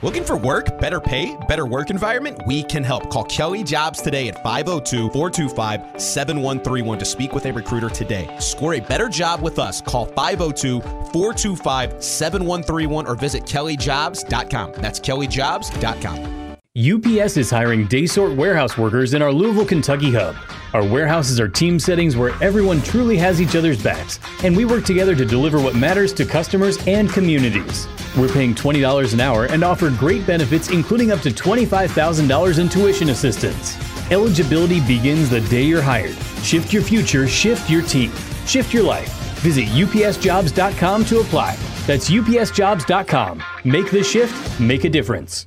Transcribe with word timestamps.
Looking 0.00 0.22
for 0.22 0.36
work, 0.36 0.78
better 0.78 1.00
pay, 1.00 1.36
better 1.48 1.66
work 1.66 1.90
environment? 1.90 2.40
We 2.46 2.62
can 2.62 2.84
help. 2.84 3.10
Call 3.10 3.24
Kelly 3.24 3.64
Jobs 3.64 4.00
today 4.00 4.28
at 4.28 4.40
502 4.44 5.10
425 5.10 6.00
7131 6.00 6.98
to 7.00 7.04
speak 7.04 7.32
with 7.32 7.46
a 7.46 7.52
recruiter 7.52 7.90
today. 7.90 8.32
Score 8.38 8.74
a 8.74 8.80
better 8.80 9.08
job 9.08 9.42
with 9.42 9.58
us. 9.58 9.80
Call 9.80 10.06
502 10.06 10.80
425 10.80 12.00
7131 12.00 13.08
or 13.08 13.16
visit 13.16 13.42
kellyjobs.com. 13.42 14.72
That's 14.74 15.00
kellyjobs.com. 15.00 16.38
UPS 16.78 17.36
is 17.36 17.50
hiring 17.50 17.88
day 17.88 18.06
sort 18.06 18.36
warehouse 18.36 18.78
workers 18.78 19.14
in 19.14 19.20
our 19.22 19.32
Louisville, 19.32 19.66
Kentucky 19.66 20.12
hub. 20.12 20.36
Our 20.74 20.84
warehouses 20.84 21.40
are 21.40 21.48
team 21.48 21.80
settings 21.80 22.16
where 22.16 22.40
everyone 22.40 22.82
truly 22.82 23.16
has 23.16 23.40
each 23.40 23.56
other's 23.56 23.82
backs, 23.82 24.20
and 24.44 24.56
we 24.56 24.64
work 24.64 24.84
together 24.84 25.16
to 25.16 25.24
deliver 25.24 25.60
what 25.60 25.74
matters 25.74 26.12
to 26.12 26.24
customers 26.24 26.78
and 26.86 27.10
communities. 27.10 27.88
We're 28.18 28.28
paying 28.28 28.54
$20 28.54 29.14
an 29.14 29.20
hour 29.20 29.44
and 29.46 29.62
offer 29.62 29.90
great 29.90 30.26
benefits, 30.26 30.70
including 30.70 31.12
up 31.12 31.20
to 31.20 31.30
$25,000 31.30 32.58
in 32.58 32.68
tuition 32.68 33.10
assistance. 33.10 33.76
Eligibility 34.10 34.80
begins 34.80 35.30
the 35.30 35.40
day 35.42 35.62
you're 35.62 35.82
hired. 35.82 36.16
Shift 36.42 36.72
your 36.72 36.82
future, 36.82 37.28
shift 37.28 37.70
your 37.70 37.82
team, 37.82 38.10
shift 38.46 38.74
your 38.74 38.82
life. 38.82 39.12
Visit 39.40 39.66
upsjobs.com 39.66 41.04
to 41.04 41.20
apply. 41.20 41.56
That's 41.86 42.10
upsjobs.com. 42.10 43.42
Make 43.64 43.90
the 43.90 44.02
shift, 44.02 44.60
make 44.60 44.84
a 44.84 44.90
difference. 44.90 45.46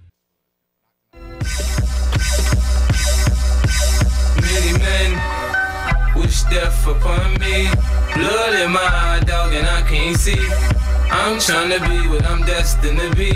Death 6.51 6.85
upon 6.85 7.31
me. 7.39 7.71
Blood 8.13 8.53
in 8.59 8.71
my 8.71 8.83
eye, 8.83 9.23
dog, 9.25 9.53
and 9.53 9.65
I 9.65 9.81
can't 9.83 10.17
see. 10.17 10.37
I'm 11.09 11.39
trying 11.39 11.71
to 11.71 11.79
be 11.87 12.07
what 12.09 12.25
I'm 12.25 12.45
destined 12.45 12.99
to 12.99 13.09
be. 13.15 13.31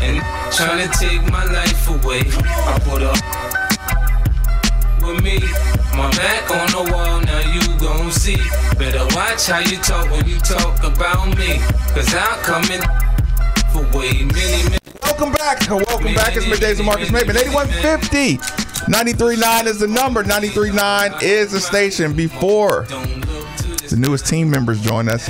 And 0.00 0.22
trying 0.52 0.80
to 0.86 0.98
take 0.98 1.22
my 1.30 1.44
life 1.44 1.88
away. 1.90 2.22
I 2.70 2.78
put 2.86 3.02
up 3.02 3.18
with 5.02 5.22
me. 5.22 5.40
My 5.98 6.08
back 6.16 6.50
on 6.50 6.68
the 6.70 6.92
wall, 6.92 7.20
now 7.20 7.42
you 7.52 7.62
gon' 7.78 8.12
see. 8.12 8.38
Better 8.78 9.04
watch 9.14 9.48
how 9.48 9.58
you 9.58 9.78
talk 9.78 10.08
when 10.10 10.26
you 10.26 10.38
talk 10.38 10.82
about 10.84 11.36
me. 11.36 11.58
Cause 11.94 12.14
I'm 12.14 12.38
coming 12.42 12.82
for 13.72 13.82
way 13.98 14.22
many, 14.22 14.62
many. 14.70 14.81
Welcome 15.12 15.34
back. 15.34 15.68
Welcome 15.68 16.14
back. 16.14 16.36
It's 16.36 16.46
middays 16.46 16.80
of 16.80 16.86
Marcus 16.86 17.10
Maven. 17.10 17.36
8150. 17.36 18.38
93.9 18.90 19.66
is 19.66 19.78
the 19.78 19.86
number. 19.86 20.24
93.9 20.24 21.22
is 21.22 21.52
the 21.52 21.60
station. 21.60 22.14
Before 22.14 22.84
the 22.84 23.96
newest 23.98 24.26
team 24.26 24.48
members 24.50 24.80
join 24.80 25.10
us, 25.10 25.28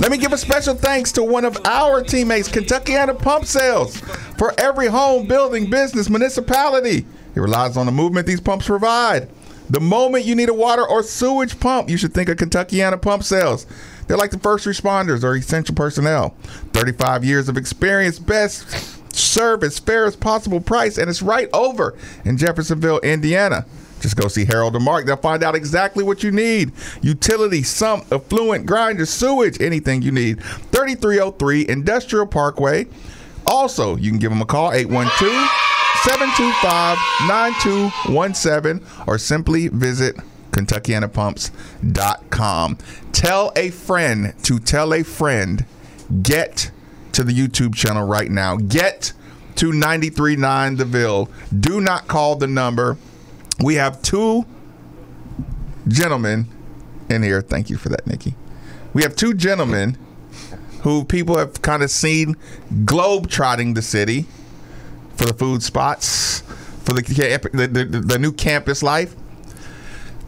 let 0.00 0.10
me 0.10 0.18
give 0.18 0.32
a 0.32 0.36
special 0.36 0.74
thanks 0.74 1.12
to 1.12 1.22
one 1.22 1.44
of 1.44 1.56
our 1.64 2.02
teammates, 2.02 2.48
Kentuckiana 2.48 3.16
Pump 3.16 3.44
Sales. 3.44 4.00
For 4.36 4.52
every 4.58 4.88
home, 4.88 5.28
building, 5.28 5.70
business, 5.70 6.10
municipality, 6.10 7.06
it 7.36 7.40
relies 7.40 7.76
on 7.76 7.86
the 7.86 7.92
movement 7.92 8.26
these 8.26 8.40
pumps 8.40 8.66
provide. 8.66 9.28
The 9.70 9.80
moment 9.80 10.24
you 10.24 10.34
need 10.34 10.48
a 10.48 10.54
water 10.54 10.84
or 10.84 11.04
sewage 11.04 11.60
pump, 11.60 11.88
you 11.88 11.96
should 11.96 12.14
think 12.14 12.28
of 12.28 12.36
Kentuckiana 12.36 13.00
Pump 13.00 13.22
Sales. 13.22 13.64
They're 14.06 14.18
like 14.18 14.32
the 14.32 14.40
first 14.40 14.66
responders 14.66 15.22
or 15.22 15.36
essential 15.36 15.74
personnel. 15.76 16.30
35 16.72 17.24
years 17.24 17.48
of 17.48 17.56
experience, 17.56 18.18
best 18.18 18.93
service, 19.14 19.78
fairest 19.78 20.20
possible 20.20 20.60
price, 20.60 20.98
and 20.98 21.08
it's 21.08 21.22
right 21.22 21.48
over 21.52 21.96
in 22.24 22.36
Jeffersonville, 22.36 22.98
Indiana. 23.00 23.64
Just 24.00 24.16
go 24.16 24.26
see 24.28 24.44
Harold 24.44 24.76
and 24.76 24.84
Mark. 24.84 25.06
They'll 25.06 25.16
find 25.16 25.42
out 25.42 25.54
exactly 25.54 26.04
what 26.04 26.22
you 26.22 26.30
need. 26.30 26.72
Utility, 27.00 27.62
sump, 27.62 28.04
effluent, 28.12 28.66
grinder, 28.66 29.06
sewage, 29.06 29.58
anything 29.62 30.02
you 30.02 30.12
need. 30.12 30.42
3303 30.42 31.66
Industrial 31.68 32.26
Parkway. 32.26 32.86
Also, 33.46 33.96
you 33.96 34.10
can 34.10 34.18
give 34.18 34.30
them 34.30 34.42
a 34.42 34.46
call, 34.46 34.72
812 34.72 35.48
725 36.02 36.98
9217, 37.28 38.84
or 39.06 39.16
simply 39.16 39.68
visit 39.68 40.16
KentuckianaPumps.com. 40.50 42.78
Tell 43.12 43.52
a 43.56 43.70
friend 43.70 44.34
to 44.42 44.58
tell 44.58 44.92
a 44.92 45.02
friend, 45.02 45.64
get 46.22 46.70
to 47.14 47.24
the 47.24 47.32
YouTube 47.32 47.74
channel 47.74 48.06
right 48.06 48.30
now. 48.30 48.56
Get 48.56 49.12
to 49.56 49.72
939 49.72 50.76
The 50.76 50.84
Ville. 50.84 51.30
Do 51.58 51.80
not 51.80 52.08
call 52.08 52.36
the 52.36 52.46
number. 52.46 52.96
We 53.62 53.76
have 53.76 54.02
two 54.02 54.44
gentlemen 55.88 56.48
in 57.08 57.22
here. 57.22 57.40
Thank 57.40 57.70
you 57.70 57.76
for 57.76 57.88
that, 57.90 58.06
Nikki. 58.06 58.34
We 58.92 59.02
have 59.02 59.16
two 59.16 59.34
gentlemen 59.34 59.98
who 60.82 61.04
people 61.04 61.38
have 61.38 61.62
kind 61.62 61.82
of 61.82 61.90
seen 61.90 62.36
globe 62.84 63.28
trotting 63.28 63.74
the 63.74 63.82
city 63.82 64.26
for 65.16 65.26
the 65.26 65.34
food 65.34 65.62
spots, 65.62 66.40
for 66.84 66.92
the, 66.92 67.02
the, 67.52 67.66
the, 67.66 68.00
the 68.00 68.18
new 68.18 68.32
campus 68.32 68.82
life. 68.82 69.14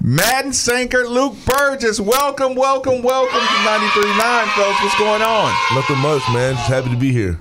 Madden 0.08 0.52
Sanker, 0.52 1.04
Luke 1.04 1.34
Burgess, 1.44 1.98
welcome, 1.98 2.54
welcome, 2.54 3.02
welcome 3.02 3.40
to 3.40 3.44
93.9, 3.44 4.46
folks. 4.54 4.80
What's 4.80 4.96
going 5.00 5.20
on? 5.20 5.52
Nothing 5.74 5.98
much, 5.98 6.22
man. 6.32 6.54
Just 6.54 6.68
happy 6.68 6.90
to 6.90 6.96
be 6.96 7.10
here. 7.10 7.40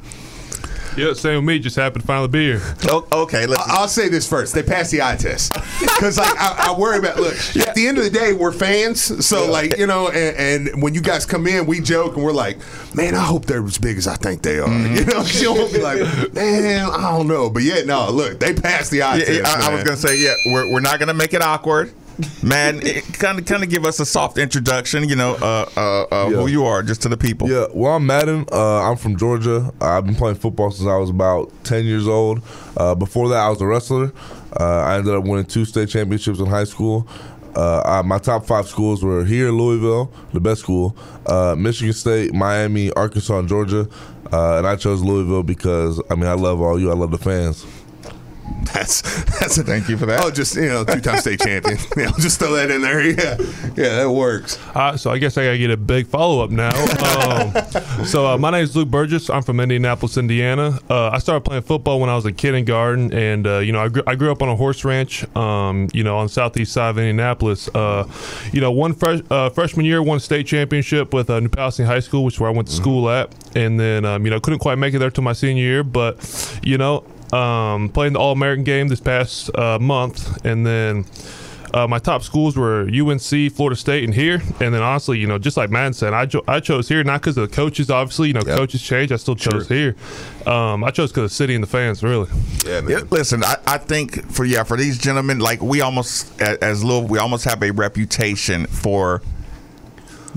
Yeah, 0.97 1.13
same 1.13 1.35
with 1.35 1.43
me. 1.45 1.59
Just 1.59 1.75
happened 1.75 2.01
to 2.01 2.07
finally 2.07 2.27
be 2.27 2.53
here. 2.53 2.61
Oh, 2.85 3.07
okay, 3.11 3.45
let's. 3.45 3.61
I'll 3.67 3.87
say 3.87 4.09
this 4.09 4.27
first: 4.27 4.55
they 4.55 4.63
passed 4.63 4.89
the 4.89 5.03
eye 5.03 5.15
test 5.15 5.53
because, 5.79 6.17
like, 6.17 6.35
I, 6.39 6.69
I, 6.69 6.79
worry 6.79 6.97
about. 6.97 7.17
Look, 7.17 7.35
yeah. 7.53 7.65
at 7.65 7.75
the 7.75 7.85
end 7.87 7.99
of 7.99 8.03
the 8.03 8.09
day, 8.09 8.33
we're 8.33 8.51
fans, 8.51 9.23
so 9.23 9.43
yeah. 9.43 9.51
like, 9.51 9.77
you 9.77 9.85
know, 9.85 10.07
and, 10.07 10.67
and, 10.67 10.81
when 10.81 10.95
you 10.95 11.01
guys 11.01 11.23
come 11.23 11.45
in, 11.45 11.67
we 11.67 11.81
joke 11.81 12.15
and 12.15 12.25
we're 12.25 12.33
like, 12.33 12.57
"Man, 12.95 13.13
I 13.13 13.23
hope 13.23 13.45
they're 13.45 13.63
as 13.63 13.77
big 13.77 13.97
as 13.97 14.07
I 14.07 14.15
think 14.15 14.41
they 14.41 14.57
are." 14.57 14.67
Mm-hmm. 14.67 14.95
You 14.95 15.05
know, 15.05 15.21
you 15.23 15.53
won't 15.53 15.71
be 15.71 15.81
like, 15.81 15.99
"Man, 16.33 16.89
I 16.89 17.11
don't 17.11 17.27
know," 17.27 17.51
but 17.51 17.61
yeah, 17.61 17.83
no, 17.83 18.09
look, 18.09 18.39
they 18.39 18.55
passed 18.55 18.89
the 18.89 19.03
eye 19.03 19.17
yeah, 19.17 19.25
test. 19.25 19.45
I, 19.45 19.69
I 19.69 19.75
was 19.75 19.83
gonna 19.83 19.97
say, 19.97 20.17
yeah, 20.17 20.33
we're 20.47 20.71
we're 20.71 20.79
not 20.79 20.97
gonna 20.97 21.13
make 21.13 21.35
it 21.35 21.43
awkward 21.43 21.93
man, 22.43 22.79
kind 23.13 23.39
of 23.39 23.45
kind 23.45 23.63
of 23.63 23.69
give 23.69 23.85
us 23.85 23.99
a 23.99 24.05
soft 24.05 24.37
introduction. 24.37 25.07
You 25.09 25.15
know, 25.15 25.35
uh, 25.35 25.69
uh, 25.75 25.79
uh, 25.79 26.29
yeah. 26.29 26.37
who 26.37 26.47
you 26.47 26.65
are, 26.65 26.83
just 26.83 27.01
to 27.03 27.09
the 27.09 27.17
people. 27.17 27.49
Yeah, 27.49 27.67
well, 27.73 27.95
I'm 27.95 28.05
Madden. 28.05 28.45
Uh, 28.51 28.89
I'm 28.89 28.97
from 28.97 29.17
Georgia. 29.17 29.71
I've 29.81 30.05
been 30.05 30.15
playing 30.15 30.35
football 30.35 30.71
since 30.71 30.87
I 30.87 30.97
was 30.97 31.09
about 31.09 31.51
10 31.63 31.85
years 31.85 32.07
old. 32.07 32.41
Uh, 32.77 32.95
before 32.95 33.29
that, 33.29 33.37
I 33.37 33.49
was 33.49 33.61
a 33.61 33.65
wrestler. 33.65 34.11
Uh, 34.57 34.63
I 34.81 34.97
ended 34.97 35.13
up 35.13 35.23
winning 35.23 35.45
two 35.45 35.65
state 35.65 35.89
championships 35.89 36.39
in 36.39 36.45
high 36.45 36.63
school. 36.63 37.07
I, 37.57 38.01
my 38.01 38.17
top 38.17 38.45
five 38.45 38.67
schools 38.67 39.01
were 39.01 39.23
here, 39.23 39.47
in 39.47 39.57
Louisville, 39.57 40.11
the 40.33 40.41
best 40.41 40.61
school, 40.61 40.95
Michigan 41.57 41.93
State, 41.93 42.33
Miami, 42.33 42.91
Arkansas, 42.91 43.39
and 43.39 43.47
Georgia. 43.47 43.87
and 44.31 44.67
I 44.67 44.75
chose 44.75 45.01
Louisville 45.01 45.43
because 45.43 46.01
I 46.09 46.15
mean 46.15 46.27
I 46.27 46.33
love 46.33 46.59
all 46.59 46.77
you. 46.79 46.91
I 46.91 46.95
love 46.95 47.11
the 47.11 47.17
fans. 47.17 47.65
That's 48.73 49.01
that's 49.39 49.57
a 49.57 49.63
thank 49.63 49.89
you 49.89 49.97
for 49.97 50.05
that. 50.07 50.23
Oh, 50.23 50.31
just 50.31 50.55
you 50.55 50.67
know, 50.67 50.83
two 50.83 50.99
time 50.99 51.19
state 51.19 51.39
champion. 51.39 51.77
You 51.95 52.05
know, 52.05 52.11
just 52.19 52.39
throw 52.39 52.53
that 52.53 52.71
in 52.71 52.81
there. 52.81 52.95
Yeah, 53.05 53.37
yeah, 53.75 53.95
that 53.97 54.11
works. 54.11 54.57
Uh, 54.73 54.97
so 54.97 55.11
I 55.11 55.17
guess 55.17 55.37
I 55.37 55.45
gotta 55.45 55.57
get 55.57 55.69
a 55.69 55.77
big 55.77 56.07
follow 56.07 56.43
up 56.43 56.49
now. 56.49 56.73
Um, 57.05 58.05
so 58.05 58.27
uh, 58.27 58.37
my 58.37 58.49
name 58.51 58.63
is 58.63 58.75
Luke 58.75 58.89
Burgess. 58.89 59.29
I'm 59.29 59.43
from 59.43 59.59
Indianapolis, 59.59 60.17
Indiana. 60.17 60.79
Uh, 60.89 61.09
I 61.09 61.19
started 61.19 61.41
playing 61.41 61.61
football 61.61 61.99
when 61.99 62.09
I 62.09 62.15
was 62.15 62.25
in 62.25 62.33
kindergarten, 62.33 63.13
and 63.13 63.45
uh, 63.45 63.59
you 63.59 63.71
know, 63.71 63.81
I 63.81 63.89
grew, 63.89 64.03
I 64.07 64.15
grew 64.15 64.31
up 64.31 64.41
on 64.41 64.49
a 64.49 64.55
horse 64.55 64.83
ranch. 64.83 65.23
Um, 65.35 65.87
you 65.93 66.03
know, 66.03 66.17
on 66.17 66.25
the 66.25 66.33
southeast 66.33 66.73
side 66.73 66.89
of 66.89 66.97
Indianapolis. 66.97 67.69
Uh, 67.73 68.09
you 68.51 68.61
know, 68.61 68.71
one 68.71 68.93
fresh, 68.93 69.21
uh, 69.29 69.49
freshman 69.49 69.85
year, 69.85 70.01
won 70.01 70.19
state 70.19 70.47
championship 70.47 71.13
with 71.13 71.29
New 71.29 71.49
Palestine 71.49 71.85
High 71.85 71.99
School, 71.99 72.23
which 72.23 72.35
is 72.35 72.39
where 72.39 72.49
I 72.49 72.53
went 72.53 72.67
to 72.67 72.73
mm-hmm. 72.73 72.81
school 72.81 73.09
at, 73.09 73.33
and 73.55 73.79
then 73.79 74.05
um, 74.05 74.25
you 74.25 74.31
know, 74.31 74.39
couldn't 74.39 74.59
quite 74.59 74.77
make 74.77 74.93
it 74.93 74.99
there 74.99 75.11
till 75.11 75.23
my 75.23 75.33
senior 75.33 75.63
year, 75.63 75.83
but 75.83 76.59
you 76.63 76.77
know, 76.77 77.05
um, 77.33 77.89
playing 77.89 78.13
the 78.13 78.19
All 78.19 78.31
American 78.31 78.63
game 78.63 78.87
this 78.87 78.99
past 78.99 79.49
uh, 79.55 79.79
month, 79.79 80.45
and 80.45 80.65
then 80.65 81.05
uh, 81.73 81.85
my 81.87 81.99
top 81.99 82.23
schools 82.23 82.55
were 82.55 82.83
UNC, 82.83 83.51
Florida 83.53 83.75
State, 83.75 84.03
and 84.05 84.13
here. 84.13 84.41
And 84.61 84.73
then 84.73 84.81
honestly, 84.81 85.17
you 85.19 85.27
know, 85.27 85.37
just 85.37 85.57
like 85.57 85.69
Madden 85.69 85.93
said, 85.93 86.13
I, 86.13 86.25
cho- 86.25 86.43
I 86.47 86.61
chose 86.61 86.87
here 86.87 87.03
not 87.03 87.19
because 87.21 87.37
of 87.37 87.49
the 87.49 87.53
coaches. 87.55 87.89
Obviously, 87.89 88.27
you 88.29 88.33
know, 88.33 88.43
Yep. 88.45 88.57
coaches 88.57 88.81
change. 88.81 89.11
I 89.11 89.17
still 89.17 89.35
chose 89.35 89.67
here. 89.67 89.95
Um, 90.45 90.83
I 90.85 90.91
chose 90.91 91.11
because 91.11 91.23
of 91.23 91.29
the 91.31 91.35
city 91.35 91.53
and 91.55 91.63
the 91.63 91.67
fans. 91.67 92.01
Really. 92.01 92.29
Yeah, 92.65 92.81
man. 92.81 92.89
Yeah, 92.91 92.99
listen, 93.09 93.43
I, 93.43 93.57
I 93.67 93.77
think 93.77 94.31
for 94.31 94.45
yeah 94.45 94.63
for 94.63 94.77
these 94.77 94.97
gentlemen, 94.97 95.39
like 95.39 95.61
we 95.61 95.81
almost 95.81 96.39
as 96.41 96.83
Louisville, 96.83 97.07
we 97.09 97.19
almost 97.19 97.43
have 97.45 97.61
a 97.61 97.71
reputation 97.71 98.67
for 98.67 99.21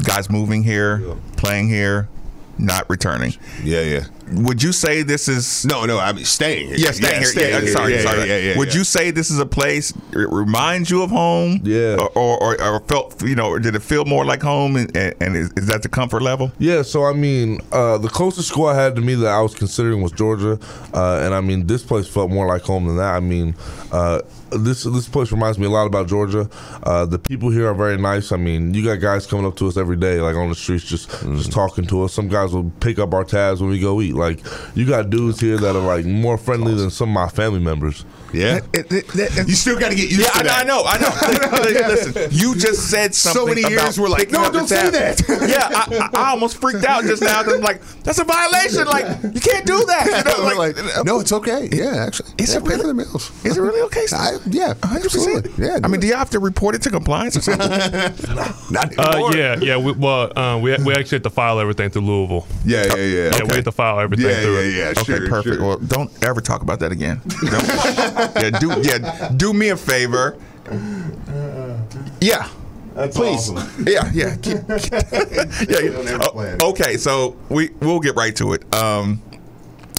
guys 0.04 0.28
moving 0.30 0.62
here, 0.64 1.02
playing 1.36 1.68
here, 1.68 2.08
not 2.58 2.88
returning. 2.90 3.34
Yeah, 3.62 3.82
yeah. 3.82 4.06
Would 4.32 4.62
you 4.62 4.72
say 4.72 5.02
this 5.02 5.28
is 5.28 5.64
No, 5.64 5.84
no, 5.84 5.98
I 5.98 6.12
mean 6.12 6.24
staying 6.24 6.68
here. 6.68 6.76
Yeah, 6.76 6.90
staying 6.92 7.22
here. 7.22 7.64
Yeah, 7.64 7.72
sorry, 7.72 7.94
yeah, 7.94 8.02
sorry. 8.02 8.18
Yeah, 8.20 8.24
yeah, 8.24 8.38
yeah, 8.50 8.58
Would 8.58 8.74
you 8.74 8.84
say 8.84 9.10
this 9.10 9.30
is 9.30 9.38
a 9.38 9.46
place 9.46 9.92
it 10.12 10.28
reminds 10.30 10.90
you 10.90 11.02
of 11.02 11.10
home? 11.10 11.60
Yeah. 11.62 11.96
Or 12.14 12.38
or, 12.38 12.60
or, 12.60 12.80
felt 12.80 13.22
you 13.22 13.34
know, 13.34 13.48
or 13.48 13.58
did 13.58 13.74
it 13.74 13.82
feel 13.82 14.04
more 14.04 14.24
like 14.24 14.42
home? 14.42 14.76
And, 14.76 14.96
and, 14.96 15.14
and 15.20 15.36
is, 15.36 15.52
is 15.56 15.66
that 15.66 15.82
the 15.82 15.88
comfort 15.88 16.22
level? 16.22 16.52
Yeah, 16.58 16.82
so 16.82 17.04
I 17.04 17.12
mean, 17.12 17.60
uh, 17.72 17.98
the 17.98 18.08
closest 18.08 18.48
school 18.48 18.66
I 18.66 18.74
had 18.74 18.94
to 18.96 19.00
me 19.00 19.14
that 19.16 19.28
I 19.28 19.40
was 19.40 19.54
considering 19.54 20.02
was 20.02 20.12
Georgia, 20.12 20.58
uh, 20.94 21.20
and 21.22 21.34
I 21.34 21.40
mean, 21.40 21.66
this 21.66 21.82
place 21.82 22.08
felt 22.08 22.30
more 22.30 22.46
like 22.46 22.62
home 22.62 22.86
than 22.86 22.96
that. 22.96 23.14
I 23.14 23.20
mean, 23.20 23.54
uh, 23.92 24.20
this 24.50 24.84
this 24.84 25.08
place 25.08 25.32
reminds 25.32 25.58
me 25.58 25.66
a 25.66 25.70
lot 25.70 25.86
about 25.86 26.06
Georgia. 26.08 26.48
Uh, 26.82 27.06
the 27.06 27.18
people 27.18 27.50
here 27.50 27.68
are 27.68 27.74
very 27.74 27.96
nice. 27.96 28.32
I 28.32 28.36
mean, 28.36 28.74
you 28.74 28.84
got 28.84 28.96
guys 28.96 29.26
coming 29.26 29.46
up 29.46 29.56
to 29.56 29.68
us 29.68 29.76
every 29.76 29.96
day, 29.96 30.20
like 30.20 30.36
on 30.36 30.48
the 30.48 30.54
streets, 30.54 30.84
just 30.84 31.10
just 31.10 31.52
talking 31.52 31.86
to 31.86 32.02
us. 32.02 32.12
Some 32.12 32.28
guys 32.28 32.52
will 32.52 32.70
pick 32.80 32.98
up 32.98 33.14
our 33.14 33.24
tabs 33.24 33.60
when 33.60 33.70
we 33.70 33.80
go 33.80 34.00
eat. 34.00 34.14
Like, 34.14 34.40
you 34.74 34.86
got 34.86 35.10
dudes 35.10 35.40
here 35.40 35.58
that 35.58 35.76
are 35.76 35.82
like 35.82 36.04
more 36.04 36.38
friendly 36.38 36.74
than 36.74 36.90
some 36.90 37.10
of 37.10 37.14
my 37.14 37.28
family 37.28 37.60
members. 37.60 38.04
Yeah. 38.32 38.60
It- 38.72 38.92
it- 38.92 39.14
it- 39.14 39.48
You 39.48 39.54
still 39.54 39.78
got 39.78 39.88
to 39.90 39.94
get 39.94 40.10
used 40.10 40.20
yeah, 40.20 40.42
to 40.42 40.52
I 40.54 40.62
know, 40.64 40.82
that. 40.84 40.94
I 40.94 40.98
know, 40.98 41.10
I 41.62 41.62
know. 41.62 41.88
Listen, 41.88 42.28
you 42.30 42.54
just 42.54 42.90
said 42.90 43.14
something. 43.14 43.40
So 43.40 43.46
many 43.46 43.60
years 43.62 43.96
about 43.96 43.98
we're 43.98 44.08
like, 44.10 44.30
no, 44.30 44.50
don't 44.50 44.68
say 44.68 44.90
tab. 44.90 44.92
that. 44.92 45.20
yeah, 45.48 45.68
I, 45.70 46.10
I, 46.14 46.26
I 46.26 46.30
almost 46.30 46.60
freaked 46.60 46.84
out 46.84 47.04
just 47.04 47.22
now. 47.22 47.42
'cause 47.42 47.54
I'm 47.54 47.60
like, 47.62 47.82
that's 48.04 48.18
a 48.18 48.24
violation. 48.24 48.84
Like, 48.86 49.06
you 49.34 49.40
can't 49.40 49.66
do 49.66 49.84
that. 49.86 50.06
You 50.06 50.24
know, 50.44 50.54
like, 50.56 50.76
like, 50.76 51.04
no, 51.06 51.20
it's 51.20 51.32
okay. 51.32 51.68
Yeah, 51.72 52.04
actually. 52.06 52.30
Is 52.38 52.52
yeah, 52.52 52.58
it 52.58 52.64
pay 52.64 52.70
really? 52.70 52.80
for 52.82 52.86
the 52.88 52.94
meals? 52.94 53.30
Is 53.44 53.56
it 53.56 53.60
really 53.60 53.80
okay? 53.82 54.04
I, 54.12 54.38
yeah, 54.50 54.74
100%. 54.74 55.04
absolutely. 55.04 55.64
Yeah, 55.66 55.78
I 55.82 55.88
mean, 55.88 56.00
do 56.00 56.06
you 56.06 56.14
have 56.14 56.30
to 56.30 56.38
report 56.38 56.74
it 56.74 56.82
to 56.82 56.90
compliance 56.90 57.36
or 57.36 57.40
something? 57.42 57.68
not 58.70 58.98
Uh, 58.98 59.30
yeah, 59.34 59.56
yeah. 59.60 59.76
We, 59.76 59.92
well, 59.92 60.36
uh, 60.38 60.58
we 60.58 60.76
we 60.78 60.94
actually 60.94 61.16
had 61.16 61.22
to 61.24 61.30
file 61.30 61.60
everything 61.60 61.90
through 61.90 62.02
Louisville. 62.02 62.46
yeah, 62.64 62.84
yeah, 62.86 62.94
yeah. 62.96 63.36
Yeah, 63.36 63.44
we 63.44 63.54
had 63.56 63.64
to 63.64 63.72
file 63.72 64.00
everything 64.00 64.26
Yeah, 64.26 64.42
through 64.42 64.60
yeah, 64.60 64.90
it. 64.90 64.96
yeah. 64.96 65.00
Okay, 65.02 65.18
Sure, 65.18 65.28
perfect. 65.28 65.56
sure. 65.56 65.66
Well, 65.66 65.78
don't 65.78 66.10
ever 66.24 66.40
talk 66.40 66.62
about 66.62 66.80
that 66.80 66.92
again. 66.92 67.20
Don't- 68.18 68.36
yeah, 68.42 68.50
do 68.58 68.74
yeah, 68.82 69.32
do 69.36 69.52
me 69.52 69.68
a 69.70 69.76
favor. 69.76 70.36
Yeah. 72.20 72.48
Please, 73.12 73.48
yeah, 73.86 74.10
yeah, 74.12 74.34
keep, 74.36 74.56
yeah. 74.68 75.78
yeah. 75.80 76.18
Oh, 76.34 76.70
okay, 76.70 76.96
so 76.96 77.36
we 77.48 77.68
we'll 77.80 78.00
get 78.00 78.16
right 78.16 78.34
to 78.34 78.54
it. 78.54 78.74
Um, 78.74 79.22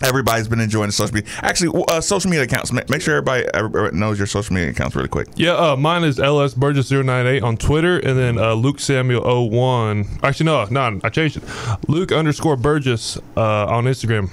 everybody's 0.03 0.49
been 0.49 0.59
enjoying 0.59 0.87
the 0.89 0.91
social 0.91 1.15
media. 1.15 1.29
Actually, 1.41 1.81
uh, 1.87 2.01
social 2.01 2.29
media 2.29 2.43
accounts. 2.43 2.73
Make 2.73 3.01
sure 3.01 3.15
everybody, 3.15 3.45
everybody 3.53 3.95
knows 3.95 4.17
your 4.17 4.27
social 4.27 4.53
media 4.53 4.71
accounts 4.71 4.97
really 4.97 5.07
quick. 5.07 5.29
Yeah, 5.37 5.51
uh, 5.53 5.75
mine 5.77 6.03
is 6.03 6.19
LS 6.19 6.53
Burgess 6.55 6.91
098 6.91 7.41
on 7.41 7.55
Twitter, 7.55 7.99
and 7.99 8.19
then 8.19 8.37
uh, 8.37 8.51
Luke 8.53 8.81
Samuel 8.81 9.49
01. 9.49 10.05
Actually, 10.21 10.47
no, 10.47 10.65
no, 10.65 10.99
I 11.01 11.07
changed 11.09 11.37
it. 11.37 11.43
Luke 11.87 12.11
underscore 12.11 12.57
Burgess 12.57 13.15
uh, 13.37 13.65
on 13.67 13.85
Instagram. 13.85 14.29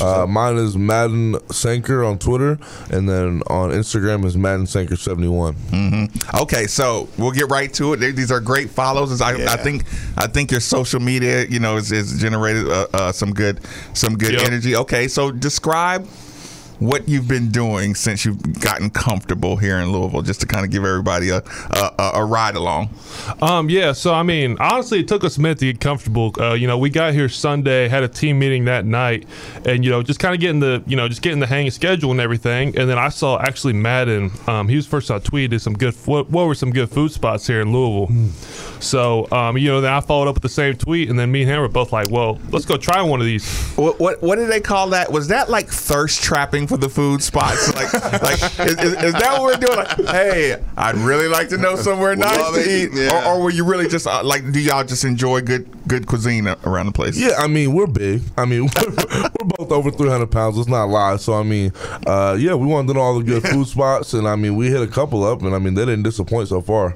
Uh, 0.00 0.26
mine 0.26 0.56
is 0.56 0.76
Madden 0.76 1.36
Sanker 1.50 2.04
on 2.04 2.18
Twitter, 2.18 2.58
and 2.90 3.08
then 3.08 3.42
on 3.48 3.70
Instagram 3.70 4.24
is 4.24 4.36
Madden 4.36 4.66
Sanker 4.66 4.96
seventy 4.96 5.28
one. 5.28 5.56
Okay, 6.40 6.66
so 6.66 7.08
we'll 7.16 7.30
get 7.32 7.48
right 7.48 7.72
to 7.74 7.94
it. 7.94 7.98
These 7.98 8.30
are 8.30 8.40
great 8.40 8.70
follows. 8.70 9.20
I, 9.20 9.32
I 9.52 9.56
think 9.56 9.84
I 10.16 10.26
think 10.26 10.50
your 10.50 10.60
social 10.60 11.00
media, 11.00 11.46
you 11.46 11.58
know, 11.58 11.76
is, 11.76 11.90
is 11.90 12.20
generated 12.20 12.68
uh, 12.68 12.86
uh, 12.92 13.12
some 13.12 13.32
good 13.32 13.60
some 13.94 14.16
good 14.16 14.32
Yep. 14.34 14.42
energy. 14.42 14.76
Okay, 14.76 15.08
so 15.08 15.30
describe 15.32 16.06
what 16.78 17.08
you've 17.08 17.28
been 17.28 17.50
doing 17.50 17.94
since 17.94 18.24
you've 18.24 18.60
gotten 18.60 18.90
comfortable 18.90 19.56
here 19.56 19.78
in 19.78 19.92
Louisville, 19.92 20.22
just 20.22 20.40
to 20.40 20.46
kind 20.46 20.64
of 20.64 20.70
give 20.70 20.84
everybody 20.84 21.30
a 21.30 21.38
a, 21.38 21.94
a, 21.98 22.10
a 22.14 22.24
ride 22.24 22.56
along. 22.56 22.90
Um, 23.42 23.68
yeah, 23.70 23.92
so 23.92 24.14
I 24.14 24.22
mean, 24.22 24.56
honestly, 24.60 25.00
it 25.00 25.08
took 25.08 25.24
us 25.24 25.36
a 25.36 25.40
minute 25.40 25.58
to 25.58 25.66
get 25.72 25.80
comfortable. 25.80 26.34
Uh, 26.38 26.54
you 26.54 26.66
know, 26.66 26.78
we 26.78 26.90
got 26.90 27.14
here 27.14 27.28
Sunday, 27.28 27.88
had 27.88 28.02
a 28.02 28.08
team 28.08 28.38
meeting 28.38 28.64
that 28.66 28.84
night, 28.84 29.26
and 29.64 29.84
you 29.84 29.90
know, 29.90 30.02
just 30.02 30.20
kind 30.20 30.34
of 30.34 30.40
getting 30.40 30.60
the, 30.60 30.82
you 30.86 30.96
know, 30.96 31.08
just 31.08 31.22
getting 31.22 31.40
the 31.40 31.46
hang 31.46 31.66
of 31.66 31.72
schedule 31.72 32.10
and 32.10 32.20
everything. 32.20 32.78
And 32.78 32.88
then 32.88 32.98
I 32.98 33.08
saw 33.08 33.38
actually 33.40 33.72
Madden. 33.72 34.30
Um, 34.46 34.68
he 34.68 34.76
was 34.76 34.86
first 34.86 35.10
I 35.10 35.18
tweeted 35.18 35.60
some 35.60 35.74
good. 35.74 35.94
What, 36.06 36.30
what 36.30 36.46
were 36.46 36.54
some 36.54 36.70
good 36.70 36.90
food 36.90 37.12
spots 37.12 37.46
here 37.46 37.60
in 37.60 37.72
Louisville? 37.72 38.30
So, 38.80 39.28
um, 39.32 39.58
you 39.58 39.68
know, 39.68 39.80
then 39.80 39.92
I 39.92 40.00
followed 40.00 40.28
up 40.28 40.34
with 40.34 40.42
the 40.42 40.48
same 40.48 40.76
tweet, 40.76 41.10
and 41.10 41.18
then 41.18 41.32
me 41.32 41.42
and 41.42 41.50
him 41.50 41.60
were 41.60 41.68
both 41.68 41.92
like, 41.92 42.10
"Well, 42.10 42.38
let's 42.50 42.64
go 42.64 42.76
try 42.76 43.02
one 43.02 43.20
of 43.20 43.26
these." 43.26 43.48
What, 43.76 43.98
what 43.98 44.22
what 44.22 44.36
did 44.36 44.48
they 44.48 44.60
call 44.60 44.90
that? 44.90 45.10
Was 45.10 45.28
that 45.28 45.50
like 45.50 45.68
thirst 45.68 46.22
trapping 46.22 46.67
for 46.68 46.76
the 46.76 46.88
food 46.88 47.22
spots? 47.22 47.74
Like 47.74 47.92
like 48.22 48.42
is, 48.60 48.74
is, 48.78 48.92
is 49.02 49.12
that 49.14 49.32
what 49.38 49.42
we're 49.42 49.56
doing? 49.66 49.76
Like, 49.78 49.96
hey, 50.14 50.62
I'd 50.76 50.96
really 50.96 51.28
like 51.28 51.48
to 51.48 51.58
know 51.58 51.76
somewhere 51.76 52.14
nice 52.14 52.38
Love 52.38 52.54
to 52.54 52.70
eat, 52.70 52.90
Yeah. 52.92 53.26
or, 53.28 53.34
or 53.38 53.42
were 53.44 53.50
you 53.50 53.64
really 53.64 53.88
just 53.88 54.06
uh, 54.06 54.22
like? 54.22 54.50
Do 54.52 54.60
y'all 54.60 54.84
just 54.84 55.04
enjoy 55.04 55.40
good 55.40 55.66
good 55.88 56.06
cuisine 56.06 56.46
around 56.64 56.86
the 56.86 56.92
place? 56.92 57.16
Yeah, 57.18 57.32
I 57.38 57.46
mean 57.46 57.72
we're 57.72 57.86
big. 57.86 58.22
I 58.36 58.44
mean 58.44 58.68
we're, 58.76 59.22
we're 59.40 59.48
both 59.56 59.72
over 59.72 59.90
three 59.90 60.08
hundred 60.10 60.30
pounds. 60.30 60.56
Let's 60.56 60.68
not 60.68 60.84
lie. 60.84 61.16
So 61.16 61.34
I 61.34 61.42
mean, 61.42 61.72
uh, 62.06 62.36
yeah, 62.38 62.54
we 62.54 62.66
wanted 62.66 62.88
to 62.88 62.94
know 62.94 63.00
all 63.00 63.18
the 63.18 63.24
good 63.24 63.42
food 63.48 63.66
spots, 63.66 64.12
and 64.14 64.28
I 64.28 64.36
mean 64.36 64.56
we 64.56 64.68
hit 64.68 64.82
a 64.82 64.86
couple 64.86 65.24
up, 65.24 65.42
and 65.42 65.54
I 65.54 65.58
mean 65.58 65.74
they 65.74 65.84
didn't 65.84 66.02
disappoint 66.04 66.48
so 66.48 66.60
far. 66.60 66.94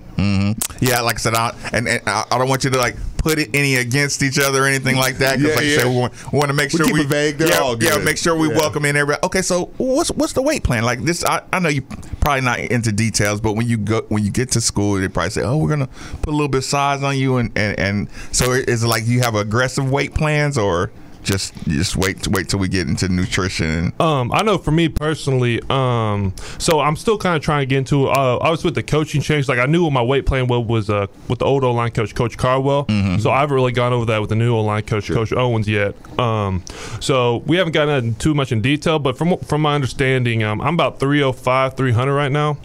Yeah, 0.80 1.00
like 1.00 1.16
I 1.16 1.18
said, 1.18 1.34
I, 1.34 1.54
and, 1.72 1.86
and 1.88 2.02
I, 2.08 2.24
I 2.30 2.38
don't 2.38 2.48
want 2.48 2.64
you 2.64 2.70
to 2.70 2.78
like 2.78 2.96
put 3.22 3.38
it 3.38 3.50
any 3.54 3.76
against 3.76 4.22
each 4.22 4.38
other 4.38 4.64
or 4.64 4.66
anything 4.66 4.96
like 4.96 5.18
that. 5.18 5.38
Because 5.38 5.50
Yeah, 5.50 5.56
like 5.56 5.64
yeah. 5.64 5.76
said, 5.78 5.86
we 5.86 5.96
want, 5.96 6.32
we 6.32 6.38
want 6.38 6.48
to 6.50 6.54
make 6.54 6.72
We 6.72 6.78
sure 6.84 6.92
we 6.92 7.04
vague. 7.04 7.38
They're 7.38 7.48
yeah, 7.48 7.58
all 7.60 7.82
yeah, 7.82 7.98
make 7.98 8.18
sure 8.18 8.36
we 8.36 8.48
Yeah. 8.48 8.56
welcome 8.58 8.84
in 8.84 8.96
everybody. 8.96 9.24
Okay, 9.26 9.42
so 9.42 9.66
what's 9.78 10.10
what's 10.10 10.32
the 10.32 10.42
weight 10.42 10.62
plan? 10.64 10.82
Like 10.84 11.02
this, 11.02 11.24
I, 11.24 11.42
I 11.52 11.58
know 11.60 11.68
you 11.68 11.82
probably 12.20 12.42
not 12.42 12.58
into 12.60 12.92
details, 12.92 13.40
but 13.40 13.54
when 13.54 13.66
you 13.68 13.76
go 13.78 14.02
when 14.08 14.24
you 14.24 14.30
get 14.30 14.50
to 14.52 14.60
school, 14.60 14.94
they 14.94 15.08
probably 15.08 15.30
say, 15.30 15.42
oh, 15.42 15.56
we're 15.56 15.68
gonna 15.70 15.88
put 16.22 16.28
a 16.28 16.32
little 16.32 16.48
bit 16.48 16.58
of 16.58 16.64
size 16.64 17.02
on 17.02 17.16
you, 17.16 17.36
and 17.38 17.50
and, 17.56 17.78
and 17.78 18.08
so 18.32 18.52
is 18.52 18.82
it 18.82 18.86
like 18.88 19.06
you 19.06 19.20
have 19.20 19.34
aggressive 19.34 19.90
weight 19.90 20.14
plans 20.14 20.58
or 20.58 20.90
just 21.22 21.54
just 21.64 21.96
wait 21.96 22.26
wait 22.28 22.48
till 22.48 22.58
we 22.58 22.68
get 22.68 22.88
into 22.88 23.08
nutrition? 23.08 23.92
Um, 24.00 24.32
I 24.32 24.42
know 24.42 24.58
for 24.58 24.70
me 24.70 24.88
personally, 24.88 25.60
um, 25.70 26.34
so 26.58 26.80
I'm 26.80 26.96
still 26.96 27.18
kind 27.18 27.36
of 27.36 27.42
trying 27.42 27.62
to 27.62 27.66
get 27.66 27.78
into. 27.78 28.08
Uh, 28.08 28.38
I 28.42 28.50
was 28.50 28.64
with 28.64 28.74
the 28.74 28.82
coaching 28.82 29.20
change. 29.20 29.48
Like 29.48 29.58
I 29.58 29.66
knew 29.66 29.84
what 29.84 29.92
my 29.92 30.02
weight 30.02 30.26
plan 30.26 30.46
was 30.46 30.66
was 30.66 30.90
uh, 30.90 31.06
with 31.28 31.38
the 31.40 31.44
old 31.44 31.64
O 31.64 31.72
line 31.72 31.90
coach, 31.92 32.14
Coach 32.14 32.36
Carwell. 32.36 32.86
So 33.20 33.30
I 33.30 33.40
haven't 33.40 33.54
really 33.54 33.72
gone 33.72 33.92
over 33.92 34.06
that 34.06 34.20
with 34.20 34.30
the 34.30 34.36
new 34.36 34.54
O 34.54 34.62
line 34.62 34.82
coach, 34.82 35.08
Coach 35.08 35.32
Owens, 35.32 35.68
yet. 35.68 35.94
Um, 36.18 36.62
so 37.00 37.38
we 37.46 37.56
haven't 37.56 37.72
gotten 37.72 38.14
too 38.16 38.34
much 38.34 38.52
in 38.52 38.60
detail. 38.60 38.98
But 38.98 39.16
from 39.16 39.36
from 39.38 39.62
my 39.62 39.74
understanding, 39.74 40.42
um, 40.42 40.60
I'm 40.60 40.74
about 40.74 40.98
305, 41.00 41.76
300 41.76 42.14
right 42.14 42.32
now, 42.32 42.58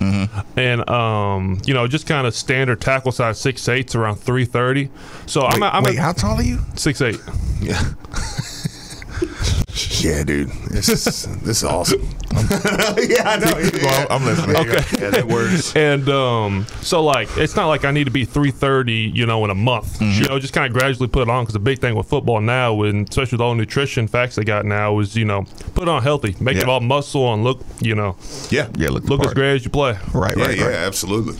and 0.55 0.89
um, 0.89 1.61
you 1.65 1.73
know, 1.73 1.87
just 1.87 2.07
kind 2.07 2.25
of 2.27 2.35
standard 2.35 2.81
tackle 2.81 3.11
size 3.11 3.39
six 3.39 3.67
eight 3.67 3.93
around 3.95 4.15
330. 4.15 4.89
So 5.25 5.41
I'm 5.41 5.59
Wait, 5.61 5.67
at, 5.67 5.73
I'm 5.73 5.83
wait, 5.83 5.97
at 5.97 6.01
how 6.01 6.11
tall 6.13 6.37
are 6.37 6.43
you? 6.43 6.59
six 6.75 7.01
eight. 7.01 7.19
Yeah. 7.61 7.81
yeah, 10.03 10.23
dude. 10.23 10.49
This 10.69 10.89
is 10.89 11.23
this 11.41 11.57
is 11.57 11.63
awesome. 11.63 12.01
yeah, 12.31 13.23
I 13.25 13.37
know. 13.39 13.51
Going. 13.71 14.07
I'm 14.09 14.25
listening. 14.25 14.55
Okay. 14.57 14.83
Yeah, 15.01 15.09
that 15.11 15.27
works. 15.27 15.75
And 15.75 16.07
um, 16.09 16.65
so 16.81 17.03
like 17.03 17.29
it's 17.37 17.55
not 17.55 17.67
like 17.67 17.85
I 17.85 17.91
need 17.91 18.03
to 18.05 18.11
be 18.11 18.25
330, 18.25 18.93
you 18.93 19.25
know, 19.25 19.43
in 19.45 19.49
a 19.51 19.55
month. 19.55 19.99
Mm-hmm. 19.99 20.21
You 20.23 20.29
know, 20.29 20.39
just 20.39 20.53
kind 20.53 20.65
of 20.67 20.77
gradually 20.77 21.07
put 21.07 21.23
it 21.23 21.29
on 21.29 21.43
because 21.43 21.53
the 21.53 21.59
big 21.59 21.79
thing 21.79 21.95
with 21.95 22.07
football 22.07 22.41
now, 22.41 22.81
and 22.83 23.07
especially 23.09 23.37
with 23.37 23.41
all 23.41 23.51
the 23.51 23.57
nutrition 23.57 24.07
facts 24.07 24.35
they 24.35 24.43
got 24.43 24.65
now, 24.65 24.99
is 24.99 25.15
you 25.15 25.25
know, 25.25 25.43
put 25.73 25.83
it 25.83 25.89
on 25.89 26.03
healthy, 26.03 26.35
make 26.39 26.57
it 26.57 26.67
all 26.67 26.79
muscle 26.81 27.33
and 27.33 27.43
look, 27.43 27.61
you 27.79 27.95
know, 27.95 28.15
Yeah. 28.49 28.69
Yeah, 28.77 28.89
look, 28.89 29.05
look 29.05 29.25
as 29.25 29.33
great 29.33 29.55
as 29.55 29.63
you 29.65 29.71
play. 29.71 29.97
Right, 30.13 30.35
Yeah, 30.37 30.45
right, 30.45 30.57
yeah, 30.57 30.65
right. 30.65 30.75
absolutely. 30.75 31.35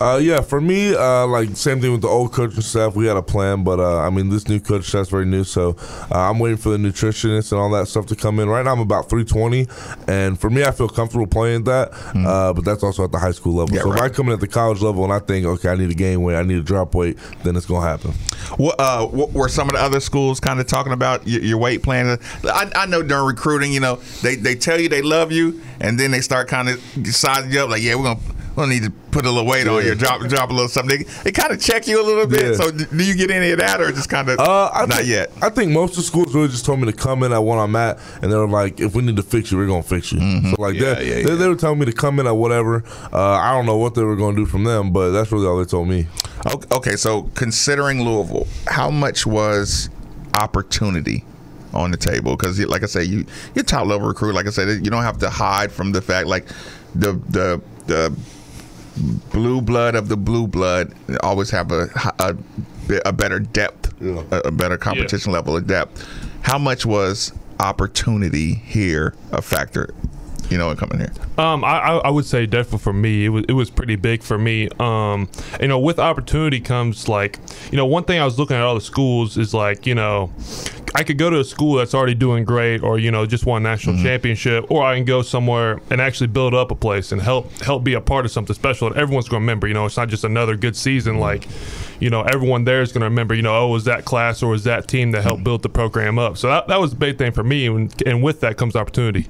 Uh, 0.00 0.16
yeah, 0.22 0.40
for 0.40 0.60
me, 0.60 0.94
uh, 0.94 1.26
like 1.26 1.56
same 1.56 1.80
thing 1.80 1.90
with 1.90 2.02
the 2.02 2.08
old 2.08 2.32
coaching 2.32 2.60
staff. 2.60 2.94
We 2.94 3.06
had 3.06 3.16
a 3.16 3.22
plan, 3.22 3.64
but 3.64 3.80
uh, 3.80 3.98
I 3.98 4.10
mean, 4.10 4.28
this 4.28 4.48
new 4.48 4.60
coach 4.60 4.84
staff's 4.84 5.08
very 5.08 5.26
new, 5.26 5.42
so 5.42 5.76
uh, 6.12 6.30
I'm 6.30 6.38
waiting 6.38 6.56
for 6.56 6.68
the 6.70 6.76
nutritionists 6.78 7.50
and 7.50 7.60
all 7.60 7.70
that 7.70 7.88
stuff 7.88 8.06
to 8.06 8.16
come 8.16 8.38
in. 8.38 8.48
Right 8.48 8.64
now, 8.64 8.72
I'm 8.72 8.80
about 8.80 9.10
320, 9.10 9.66
and 10.06 10.38
for 10.38 10.50
me, 10.50 10.64
I 10.64 10.70
feel 10.70 10.88
comfortable 10.88 11.26
playing 11.26 11.64
that. 11.64 11.92
Uh, 12.14 12.52
but 12.52 12.64
that's 12.64 12.82
also 12.82 13.04
at 13.04 13.12
the 13.12 13.18
high 13.18 13.32
school 13.32 13.54
level. 13.54 13.74
Yeah, 13.74 13.82
so 13.82 13.92
if. 13.92 14.00
I 14.00 14.08
come 14.08 14.28
in 14.28 14.34
at 14.34 14.40
the 14.40 14.48
college 14.48 14.80
level 14.80 15.02
and 15.04 15.12
I 15.12 15.18
think, 15.18 15.46
okay, 15.46 15.68
I 15.68 15.74
need 15.74 15.88
to 15.88 15.94
gain 15.94 16.22
weight, 16.22 16.36
I 16.36 16.42
need 16.42 16.54
to 16.54 16.62
drop 16.62 16.94
weight, 16.94 17.18
then 17.42 17.56
it's 17.56 17.66
gonna 17.66 17.86
happen. 17.86 18.12
What, 18.56 18.76
uh, 18.78 19.06
what 19.06 19.32
were 19.32 19.48
some 19.48 19.68
of 19.68 19.74
the 19.74 19.80
other 19.80 20.00
schools 20.00 20.38
kind 20.38 20.60
of 20.60 20.66
talking 20.66 20.92
about 20.92 21.26
your, 21.26 21.42
your 21.42 21.58
weight 21.58 21.82
plan? 21.82 22.18
I, 22.44 22.70
I 22.74 22.86
know 22.86 23.02
during 23.02 23.26
recruiting, 23.26 23.72
you 23.72 23.80
know, 23.80 23.96
they, 24.22 24.36
they 24.36 24.54
tell 24.54 24.80
you 24.80 24.88
they 24.88 25.02
love 25.02 25.32
you, 25.32 25.60
and 25.80 25.98
then 25.98 26.12
they 26.12 26.20
start 26.20 26.48
kind 26.48 26.68
of 26.68 26.80
sizing 27.06 27.50
you 27.50 27.60
up. 27.60 27.70
Like, 27.70 27.82
yeah, 27.82 27.96
we're 27.96 28.04
gonna 28.04 28.20
gonna 28.58 28.72
need 28.74 28.82
to 28.82 28.90
put 29.10 29.24
a 29.24 29.30
little 29.30 29.46
weight 29.46 29.66
on 29.68 29.84
you, 29.84 29.94
drop 29.94 30.20
drop 30.28 30.50
a 30.50 30.52
little 30.52 30.68
something. 30.68 31.04
It, 31.24 31.32
kind 31.32 31.52
of 31.52 31.60
check 31.60 31.86
you 31.86 32.02
a 32.02 32.04
little 32.04 32.26
bit. 32.26 32.44
Yeah. 32.44 32.52
So 32.54 32.70
do 32.70 33.04
you 33.04 33.14
get 33.14 33.30
any 33.30 33.50
of 33.52 33.58
that, 33.60 33.80
or 33.80 33.90
just 33.92 34.08
kind 34.08 34.28
of 34.28 34.38
Uh, 34.38 34.70
I 34.74 34.80
not 34.86 34.98
think, 34.98 35.08
yet? 35.08 35.30
I 35.40 35.48
think 35.48 35.70
most 35.72 35.90
of 35.92 35.96
the 35.98 36.02
schools 36.02 36.34
really 36.34 36.48
just 36.48 36.64
told 36.66 36.80
me 36.80 36.86
to 36.86 36.92
come 36.92 37.22
in 37.22 37.32
at 37.32 37.38
what 37.38 37.56
I'm 37.56 37.74
at, 37.76 37.98
and 38.20 38.30
they 38.32 38.36
were 38.36 38.48
like, 38.48 38.80
"If 38.80 38.94
we 38.94 39.02
need 39.02 39.16
to 39.16 39.22
fix 39.22 39.50
you, 39.52 39.58
we're 39.58 39.66
gonna 39.66 39.82
fix 39.82 40.12
you." 40.12 40.18
So 40.20 40.56
like 40.60 40.74
Yeah, 40.74 40.94
that, 40.94 41.06
yeah, 41.06 41.14
they, 41.14 41.22
yeah. 41.22 41.34
they 41.36 41.48
were 41.48 41.54
telling 41.54 41.78
me 41.78 41.86
to 41.86 41.92
come 41.92 42.18
in 42.20 42.26
at 42.26 42.32
whatever. 42.36 42.82
Uh, 43.12 43.18
I 43.32 43.52
don't 43.52 43.66
know 43.66 43.76
what 43.76 43.94
they 43.94 44.02
were 44.02 44.16
gonna 44.16 44.36
do 44.36 44.46
from 44.46 44.64
them, 44.64 44.92
but 44.92 45.10
that's 45.10 45.30
really 45.32 45.46
all 45.46 45.56
they 45.58 45.64
told 45.64 45.88
me. 45.88 46.06
Okay, 46.72 46.96
so 46.96 47.22
considering 47.34 48.02
Louisville, 48.04 48.46
how 48.66 48.90
much 48.90 49.26
was 49.26 49.88
opportunity 50.40 51.24
on 51.74 51.90
the 51.90 51.96
table? 51.96 52.36
Because, 52.36 52.58
like 52.66 52.82
I 52.82 52.86
say, 52.86 53.04
you 53.04 53.24
you're 53.54 53.64
top 53.64 53.86
level 53.86 54.08
recruit. 54.08 54.34
Like 54.34 54.46
I 54.46 54.50
said, 54.50 54.68
you 54.84 54.90
don't 54.90 55.02
have 55.04 55.18
to 55.18 55.30
hide 55.30 55.70
from 55.72 55.92
the 55.92 56.02
fact 56.02 56.26
like 56.26 56.46
the 56.94 57.12
the 57.28 57.60
the 57.86 58.16
blue 59.30 59.60
blood 59.60 59.94
of 59.94 60.08
the 60.08 60.16
blue 60.16 60.46
blood 60.46 60.92
always 61.22 61.50
have 61.50 61.70
a 61.72 61.88
a, 62.18 62.36
a 63.06 63.12
better 63.12 63.38
depth, 63.38 63.94
Yeah. 64.00 64.22
a, 64.30 64.38
a 64.46 64.50
better 64.50 64.76
competition 64.78 65.32
level 65.32 65.56
of 65.56 65.66
depth. 65.66 66.06
How 66.42 66.58
much 66.58 66.86
was 66.86 67.32
opportunity 67.60 68.54
here 68.54 69.14
a 69.32 69.42
factor? 69.42 69.94
You 70.50 70.56
know, 70.56 70.70
in 70.70 70.76
coming 70.76 70.98
here. 70.98 71.12
Um, 71.36 71.62
I, 71.62 72.00
I 72.04 72.10
would 72.10 72.24
say 72.24 72.46
definitely 72.46 72.78
for 72.78 72.92
me, 72.92 73.26
it 73.26 73.28
was 73.28 73.44
it 73.48 73.52
was 73.52 73.70
pretty 73.70 73.96
big 73.96 74.22
for 74.22 74.38
me. 74.38 74.68
Um, 74.80 75.28
you 75.60 75.68
know, 75.68 75.78
with 75.78 75.98
opportunity 75.98 76.60
comes 76.60 77.08
like, 77.08 77.38
you 77.70 77.76
know, 77.76 77.86
one 77.86 78.04
thing 78.04 78.18
I 78.18 78.24
was 78.24 78.38
looking 78.38 78.56
at 78.56 78.62
all 78.62 78.74
the 78.74 78.80
schools 78.80 79.36
is 79.36 79.52
like, 79.52 79.86
you 79.86 79.94
know, 79.94 80.32
I 80.94 81.04
could 81.04 81.18
go 81.18 81.28
to 81.28 81.40
a 81.40 81.44
school 81.44 81.74
that's 81.74 81.94
already 81.94 82.14
doing 82.14 82.44
great, 82.44 82.82
or 82.82 82.98
you 82.98 83.10
know, 83.10 83.26
just 83.26 83.44
won 83.44 83.64
a 83.64 83.68
national 83.68 84.02
championship, 84.02 84.70
or 84.70 84.84
I 84.84 84.96
can 84.96 85.04
go 85.04 85.22
somewhere 85.22 85.80
and 85.90 86.00
actually 86.00 86.28
build 86.28 86.54
up 86.54 86.70
a 86.70 86.74
place 86.74 87.12
and 87.12 87.20
help 87.20 87.50
help 87.60 87.84
be 87.84 87.94
a 87.94 88.00
part 88.00 88.24
of 88.24 88.30
something 88.32 88.54
special 88.54 88.88
that 88.88 88.98
everyone's 88.98 89.28
going 89.28 89.40
to 89.40 89.44
remember. 89.44 89.68
You 89.68 89.74
know, 89.74 89.84
it's 89.84 89.96
not 89.96 90.08
just 90.08 90.24
another 90.24 90.56
good 90.56 90.76
season. 90.76 91.18
Like, 91.18 91.46
you 92.00 92.10
know, 92.10 92.22
everyone 92.22 92.64
there 92.64 92.80
is 92.80 92.90
going 92.92 93.02
to 93.02 93.06
remember. 93.06 93.34
You 93.34 93.42
know, 93.42 93.54
oh, 93.54 93.68
was 93.68 93.84
that 93.84 94.06
class 94.06 94.42
or 94.42 94.50
was 94.50 94.64
that 94.64 94.88
team 94.88 95.10
that 95.12 95.22
helped 95.22 95.44
build 95.44 95.62
the 95.62 95.68
program 95.68 96.18
up. 96.18 96.38
So 96.38 96.48
that, 96.48 96.68
that 96.68 96.80
was 96.80 96.90
the 96.92 96.96
big 96.96 97.18
thing 97.18 97.32
for 97.32 97.44
me, 97.44 97.66
and, 97.66 98.02
and 98.06 98.22
with 98.22 98.40
that 98.40 98.56
comes 98.56 98.74
opportunity. 98.74 99.26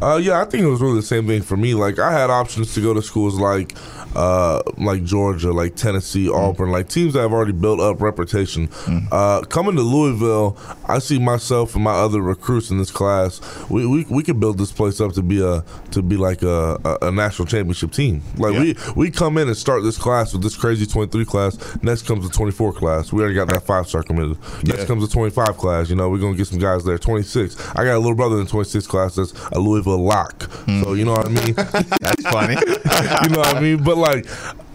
Uh, 0.00 0.16
yeah, 0.16 0.40
I 0.40 0.44
think 0.44 0.62
it 0.62 0.68
was 0.68 0.80
really 0.80 0.96
the 0.96 1.02
same 1.02 1.26
thing 1.26 1.42
for 1.42 1.56
me. 1.56 1.74
Like 1.74 1.98
I 1.98 2.12
had 2.12 2.30
options 2.30 2.74
to 2.74 2.80
go 2.80 2.94
to 2.94 3.02
schools 3.02 3.34
like, 3.38 3.74
uh, 4.14 4.62
like 4.76 5.04
Georgia, 5.04 5.52
like 5.52 5.76
Tennessee, 5.76 6.28
Auburn, 6.28 6.70
like 6.70 6.88
teams 6.88 7.14
that 7.14 7.20
have 7.20 7.32
already 7.32 7.52
built 7.52 7.80
up 7.80 8.00
reputation. 8.00 8.68
Uh, 9.12 9.42
coming 9.42 9.76
to 9.76 9.82
Louisville, 9.82 10.56
I 10.86 10.98
see 10.98 11.18
myself 11.18 11.74
and 11.74 11.84
my 11.84 11.92
other 11.92 12.20
recruits 12.22 12.70
in 12.70 12.78
this 12.78 12.90
class. 12.90 13.40
We, 13.68 13.86
we, 13.86 14.04
we 14.08 14.22
could 14.22 14.40
build 14.40 14.58
this 14.58 14.72
place 14.72 15.00
up 15.00 15.12
to 15.14 15.22
be 15.22 15.42
a 15.44 15.64
to 15.90 16.02
be 16.02 16.16
like 16.16 16.42
a, 16.42 16.78
a, 16.84 17.08
a 17.08 17.10
national 17.10 17.46
championship 17.46 17.92
team. 17.92 18.22
Like 18.36 18.52
we 18.58 18.76
we 18.96 19.10
come 19.10 19.36
in 19.38 19.48
and 19.48 19.56
start 19.56 19.82
this 19.82 19.98
class 19.98 20.32
with 20.32 20.42
this 20.42 20.56
crazy 20.56 20.86
twenty 20.86 21.10
three 21.10 21.24
class. 21.24 21.58
Next 21.82 22.06
comes 22.06 22.26
the 22.26 22.32
twenty 22.32 22.52
four 22.52 22.72
class. 22.72 23.12
We 23.12 23.20
already 23.20 23.34
got 23.34 23.48
that 23.48 23.64
five 23.66 23.88
star 23.88 24.02
committed. 24.02 24.38
Next 24.64 24.84
comes 24.86 25.06
the 25.06 25.12
twenty 25.12 25.30
five 25.30 25.56
class. 25.56 25.90
You 25.90 25.96
know 25.96 26.08
we're 26.08 26.18
gonna 26.18 26.36
get 26.36 26.46
some 26.46 26.58
guys 26.58 26.84
there. 26.84 26.98
Twenty 26.98 27.24
six. 27.24 27.58
I 27.70 27.84
got 27.84 27.96
a 27.96 27.98
little 27.98 28.14
brother 28.14 28.40
in 28.40 28.46
twenty 28.46 28.68
six 28.68 28.86
class 28.86 29.16
that's 29.16 29.32
a 29.52 29.58
Louisville 29.58 29.87
lock. 29.96 30.42
Hmm. 30.42 30.82
So 30.82 30.92
you 30.94 31.04
know 31.04 31.12
what 31.12 31.26
I 31.26 31.28
mean. 31.28 31.54
That's 32.00 32.22
funny. 32.30 32.54
you 33.22 33.28
know 33.30 33.38
what 33.40 33.56
I 33.56 33.60
mean? 33.60 33.82
But 33.82 33.96
like, 33.96 34.26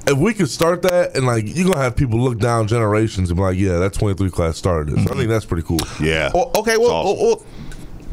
if 0.07 0.17
we 0.17 0.33
could 0.33 0.49
start 0.49 0.81
that, 0.83 1.15
and 1.15 1.25
like, 1.25 1.45
you're 1.47 1.67
gonna 1.67 1.83
have 1.83 1.95
people 1.95 2.19
look 2.19 2.39
down 2.39 2.67
generations 2.67 3.29
and 3.29 3.37
be 3.37 3.43
like, 3.43 3.57
"Yeah, 3.57 3.79
that 3.79 3.93
23 3.93 4.29
class 4.29 4.57
started 4.57 4.95
this." 4.95 5.05
I 5.05 5.11
hmm. 5.11 5.17
think 5.19 5.29
that's 5.29 5.45
pretty 5.45 5.63
cool. 5.63 5.79
Yeah. 6.01 6.31
Well, 6.33 6.51
okay, 6.57 6.77
well, 6.77 6.91
awesome. 6.91 7.17
well, 7.17 7.35
well, 7.37 7.45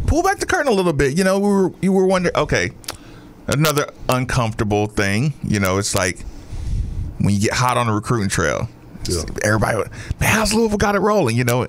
pull 0.07 0.23
back 0.23 0.39
the 0.39 0.47
curtain 0.47 0.73
a 0.73 0.75
little 0.75 0.93
bit. 0.93 1.17
You 1.17 1.25
know, 1.25 1.39
we 1.39 1.49
were 1.49 1.73
you 1.81 1.93
were 1.93 2.07
wondering. 2.07 2.37
Okay, 2.37 2.71
another 3.47 3.91
uncomfortable 4.09 4.87
thing. 4.87 5.35
You 5.43 5.61
know, 5.61 5.79
it's 5.79 5.95
like 5.95 6.25
when 7.19 7.35
you 7.35 7.41
get 7.41 7.53
hot 7.53 7.77
on 7.77 7.87
the 7.87 7.93
recruiting 7.93 8.29
trail. 8.29 8.69
Everybody, 9.43 9.79
man, 10.21 10.35
how's 10.35 10.55
Louisville 10.55 10.79
got 10.79 10.95
it 10.95 11.01
rolling? 11.01 11.37
You 11.37 11.43
know, 11.43 11.67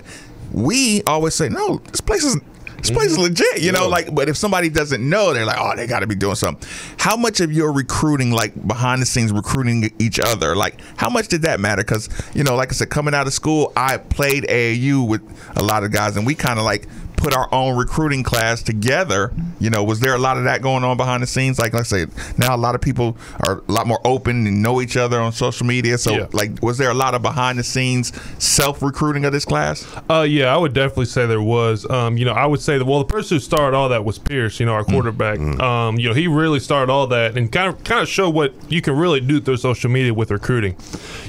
we 0.52 1.02
always 1.04 1.34
say, 1.34 1.48
no, 1.48 1.78
this 1.90 2.00
place 2.00 2.24
is. 2.24 2.36
This 2.82 2.90
place 2.90 3.12
is 3.12 3.12
mm-hmm. 3.12 3.22
legit, 3.22 3.62
you 3.62 3.70
know. 3.70 3.88
Like, 3.88 4.12
but 4.12 4.28
if 4.28 4.36
somebody 4.36 4.68
doesn't 4.68 5.08
know, 5.08 5.32
they're 5.32 5.44
like, 5.44 5.58
"Oh, 5.58 5.76
they 5.76 5.86
got 5.86 6.00
to 6.00 6.08
be 6.08 6.16
doing 6.16 6.34
something." 6.34 6.68
How 6.98 7.16
much 7.16 7.38
of 7.40 7.52
your 7.52 7.72
recruiting, 7.72 8.32
like 8.32 8.66
behind 8.66 9.00
the 9.00 9.06
scenes, 9.06 9.32
recruiting 9.32 9.92
each 10.00 10.18
other, 10.18 10.56
like 10.56 10.80
how 10.96 11.08
much 11.08 11.28
did 11.28 11.42
that 11.42 11.60
matter? 11.60 11.82
Because 11.82 12.08
you 12.34 12.42
know, 12.42 12.56
like 12.56 12.70
I 12.70 12.72
said, 12.72 12.90
coming 12.90 13.14
out 13.14 13.28
of 13.28 13.32
school, 13.32 13.72
I 13.76 13.98
played 13.98 14.44
AAU 14.44 15.06
with 15.06 15.22
a 15.56 15.62
lot 15.62 15.84
of 15.84 15.92
guys, 15.92 16.16
and 16.16 16.26
we 16.26 16.34
kind 16.34 16.58
of 16.58 16.64
like 16.64 16.88
put 17.22 17.34
our 17.34 17.48
own 17.54 17.76
recruiting 17.76 18.22
class 18.24 18.62
together. 18.62 19.32
You 19.60 19.70
know, 19.70 19.84
was 19.84 20.00
there 20.00 20.14
a 20.14 20.18
lot 20.18 20.36
of 20.38 20.44
that 20.44 20.60
going 20.60 20.82
on 20.82 20.96
behind 20.96 21.22
the 21.22 21.26
scenes? 21.26 21.58
Like, 21.58 21.72
like 21.72 21.80
I 21.80 21.82
said, 21.84 22.10
now 22.36 22.54
a 22.54 22.58
lot 22.58 22.74
of 22.74 22.80
people 22.80 23.16
are 23.46 23.62
a 23.68 23.72
lot 23.72 23.86
more 23.86 24.00
open 24.04 24.46
and 24.46 24.60
know 24.62 24.80
each 24.82 24.96
other 24.96 25.20
on 25.20 25.32
social 25.32 25.64
media. 25.66 25.96
So, 25.98 26.12
Yeah. 26.12 26.26
like, 26.32 26.60
was 26.62 26.78
there 26.78 26.90
a 26.90 26.94
lot 26.94 27.14
of 27.14 27.22
behind 27.22 27.58
the 27.58 27.62
scenes 27.62 28.12
self 28.38 28.82
recruiting 28.82 29.24
of 29.24 29.32
this 29.32 29.44
class? 29.44 29.86
Uh, 30.10 30.22
yeah, 30.28 30.52
I 30.52 30.56
would 30.56 30.72
definitely 30.72 31.04
say 31.06 31.26
there 31.26 31.40
was. 31.40 31.88
Um, 31.88 32.16
you 32.16 32.24
know, 32.24 32.32
I 32.32 32.46
would 32.46 32.60
say 32.60 32.76
that. 32.78 32.84
Well, 32.84 32.98
the 32.98 33.04
person 33.04 33.36
who 33.36 33.40
started 33.40 33.76
all 33.76 33.88
that 33.90 34.04
was 34.04 34.18
Pierce. 34.18 34.58
You 34.58 34.66
know, 34.66 34.72
our 34.74 34.84
quarterback. 34.84 35.38
Um, 35.60 35.98
you 35.98 36.08
know, 36.08 36.14
he 36.14 36.26
really 36.26 36.58
started 36.60 36.90
all 36.92 37.06
that 37.06 37.36
and 37.38 37.50
kind 37.52 37.68
of 37.68 37.82
kind 37.84 38.02
of 38.02 38.08
show 38.08 38.28
what 38.28 38.52
you 38.68 38.82
can 38.82 38.96
really 38.96 39.20
do 39.20 39.40
through 39.40 39.58
social 39.58 39.90
media 39.90 40.12
with 40.12 40.30
recruiting. 40.32 40.76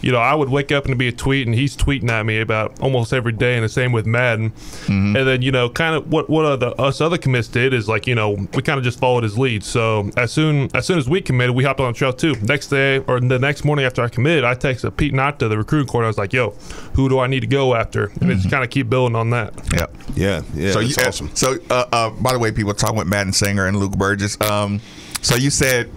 You 0.02 0.12
know, 0.12 0.18
I 0.20 0.34
would 0.34 0.50
wake 0.50 0.72
up 0.72 0.86
and 0.88 0.98
be 0.98 1.08
a 1.08 1.12
tweet, 1.12 1.46
and 1.48 1.56
he's 1.56 1.78
tweeting 1.78 2.10
at 2.10 2.26
me 2.26 2.40
about 2.42 2.80
almost 2.80 3.14
every 3.14 3.32
day, 3.34 3.56
and 3.56 3.64
the 3.64 3.70
same 3.70 3.92
with 3.92 4.06
Madden. 4.08 4.52
And 4.88 5.16
then 5.16 5.42
you 5.44 5.52
know, 5.52 5.70
kind 5.70 5.83
of 5.96 6.12
what 6.12 6.30
what 6.30 6.46
other 6.46 6.74
us 6.80 7.02
other 7.02 7.18
commits 7.18 7.48
did 7.48 7.74
is 7.74 7.88
like 7.88 8.08
you 8.08 8.16
know 8.16 8.32
we 8.32 8.62
kind 8.62 8.78
of 8.78 8.84
just 8.84 9.00
followed 9.00 9.24
his 9.24 9.38
lead. 9.38 9.64
So 9.64 10.10
as 10.18 10.32
soon 10.32 10.70
as 10.74 10.86
soon 10.86 10.98
as 10.98 11.10
we 11.10 11.22
committed, 11.22 11.56
we 11.56 11.64
hopped 11.64 11.80
on 11.80 11.92
the 11.92 11.98
trail 11.98 12.14
too. 12.14 12.36
Next 12.42 12.68
day 12.68 13.00
or 13.00 13.20
the 13.20 13.40
next 13.40 13.64
morning 13.64 13.86
after 13.86 14.02
I 14.02 14.10
committed, 14.10 14.44
I 14.44 14.56
texted 14.56 14.96
Pete 14.98 15.14
Nochta, 15.14 15.50
the 15.50 15.58
recruiting 15.58 15.88
coordinator. 15.88 16.06
I 16.06 16.10
was 16.10 16.18
like, 16.18 16.34
"Yo, 16.34 16.52
who 16.94 17.10
do 17.10 17.20
I 17.20 17.28
need 17.28 17.42
to 17.42 17.48
go 17.48 17.76
after?" 17.76 18.12
And 18.22 18.30
just 18.32 18.50
kind 18.50 18.64
of 18.64 18.70
keep 18.70 18.90
building 18.90 19.16
on 19.16 19.30
that. 19.32 19.54
Yep. 19.74 19.96
Yeah. 20.16 20.42
Yeah. 20.54 20.72
so 20.72 20.80
it's 20.80 20.98
you, 20.98 21.04
awesome. 21.04 21.36
So, 21.36 21.58
uh, 21.70 21.86
uh, 21.92 22.10
by 22.12 22.34
the 22.34 22.40
way, 22.40 22.52
people 22.52 22.74
talking 22.74 22.98
with 22.98 23.08
Madden 23.08 23.34
Sanker 23.34 23.66
and 23.66 23.78
Luke 23.78 23.98
Burgess. 23.98 24.40
Um, 24.42 24.82
so 25.22 25.36
you 25.36 25.50
said 25.50 25.90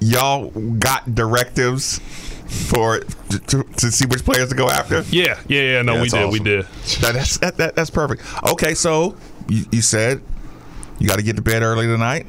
y'all 0.00 0.50
got 0.50 1.14
directives 1.14 2.00
for 2.54 3.00
to, 3.00 3.62
to 3.62 3.90
see 3.90 4.06
which 4.06 4.24
players 4.24 4.48
to 4.50 4.54
go 4.54 4.68
after. 4.68 5.02
Yeah, 5.10 5.40
yeah, 5.48 5.60
yeah. 5.62 5.82
No, 5.82 5.94
Yeah, 5.94 6.02
we 6.02 6.08
that's 6.08 6.12
did, 6.24 6.32
we 6.32 6.38
did. 6.40 6.64
That, 7.00 7.14
that's 7.14 7.38
that, 7.38 7.56
that, 7.58 7.74
that's 7.76 7.90
perfect. 7.90 8.22
Okay, 8.52 8.74
so 8.74 9.16
you, 9.48 9.64
you 9.72 9.82
said 9.82 10.22
you 10.98 11.08
got 11.08 11.16
to 11.16 11.22
get 11.24 11.36
to 11.36 11.42
bed 11.42 11.62
early 11.62 11.86
tonight. 11.86 12.26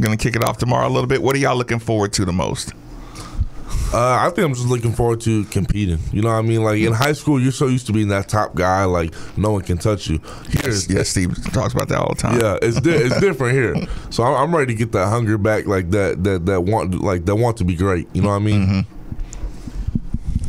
Gonna 0.00 0.16
kick 0.16 0.34
it 0.34 0.42
off 0.44 0.56
tomorrow 0.56 0.86
a 0.86 0.88
little 0.88 1.06
bit. 1.08 1.22
What 1.22 1.36
are 1.36 1.38
y'all 1.38 1.56
looking 1.56 1.78
forward 1.78 2.12
to 2.14 2.24
the 2.24 2.32
most? 2.32 2.72
Uh, 3.92 4.18
I 4.20 4.30
think 4.30 4.46
I'm 4.46 4.54
just 4.54 4.68
looking 4.68 4.92
forward 4.92 5.20
to 5.22 5.44
competing. 5.46 5.98
You 6.12 6.22
know 6.22 6.28
what 6.28 6.36
I 6.36 6.42
mean? 6.42 6.62
Like 6.62 6.78
in 6.80 6.92
high 6.92 7.12
school, 7.12 7.40
you're 7.40 7.50
so 7.50 7.66
used 7.66 7.86
to 7.88 7.92
being 7.92 8.08
that 8.08 8.28
top 8.28 8.54
guy, 8.54 8.84
like 8.84 9.12
no 9.36 9.50
one 9.50 9.62
can 9.62 9.78
touch 9.78 10.08
you. 10.08 10.18
Here, 10.48 10.70
Yes, 10.70 10.88
yes, 10.88 11.08
Steve 11.08 11.34
talks 11.52 11.74
about 11.74 11.88
that 11.88 11.98
all 11.98 12.14
the 12.14 12.20
time. 12.22 12.40
Yeah, 12.40 12.56
it's 12.62 12.80
di- 12.80 12.92
it's 12.92 13.18
different 13.20 13.54
here. 13.54 13.74
So 14.10 14.22
I'm, 14.22 14.34
I'm 14.44 14.54
ready 14.54 14.72
to 14.72 14.78
get 14.78 14.92
that 14.92 15.08
hunger 15.08 15.36
back, 15.36 15.66
like 15.66 15.90
that 15.90 16.22
that 16.22 16.46
that 16.46 16.60
want 16.62 16.94
like 17.02 17.24
that 17.26 17.34
want 17.34 17.56
to 17.58 17.64
be 17.64 17.74
great. 17.74 18.08
You 18.14 18.22
know 18.22 18.28
what 18.28 18.36
I 18.36 18.38
mean? 18.38 18.86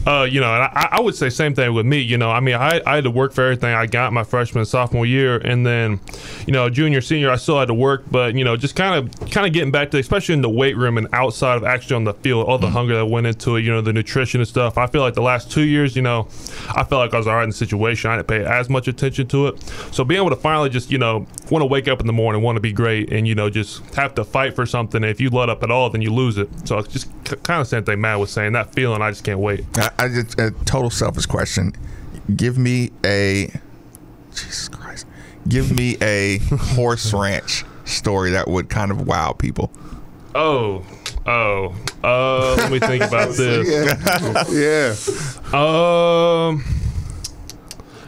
Uh, 0.06 0.28
you 0.30 0.40
know, 0.40 0.52
and 0.52 0.64
I, 0.64 0.90
I 0.94 1.00
would 1.00 1.16
say 1.16 1.30
same 1.30 1.54
thing 1.54 1.74
with 1.74 1.86
me. 1.86 2.00
You 2.00 2.18
know, 2.18 2.32
I 2.32 2.40
mean, 2.40 2.56
I, 2.56 2.82
I 2.86 2.96
had 2.96 3.04
to 3.04 3.12
work 3.12 3.34
for 3.34 3.44
everything 3.44 3.74
I 3.74 3.86
got 3.86 4.12
my 4.14 4.24
freshman 4.24 4.66
sophomore 4.66 5.06
year, 5.06 5.38
and 5.38 5.66
then, 5.66 6.00
you 6.48 6.54
know, 6.54 6.70
junior 6.70 7.02
senior 7.02 7.30
I 7.30 7.36
still 7.36 7.60
had 7.60 7.68
to 7.68 7.74
work, 7.74 8.04
but 8.10 8.36
you 8.36 8.44
know, 8.44 8.58
just 8.58 8.76
kind 8.76 8.96
of 8.96 9.32
kind 9.32 9.46
of 9.46 9.54
getting 9.54 9.72
back 9.72 9.92
to, 9.92 10.00
especially 10.00 10.34
in 10.34 10.42
the 10.42 10.50
weight 10.50 10.76
room 10.76 10.98
and 10.98 11.08
outside 11.14 11.58
of 11.58 11.64
actually 11.64 11.98
on 11.98 12.04
the 12.04 12.16
field, 12.16 12.48
all 12.48 12.58
the 12.58 12.70
hunger 12.70 12.96
that 12.96 13.06
went 13.06 13.28
into 13.28 13.56
it. 13.58 13.62
You 13.62 13.72
know, 13.72 13.82
the 13.82 13.94
nutrition 13.94 14.42
and 14.42 14.48
stuff. 14.48 14.78
I 14.78 14.88
feel 14.88 15.02
like 15.02 15.14
the 15.14 15.22
last 15.22 15.52
two 15.52 15.66
years, 15.66 15.96
you 15.96 16.02
know, 16.02 16.28
I 16.70 16.84
felt 16.84 16.94
like 16.94 17.14
I 17.14 17.18
was 17.18 17.28
all 17.28 17.36
right 17.36 17.44
in 17.44 17.50
the 17.50 17.56
situation. 17.56 18.10
I 18.10 18.16
didn't 18.18 18.28
pay 18.28 18.44
as 18.44 18.70
much 18.70 18.88
attention 18.88 19.28
to 19.28 19.48
it. 19.48 19.62
So 19.92 20.04
being 20.04 20.20
able 20.20 20.32
to 20.32 20.36
finally 20.36 20.70
just 20.70 20.90
you 20.90 20.98
know 20.98 21.28
want 21.52 21.62
to 21.62 21.68
wake 21.68 21.88
up 21.88 22.00
in 22.00 22.08
the 22.08 22.14
morning, 22.14 22.42
want 22.42 22.56
to 22.56 22.62
be 22.62 22.74
great, 22.74 23.12
and 23.14 23.28
you 23.28 23.36
know 23.36 23.52
just 23.52 23.94
have 23.96 24.16
to 24.16 24.24
fight 24.24 24.56
for 24.56 24.66
something. 24.66 25.04
If 25.04 25.22
you 25.22 25.30
let 25.30 25.50
up 25.50 25.62
at 25.62 25.70
all, 25.70 25.92
then 25.92 26.02
you 26.02 26.12
lose 26.12 26.40
it. 26.40 26.50
So 26.68 26.80
it's 26.80 26.92
just 26.92 27.10
kind 27.44 27.62
of 27.62 27.68
same 27.68 27.84
thing 27.84 28.02
Matt 28.02 28.20
was 28.20 28.32
saying. 28.32 28.54
That 28.54 28.74
feeling, 28.74 29.02
I 29.02 29.12
just 29.12 29.24
can't 29.24 29.40
wait. 29.40 29.66
I, 29.78 29.91
I 29.98 30.08
just 30.10 30.40
a 30.40 30.52
total 30.66 30.90
selfish 30.90 31.26
question. 31.26 31.74
Give 32.36 32.58
me 32.58 32.92
a 33.06 33.52
Jesus 34.34 34.68
Christ. 34.70 35.06
Give 35.48 35.72
me 35.72 35.98
a 36.02 36.38
horse 36.52 37.14
ranch 37.14 37.66
story 37.86 38.32
that 38.32 38.48
would 38.48 38.70
kind 38.70 38.92
of 38.92 39.08
wow 39.08 39.32
people. 39.34 39.72
Oh, 40.34 40.86
oh. 41.26 41.76
Uh, 42.04 42.56
let 42.56 42.72
me 42.72 42.80
think 42.80 43.04
about 43.04 43.30
this. 43.36 43.68
yeah. 44.52 44.96
Um, 45.58 46.64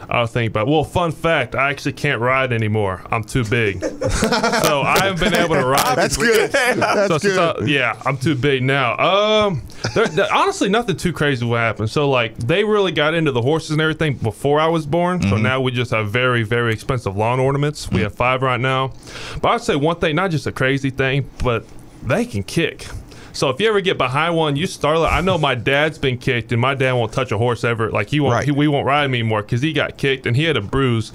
I'll 0.08 0.26
think 0.26 0.50
about. 0.50 0.66
Well, 0.66 0.84
fun 0.84 1.12
fact: 1.12 1.54
I 1.54 1.70
actually 1.70 1.92
can't 1.94 2.20
ride 2.20 2.52
anymore. 2.52 3.02
I'm 3.10 3.24
too 3.24 3.44
big, 3.44 3.82
so 3.82 4.82
I 4.82 4.98
haven't 5.00 5.20
been 5.20 5.34
able 5.34 5.54
to 5.56 5.64
ride. 5.66 5.96
That's 5.96 6.16
good. 6.16 6.50
That's 6.52 7.08
So, 7.08 7.18
since 7.18 7.34
good. 7.34 7.62
I- 7.62 7.66
yeah, 7.66 8.00
I'm 8.06 8.16
too 8.16 8.34
big 8.34 8.62
now. 8.62 8.96
Um, 8.98 9.62
there, 9.94 10.06
there- 10.06 10.32
honestly, 10.32 10.68
nothing 10.68 10.96
too 10.96 11.12
crazy 11.12 11.44
will 11.44 11.56
happen. 11.56 11.86
So, 11.86 12.08
like, 12.10 12.36
they 12.38 12.64
really 12.64 12.92
got 12.92 13.14
into 13.14 13.32
the 13.32 13.42
horses 13.42 13.70
and 13.72 13.80
everything 13.80 14.14
before 14.14 14.60
I 14.60 14.66
was 14.68 14.86
born. 14.86 15.22
So 15.22 15.36
now 15.36 15.60
we 15.60 15.72
just 15.72 15.90
have 15.90 16.10
very, 16.10 16.42
very 16.42 16.72
expensive 16.72 17.16
lawn 17.16 17.40
ornaments. 17.40 17.90
We 17.90 18.00
have 18.02 18.14
five 18.14 18.42
right 18.42 18.60
now. 18.60 18.92
But 19.40 19.48
I'd 19.50 19.60
say 19.62 19.76
one 19.76 19.96
thing, 19.96 20.16
not 20.16 20.30
just 20.30 20.46
a 20.46 20.52
crazy 20.52 20.90
thing, 20.90 21.28
but 21.42 21.64
they 22.02 22.24
can 22.26 22.42
kick. 22.42 22.86
So 23.34 23.50
if 23.50 23.60
you 23.60 23.68
ever 23.68 23.80
get 23.80 23.98
behind 23.98 24.36
one, 24.36 24.54
you 24.54 24.66
start. 24.66 24.98
I 25.00 25.20
know 25.20 25.36
my 25.36 25.56
dad's 25.56 25.98
been 25.98 26.18
kicked, 26.18 26.52
and 26.52 26.60
my 26.60 26.74
dad 26.74 26.92
won't 26.92 27.12
touch 27.12 27.32
a 27.32 27.38
horse 27.38 27.64
ever. 27.64 27.90
Like 27.90 28.08
he 28.08 28.20
won't. 28.20 28.34
Right. 28.34 28.44
He, 28.44 28.52
we 28.52 28.68
won't 28.68 28.86
ride 28.86 29.04
him 29.06 29.14
anymore 29.14 29.42
because 29.42 29.60
he 29.60 29.72
got 29.72 29.96
kicked 29.98 30.24
and 30.26 30.36
he 30.36 30.44
had 30.44 30.56
a 30.56 30.60
bruise, 30.60 31.12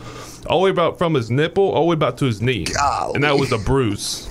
all 0.48 0.60
the 0.60 0.66
way 0.66 0.70
about 0.70 0.98
from 0.98 1.14
his 1.14 1.32
nipple, 1.32 1.64
all 1.64 1.84
the 1.84 1.88
way 1.88 1.94
about 1.94 2.18
to 2.20 2.26
his 2.26 2.42
knee, 2.42 2.66
and 3.16 3.24
that 3.24 3.38
was 3.40 3.52
a 3.54 3.58
bruise. 3.58 4.28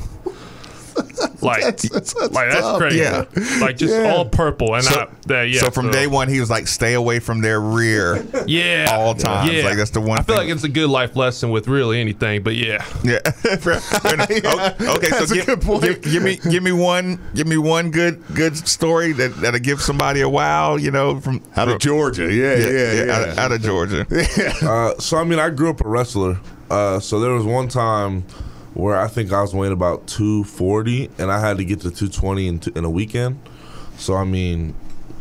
Like, 1.43 1.63
That's- 1.63 1.89
that's- 1.89 2.13
that's 2.15 2.33
like 2.35 2.51
that's 2.51 2.61
tough. 2.61 2.79
crazy. 2.79 2.99
Yeah. 2.99 3.25
Like 3.61 3.77
just 3.77 3.95
Yeah. 3.95 4.13
all 4.13 4.25
purple, 4.25 4.75
and 4.75 4.85
So, 4.85 5.01
I, 5.03 5.07
that, 5.29 5.49
yeah. 5.49 5.61
so 5.61 5.71
from 5.71 5.91
day 5.91 6.07
one, 6.07 6.29
he 6.29 6.41
was 6.41 6.51
like, 6.51 6.67
"Stay 6.67 6.95
away 6.95 7.21
from 7.21 7.41
their 7.43 7.61
rear." 7.61 8.25
yeah, 8.47 8.89
all 8.91 9.15
times. 9.15 9.53
Yeah, 9.53 9.65
Like, 9.65 9.77
that's 9.77 9.91
the 9.91 10.01
one 10.01 10.19
I 10.19 10.23
feel 10.23 10.37
thing- 10.37 10.49
like 10.49 10.55
it's 10.55 10.65
a 10.65 10.69
good 10.69 10.91
life 10.91 11.15
lesson 11.17 11.51
with 11.51 11.69
really 11.69 12.01
anything, 12.01 12.43
but 12.43 12.57
yeah. 12.57 12.85
Yeah. 13.05 13.19
Fair- 13.59 13.79
fair 13.81 14.15
enough. 14.15 14.31
Okay, 14.31 15.09
so 15.11 15.25
a 15.25 15.27
give, 15.37 15.47
good 15.47 15.61
point. 15.63 15.83
Give, 15.83 16.03
give 16.03 16.23
me 16.23 16.37
give 16.51 16.63
me 16.63 16.73
one 16.73 17.21
give 17.35 17.47
me 17.47 17.57
one 17.57 17.91
good 17.91 18.23
good 18.35 18.57
story 18.57 19.13
that 19.13 19.37
that'll 19.41 19.61
give 19.61 19.81
somebody 19.81 20.21
a 20.23 20.29
wow. 20.29 20.77
You 20.77 20.91
know, 20.91 21.21
from 21.21 21.43
Out 21.57 21.69
of 21.69 21.79
Georgia. 21.79 22.33
Yeah, 22.33 22.57
yeah, 22.57 23.05
yeah. 23.05 23.13
Out, 23.15 23.29
of, 23.29 23.39
out 23.39 23.53
of 23.53 23.63
Georgia. 23.63 24.07
Uh, 24.69 24.95
so 24.99 25.17
I 25.19 25.25
mean, 25.25 25.39
I 25.39 25.51
grew 25.51 25.71
up 25.71 25.85
a 25.85 25.89
wrestler. 25.89 26.39
Uh, 26.71 26.99
so 27.01 27.21
there 27.21 27.31
was 27.33 27.45
one 27.45 27.69
time 27.69 28.25
where 28.79 28.97
I 28.97 29.09
think 29.09 29.33
I 29.33 29.43
was 29.43 29.53
weighing 29.55 29.73
about 29.73 30.07
240, 30.07 31.11
and 31.19 31.31
I 31.33 31.41
had 31.41 31.59
to 31.59 31.65
get 31.65 31.81
to 31.81 31.91
220 31.91 32.47
in, 32.47 32.59
t- 32.61 32.73
in 32.77 32.85
a 32.85 32.91
weekend. 32.91 33.41
So 33.97 34.15
I 34.15 34.23
mean, 34.23 34.75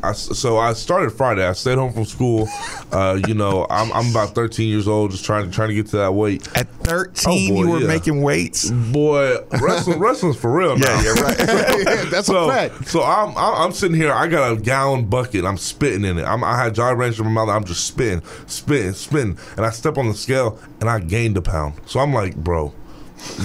I, 0.04 0.12
so 0.12 0.60
I 0.60 0.74
started 0.74 1.10
Friday. 1.10 1.44
I 1.44 1.54
stayed 1.54 1.80
home 1.80 1.92
from 1.92 2.06
school. 2.06 2.48
Uh, 2.92 3.20
you 3.28 3.34
know, 3.34 3.66
I'm, 3.68 3.92
I'm 3.94 4.12
about 4.12 4.36
13 4.36 4.70
years 4.70 4.88
old, 4.88 5.10
just 5.10 5.26
trying 5.26 5.46
to 5.46 5.52
trying 5.52 5.70
to 5.70 5.74
get 5.74 5.88
to 5.88 5.98
that 5.98 6.14
weight. 6.14 6.48
At 6.56 6.70
13, 6.84 7.26
Oh, 7.26 7.56
boy, 7.56 7.60
you 7.64 7.70
were 7.70 7.80
yeah. 7.80 7.88
making 7.88 8.22
weights. 8.22 8.70
Boy, 8.70 9.38
wrestling 9.60 9.98
wrestling's 9.98 10.38
for 10.38 10.52
real 10.52 10.78
now. 10.78 11.02
Yeah, 11.02 11.14
yeah, 11.16 11.22
right. 11.24 11.40
Yeah, 11.40 12.04
that's 12.12 12.28
so, 12.28 12.48
a 12.48 12.54
fact. 12.54 12.88
So 12.88 13.02
I'm, 13.02 13.30
I'm 13.30 13.56
I'm 13.56 13.72
sitting 13.72 13.98
here. 13.98 14.14
I 14.14 14.28
got 14.28 14.52
a 14.52 14.56
gallon 14.62 15.06
bucket. 15.06 15.46
I'm 15.46 15.58
spitting 15.58 16.06
in 16.06 16.20
it. 16.20 16.26
I'm, 16.26 16.44
I 16.44 16.64
had 16.64 16.76
Jolly 16.76 16.94
Rancher 16.96 17.24
in 17.26 17.32
my 17.32 17.44
mouth. 17.44 17.50
I'm 17.56 17.64
just 17.66 17.86
spitting, 17.88 18.22
spitting, 18.46 18.94
spitting, 18.94 19.40
and 19.58 19.66
I 19.66 19.72
step 19.72 19.98
on 19.98 20.08
the 20.10 20.14
scale 20.14 20.60
and 20.80 20.88
I 20.92 21.00
gained 21.00 21.38
a 21.38 21.42
pound. 21.42 21.74
So 21.88 22.00
I'm 22.00 22.14
like, 22.14 22.36
bro. 22.36 22.72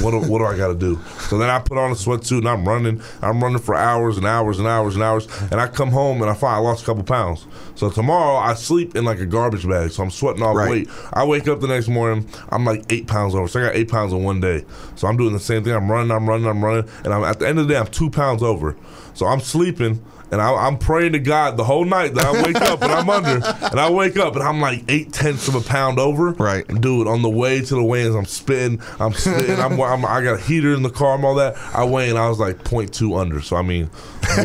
What 0.01 0.11
do, 0.11 0.21
what 0.21 0.39
do 0.39 0.45
I 0.45 0.57
got 0.57 0.69
to 0.69 0.75
do? 0.75 1.01
So 1.29 1.39
then 1.39 1.49
I 1.49 1.59
put 1.59 1.79
on 1.79 1.91
a 1.91 1.95
sweatsuit 1.95 2.39
and 2.39 2.49
I'm 2.49 2.67
running. 2.67 3.03
I'm 3.23 3.43
running 3.43 3.59
for 3.59 3.75
hours 3.75 4.17
and 4.17 4.27
hours 4.27 4.59
and 4.59 4.69
hours 4.69 4.95
and 4.95 5.03
hours. 5.03 5.27
And 5.51 5.55
I 5.55 5.67
come 5.67 5.91
home 5.91 6.21
and 6.21 6.31
I 6.31 6.35
find 6.35 6.57
I 6.57 6.59
lost 6.59 6.83
a 6.83 6.87
couple 6.87 7.05
pounds. 7.05 7.47
So 7.83 7.91
tomorrow 7.91 8.37
I 8.37 8.55
sleep 8.55 8.95
in 8.95 9.05
like 9.05 9.19
a 9.19 9.27
garbage 9.27 9.67
bag. 9.69 9.91
So 9.91 10.05
I'm 10.05 10.11
sweating 10.13 10.41
off 10.41 10.55
Right. 10.55 10.71
weight. 10.71 10.89
I 11.13 11.25
wake 11.25 11.49
up 11.49 11.59
the 11.61 11.67
next 11.67 11.89
morning. 11.89 12.29
I'm 12.51 12.65
like 12.65 12.85
eight 12.93 13.09
pounds 13.09 13.35
over. 13.35 13.49
So 13.49 13.59
I 13.59 13.65
got 13.67 13.75
eight 13.75 13.91
pounds 13.91 14.13
in 14.13 14.23
one 14.23 14.39
day. 14.41 14.65
So 14.95 15.09
I'm 15.09 15.17
doing 15.17 15.33
the 15.33 15.41
same 15.41 15.65
thing. 15.65 15.73
I'm 15.73 15.91
running. 15.91 16.13
I'm 16.13 16.29
running. 16.29 16.47
I'm 16.47 16.65
running. 16.65 16.89
And 17.05 17.13
I'm 17.13 17.25
at 17.25 17.41
the 17.41 17.49
end 17.49 17.59
of 17.59 17.67
the 17.67 17.75
day 17.75 17.81
I'm 17.81 17.89
two 17.89 18.09
pounds 18.09 18.41
over. 18.41 18.77
So 19.15 19.27
I'm 19.27 19.41
sleeping. 19.41 20.01
And 20.31 20.41
I, 20.41 20.51
I'm 20.55 20.79
praying 20.79 21.13
to 21.13 21.19
God 21.19 21.59
the 21.59 21.65
whole 21.65 21.85
night 21.85 22.15
that 22.15 22.25
I 22.25 22.43
wake 22.43 22.57
up 22.57 22.81
and 22.81 22.91
I'm 22.91 23.11
under, 23.11 23.47
and 23.71 23.79
I 23.79 23.91
wake 23.91 24.17
up 24.17 24.33
and 24.35 24.43
I'm 24.43 24.63
like 24.63 24.83
eight 24.89 25.13
tenths 25.13 25.47
of 25.47 25.55
a 25.57 25.61
pound 25.61 25.99
over. 25.99 26.31
Right. 26.31 26.67
dude. 26.81 27.07
On 27.07 27.21
the 27.21 27.29
way 27.29 27.61
to 27.61 27.75
the 27.75 27.85
weigh-ins, 27.85 28.15
I'm 28.15 28.25
spitting, 28.25 28.81
I'm 28.99 29.13
spitting. 29.13 29.57
I'm, 29.61 29.79
I'm 29.79 30.07
I 30.07 30.23
got 30.23 30.39
a 30.39 30.43
heater 30.43 30.73
in 30.73 30.83
the 30.85 30.89
car 30.89 31.17
and 31.17 31.25
all 31.27 31.35
that. 31.35 31.59
I 31.75 31.85
weigh 31.85 32.09
and 32.09 32.19
I 32.19 32.31
was 32.31 32.39
like 32.39 32.65
0.2 32.65 33.21
under. 33.21 33.43
So 33.43 33.57
I 33.57 33.63
mean, 33.63 33.91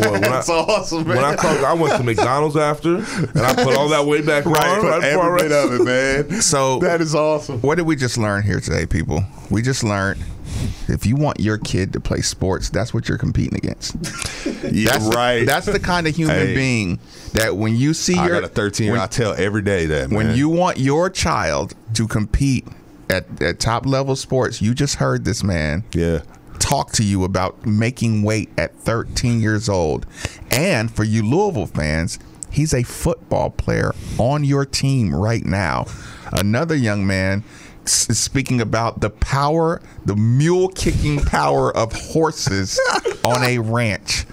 boy, 0.02 0.12
when 0.12 0.22
That's 0.24 0.50
I, 0.50 0.56
awesome, 0.56 1.08
man. 1.08 1.16
when 1.16 1.24
I 1.26 1.36
talk, 1.38 1.58
I 1.64 1.72
went 1.74 1.96
to 1.96 2.04
McDonald's 2.04 2.58
after, 2.58 2.98
and 3.36 3.40
I 3.46 3.54
put 3.56 3.76
all 3.78 3.90
that 3.90 4.06
weight 4.06 4.26
back 4.26 4.46
on. 4.46 4.54
right, 4.54 4.82
Right, 4.82 5.02
before 5.02 5.24
I 5.24 5.36
every 5.36 5.50
bit 5.50 5.52
of 5.52 5.82
it, 5.82 5.84
man. 6.32 6.42
So 6.42 6.80
That 6.80 7.02
is 7.02 7.14
awesome. 7.16 7.60
what 7.62 7.76
did 7.76 7.86
we 7.86 7.96
just 7.96 8.18
learn 8.18 8.44
here 8.44 8.60
today, 8.60 8.86
people? 8.86 9.24
We 9.50 9.62
just 9.62 9.84
learned 9.84 10.22
if 10.88 11.06
you 11.06 11.16
want 11.16 11.40
your 11.40 11.58
kid 11.58 11.94
to 11.94 12.00
play 12.00 12.22
sports, 12.22 12.70
that's 12.70 12.94
what 12.94 13.08
you're 13.10 13.18
competing 13.18 13.56
against. 13.58 13.96
Yeah, 14.72 14.92
That's 14.92 15.10
the- 15.10 15.16
right. 15.16 15.46
that's 15.46 15.66
the 15.68 15.80
kind 15.80 16.08
of 16.08 16.16
human 16.16 16.36
Hey. 16.36 16.56
being 16.56 17.00
that 17.34 17.56
when 17.56 17.76
you 17.76 17.94
see 17.94 18.18
I 18.18 18.26
your 18.28 18.42
got 18.42 18.50
a 18.50 18.54
13. 18.54 18.92
when- 18.92 19.00
I 19.00 19.06
tell 19.06 19.34
every 19.34 19.62
day 19.62 19.86
that 19.86 20.10
when 20.10 20.36
you 20.36 20.50
want 20.50 20.78
your 20.80 21.10
child 21.10 21.74
to 21.94 22.08
compete 22.08 22.66
at, 23.10 23.26
at 23.42 23.60
top 23.60 23.86
level 23.86 24.16
sports, 24.16 24.62
you 24.62 24.74
just 24.74 24.96
heard 24.96 25.26
this 25.26 25.44
man 25.44 25.84
yeah. 25.94 26.22
talk 26.60 26.92
to 26.94 27.04
you 27.04 27.24
about 27.24 27.66
making 27.66 28.24
weight 28.24 28.50
at 28.58 28.76
13 28.80 29.40
years 29.42 29.70
old. 29.70 30.06
And 30.52 30.90
for 30.92 31.04
you 31.04 31.24
Louisville 31.24 31.68
fans, 31.68 32.18
he's 32.58 32.74
a 32.74 32.82
football 32.84 33.52
player 33.52 33.94
on 34.18 34.44
your 34.44 34.66
team 34.66 35.14
right 35.14 35.46
now. 35.46 35.86
Another 36.34 36.76
young 36.76 37.06
man 37.06 37.44
is 37.86 38.20
speaking 38.20 38.60
about 38.60 39.00
the 39.00 39.12
power, 39.12 39.80
the 40.06 40.16
mule 40.16 40.68
kicking 40.70 41.20
power 41.20 41.76
of 41.78 41.94
horses 41.94 42.80
on 43.24 43.44
a 43.44 43.60
ranch. 43.60 44.26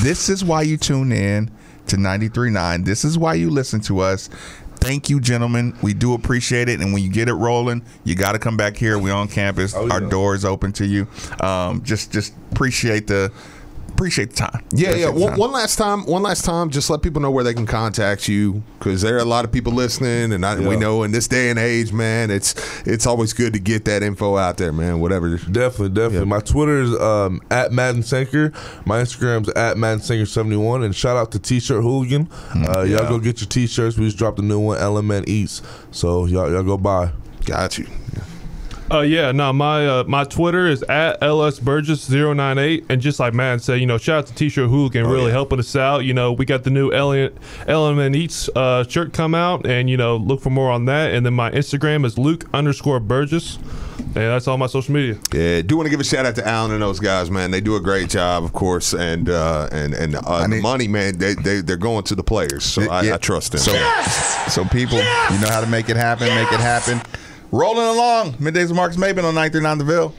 This 0.00 0.28
is 0.28 0.44
why 0.44 0.62
you 0.62 0.76
tune 0.76 1.10
in 1.10 1.50
to 1.86 1.96
93.9. 1.96 2.84
This 2.84 3.04
is 3.04 3.16
why 3.16 3.34
you 3.34 3.48
listen 3.48 3.80
to 3.80 4.00
us. 4.00 4.28
Thank 4.76 5.08
you, 5.10 5.18
gentlemen. 5.18 5.76
We 5.82 5.94
do 5.94 6.12
appreciate 6.14 6.68
it. 6.68 6.80
And 6.80 6.92
when 6.92 7.02
you 7.02 7.10
get 7.10 7.28
it 7.28 7.34
rolling, 7.34 7.82
you 8.04 8.14
got 8.14 8.32
to 8.32 8.38
come 8.38 8.56
back 8.56 8.76
here. 8.76 8.98
We're 8.98 9.14
on 9.14 9.28
campus. 9.28 9.74
Oh, 9.74 9.90
Our 9.90 10.02
yeah. 10.02 10.08
doors 10.08 10.44
open 10.44 10.72
to 10.74 10.86
you. 10.86 11.06
Um, 11.40 11.82
just, 11.82 12.12
just 12.12 12.34
appreciate 12.52 13.06
the, 13.06 13.32
appreciate 14.00 14.30
the 14.30 14.36
time. 14.36 14.64
Yeah, 14.72 14.88
Appreciate 14.88 15.14
yeah. 15.14 15.26
One, 15.26 15.38
one 15.38 15.52
last 15.52 15.76
time, 15.76 16.06
one 16.06 16.22
last 16.22 16.46
time, 16.46 16.70
just 16.70 16.88
let 16.88 17.02
people 17.02 17.20
know 17.20 17.30
where 17.30 17.44
they 17.44 17.52
can 17.52 17.66
contact 17.66 18.28
you 18.28 18.62
because 18.78 19.02
there 19.02 19.16
are 19.16 19.20
a 19.20 19.26
lot 19.26 19.44
of 19.44 19.52
people 19.52 19.74
listening, 19.74 20.32
and 20.32 20.46
I, 20.46 20.58
we 20.58 20.76
know 20.76 21.02
in 21.02 21.12
this 21.12 21.28
day 21.28 21.50
and 21.50 21.58
age, 21.58 21.92
man, 21.92 22.30
it's 22.30 22.54
it's 22.86 23.06
always 23.06 23.34
good 23.34 23.52
to 23.52 23.58
get 23.58 23.84
that 23.84 24.02
info 24.02 24.38
out 24.38 24.56
there, 24.56 24.72
man. 24.72 25.00
Whatever. 25.00 25.36
Definitely, 25.36 25.90
definitely. 25.90 26.18
Yeah. 26.20 26.24
My 26.24 26.40
Twitter 26.40 26.80
is 26.80 26.98
um, 26.98 27.42
at 27.50 27.72
Madden 27.72 28.02
Sanker. 28.02 28.52
My 28.86 29.02
Instagram's 29.02 29.50
at 29.50 29.76
Madden 29.76 30.00
Sanker 30.00 30.24
seventy 30.24 30.56
one. 30.56 30.82
And 30.82 30.96
shout 30.96 31.18
out 31.18 31.30
to 31.32 31.38
T 31.38 31.60
shirt 31.60 31.82
Hooligan. 31.82 32.30
Uh, 32.54 32.82
Y'all 32.82 33.06
go 33.06 33.18
get 33.18 33.42
your 33.42 33.48
T 33.48 33.66
shirts. 33.66 33.98
We 33.98 34.06
just 34.06 34.16
dropped 34.16 34.38
a 34.38 34.42
new 34.42 34.60
one, 34.60 34.78
Element 34.78 35.28
Eats. 35.28 35.60
So 35.90 36.24
y'all 36.24 36.50
y'all 36.50 36.62
go 36.62 36.78
buy. 36.78 37.12
Got 37.44 37.76
you. 37.76 37.86
Uh, 38.92 39.00
yeah, 39.02 39.30
no, 39.30 39.52
my 39.52 39.86
uh, 39.86 40.04
my 40.08 40.24
Twitter 40.24 40.66
is 40.66 40.82
at 40.84 41.20
lsburgess098, 41.20 42.86
and 42.88 43.00
just 43.00 43.20
like 43.20 43.34
Matt 43.34 43.62
said, 43.62 43.80
you 43.80 43.86
know, 43.86 43.98
shout 43.98 44.18
out 44.18 44.26
to 44.26 44.34
T-shirt 44.34 44.68
Hooligan, 44.68 45.06
Oh, 45.06 45.10
really 45.12 45.30
helping 45.30 45.58
us 45.60 45.76
out. 45.76 46.00
You 46.00 46.12
know, 46.14 46.32
we 46.32 46.44
got 46.44 46.64
the 46.64 46.70
new 46.70 46.90
Element 46.92 47.36
Element 47.68 48.16
Eats 48.16 48.48
uh, 48.56 48.84
shirt 48.84 49.12
come 49.12 49.34
out, 49.34 49.64
and 49.66 49.88
you 49.88 49.96
know, 49.96 50.16
look 50.16 50.40
for 50.40 50.50
more 50.50 50.70
on 50.72 50.86
that. 50.86 51.12
And 51.14 51.24
then 51.24 51.34
my 51.34 51.50
Instagram 51.52 52.04
is 52.04 52.18
Luke 52.18 52.46
underscore 52.52 52.98
Burgess, 52.98 53.56
and 53.98 54.14
that's 54.16 54.48
all 54.48 54.58
my 54.58 54.66
social 54.66 54.92
media. 54.92 55.18
Yeah, 55.32 55.62
do 55.62 55.76
want 55.76 55.86
to 55.86 55.90
give 55.90 56.00
a 56.00 56.04
shout 56.04 56.26
out 56.26 56.34
to 56.36 56.46
Alan 56.48 56.72
and 56.72 56.82
those 56.82 56.98
guys, 56.98 57.30
man. 57.30 57.52
They 57.52 57.60
do 57.60 57.76
a 57.76 57.80
great 57.80 58.10
job, 58.10 58.42
of 58.42 58.52
course, 58.52 58.92
and 58.92 59.28
uh, 59.28 59.68
and 59.70 59.94
and 59.94 60.16
uh, 60.16 60.46
the 60.48 60.60
money, 60.60 60.88
man. 60.88 61.16
They 61.18 61.34
they 61.34 61.60
they're 61.60 61.76
going 61.76 62.02
to 62.04 62.16
the 62.16 62.24
players, 62.24 62.64
so 62.64 62.90
I, 62.90 63.02
Yeah. 63.02 63.14
I 63.14 63.18
trust 63.18 63.52
them. 63.52 63.60
So, 63.60 63.72
so 64.50 64.64
people, 64.64 64.98
you 64.98 65.38
know 65.40 65.48
how 65.48 65.60
to 65.60 65.68
make 65.68 65.88
it 65.88 65.96
happen. 65.96 66.26
Make 66.34 66.52
it 66.52 66.58
happen. 66.60 67.00
Rolling 67.52 67.86
along, 67.86 68.34
middays 68.34 68.68
with 68.68 68.76
Marcus 68.76 68.96
Maben 68.96 69.24
on 69.24 69.34
939 69.34 69.78
The 69.78 69.84
Ville. 69.84 70.14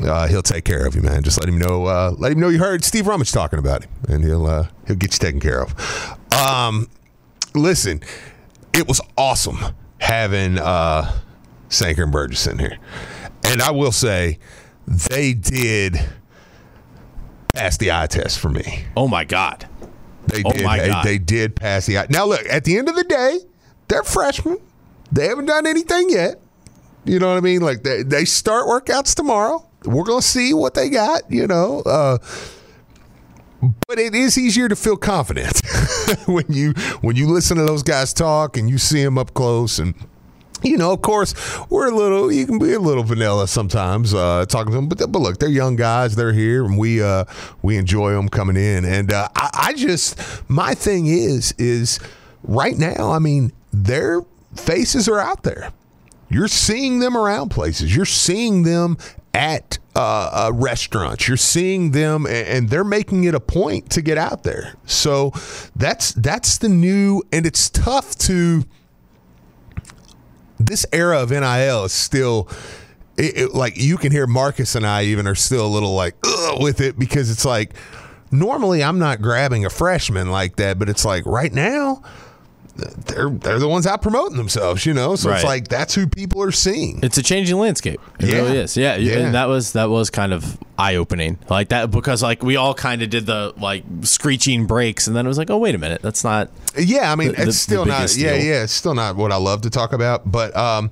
uh, 0.02 0.28
he'll 0.28 0.42
take 0.42 0.64
care 0.64 0.86
of 0.86 0.96
you, 0.96 1.02
man. 1.02 1.24
Just 1.24 1.42
let 1.42 1.50
him 1.50 1.58
know. 1.58 1.86
Uh, 1.86 2.14
let 2.18 2.32
him 2.32 2.40
know 2.40 2.48
you 2.48 2.60
heard 2.60 2.86
Steve 2.86 3.06
Rummage 3.06 3.34
talking 3.34 3.60
about 3.60 3.84
him, 3.84 3.92
and 4.08 4.24
he'll 4.24 4.46
uh, 4.46 4.68
he'll 4.88 4.96
get 4.96 5.12
you 5.12 5.20
taken 5.20 5.42
care 5.42 5.62
of. 5.62 5.76
Um, 6.32 6.88
listen, 7.54 8.00
it 8.74 8.88
was 8.88 9.02
awesome 9.18 9.58
having 10.00 10.58
uh, 10.58 11.20
Sanker 11.70 12.04
and 12.04 12.12
Burgess 12.12 12.48
in 12.48 12.60
here. 12.60 12.78
And 13.44 13.62
I 13.62 13.72
will 13.72 13.92
say, 13.92 14.40
they 14.88 15.34
did 15.34 16.00
pass 17.54 17.78
the 17.78 17.92
eye 17.92 18.08
test 18.08 18.40
for 18.40 18.50
me. 18.50 18.84
Oh 18.96 19.08
my 19.08 19.24
God. 19.26 19.68
They 20.28 20.44
Oh 20.46 20.52
did. 20.52 20.64
my 20.64 20.80
they, 20.80 20.88
God. 20.90 21.06
they 21.06 21.18
did 21.18 21.56
pass 21.56 21.86
the 21.88 21.98
eye. 22.00 22.08
Now, 22.10 22.26
look, 22.26 22.46
at 22.50 22.64
the 22.64 22.78
end 22.78 22.90
of 22.90 22.96
the 22.96 23.04
day, 23.04 23.40
they're 23.88 24.04
freshmen. 24.04 24.58
They 25.12 25.28
haven't 25.28 25.46
done 25.46 25.66
anything 25.66 26.10
yet. 26.12 26.40
You 27.06 27.18
know 27.20 27.30
what 27.30 27.38
I 27.38 27.42
mean? 27.42 27.62
Like 27.62 27.82
they, 27.84 28.04
they 28.04 28.26
start 28.26 28.68
workouts 28.68 29.16
tomorrow. 29.16 29.66
We're 29.86 30.04
gonna 30.04 30.22
see 30.22 30.54
what 30.54 30.74
they 30.76 30.90
got. 30.90 31.24
You 31.32 31.48
know. 31.48 31.82
Uh, 31.82 32.18
but 33.88 33.98
it 33.98 34.14
is 34.14 34.38
easier 34.38 34.68
to 34.70 34.76
feel 34.76 34.96
confident 34.98 35.60
when 36.28 36.46
you 36.50 36.72
when 37.02 37.16
you 37.16 37.28
listen 37.28 37.58
to 37.58 37.64
those 37.66 37.82
guys 37.84 38.14
talk 38.14 38.56
and 38.58 38.70
you 38.70 38.78
see 38.78 39.04
them 39.04 39.18
up 39.18 39.34
close 39.34 39.80
and 39.80 39.96
you 40.64 40.78
know, 40.78 40.92
of 40.92 41.02
course, 41.02 41.34
we're 41.70 41.88
a 41.88 41.96
little. 41.96 42.32
You 42.32 42.46
can 42.46 42.60
be 42.60 42.74
a 42.74 42.80
little 42.80 43.04
vanilla 43.04 43.48
sometimes 43.48 44.14
uh, 44.14 44.46
talking 44.48 44.72
to 44.72 44.76
them, 44.78 44.88
but 44.90 44.98
but 45.12 45.20
look, 45.20 45.40
they're 45.40 45.50
young 45.50 45.76
guys. 45.76 46.16
They're 46.16 46.34
here, 46.34 46.66
and 46.66 46.78
we 46.78 47.02
uh, 47.02 47.26
we 47.62 47.78
enjoy 47.78 48.12
them 48.12 48.30
coming 48.30 48.56
in. 48.56 48.86
And 48.86 49.12
uh, 49.12 49.30
I, 49.36 49.50
I 49.54 49.74
just 49.74 50.20
my 50.50 50.74
thing 50.74 51.08
is 51.08 51.54
is 51.58 52.00
right 52.44 52.78
now. 52.78 53.12
I 53.12 53.20
mean, 53.20 53.52
their 53.72 54.22
faces 54.56 55.08
are 55.08 55.20
out 55.20 55.44
there. 55.44 55.72
You're 56.30 56.48
seeing 56.48 57.00
them 57.00 57.18
around 57.18 57.50
places. 57.50 57.96
You're 57.96 58.06
seeing 58.06 58.64
them 58.64 58.98
at 59.34 59.80
uh, 59.96 60.50
uh, 60.50 60.52
restaurants. 60.54 61.28
You're 61.28 61.38
seeing 61.38 61.92
them, 61.92 62.26
and, 62.26 62.48
and 62.48 62.70
they're 62.70 62.84
making 62.84 63.24
it 63.24 63.34
a 63.34 63.40
point 63.40 63.90
to 63.92 64.02
get 64.02 64.18
out 64.18 64.44
there. 64.44 64.76
So 64.86 65.32
that's 65.76 66.14
that's 66.14 66.58
the 66.58 66.70
new, 66.70 67.24
and 67.32 67.46
it's 67.46 67.70
tough 67.70 68.16
to 68.20 68.64
this 70.60 70.86
era 70.92 71.22
of 71.22 71.32
NIL 71.32 71.86
is 71.86 71.94
still 71.94 72.48
it, 73.18 73.38
it- 73.38 73.54
like 73.56 73.78
you 73.78 73.98
can 73.98 74.12
hear 74.12 74.28
Marcus 74.28 74.76
and 74.76 74.86
I 74.86 75.04
even 75.06 75.28
are 75.28 75.36
still 75.36 75.66
a 75.66 75.68
little 75.68 75.94
like 75.96 76.16
with 76.60 76.82
it 76.82 76.98
because 77.00 77.30
it's 77.32 77.46
like 77.46 77.74
normally 78.32 78.84
I'm 78.84 79.00
not 79.00 79.22
grabbing 79.22 79.66
a 79.66 79.70
freshman 79.70 80.30
like 80.32 80.58
that, 80.58 80.78
but 80.80 80.90
it's 80.90 81.06
like 81.06 81.26
right 81.26 81.52
now 81.54 82.04
they're 83.06 83.30
they're 83.30 83.60
the 83.60 83.68
ones 83.68 83.86
out 83.88 84.02
promoting 84.02 84.38
themselves, 84.38 84.86
you 84.86 84.94
know. 84.94 85.16
So 85.16 85.32
it's 85.32 85.44
like 85.44 85.68
that's 85.68 85.94
who 85.96 86.08
people 86.08 86.42
are 86.44 86.52
seeing. 86.52 87.00
It's 87.04 87.18
a 87.18 87.24
changing 87.24 87.58
landscape. 87.58 88.00
It 88.20 88.30
Yeah. 88.30 88.36
really 88.38 88.58
is. 88.58 88.76
Yeah, 88.78 88.96
Yeah. 88.96 89.20
and 89.20 89.36
that 89.36 89.48
was 89.48 89.74
that 89.74 89.90
was 89.90 90.10
kind 90.10 90.34
of 90.34 90.58
eye 90.78 90.96
opening, 90.96 91.38
like 91.50 91.70
that 91.70 91.92
because 91.92 92.24
like 92.24 92.42
we 92.44 92.56
all 92.56 92.74
kind 92.74 93.02
of 93.02 93.10
did 93.10 93.26
the 93.26 93.54
like 93.60 93.84
screeching 94.02 94.66
brakes, 94.66 95.08
and 95.08 95.16
then 95.16 95.26
it 95.26 95.30
was 95.30 95.38
like, 95.38 95.50
oh 95.50 95.58
wait 95.58 95.76
a 95.76 95.78
minute, 95.80 96.02
that's 96.02 96.24
not. 96.24 96.50
Yeah, 96.78 97.12
I 97.12 97.16
mean 97.16 97.30
The- 97.30 97.34
the- 97.36 97.48
it's 97.50 97.58
still 97.58 97.86
the 97.86 97.92
not. 97.92 98.16
Yeah, 98.16 98.38
deal. 98.38 98.46
yeah, 98.46 98.64
it's 98.64 98.74
still 98.74 98.96
not 98.96 99.16
what 99.16 99.32
I 99.32 99.38
love 99.38 99.62
to 99.62 99.70
talk 99.70 99.94
about, 99.94 100.32
but 100.32 100.56
um, 100.56 100.92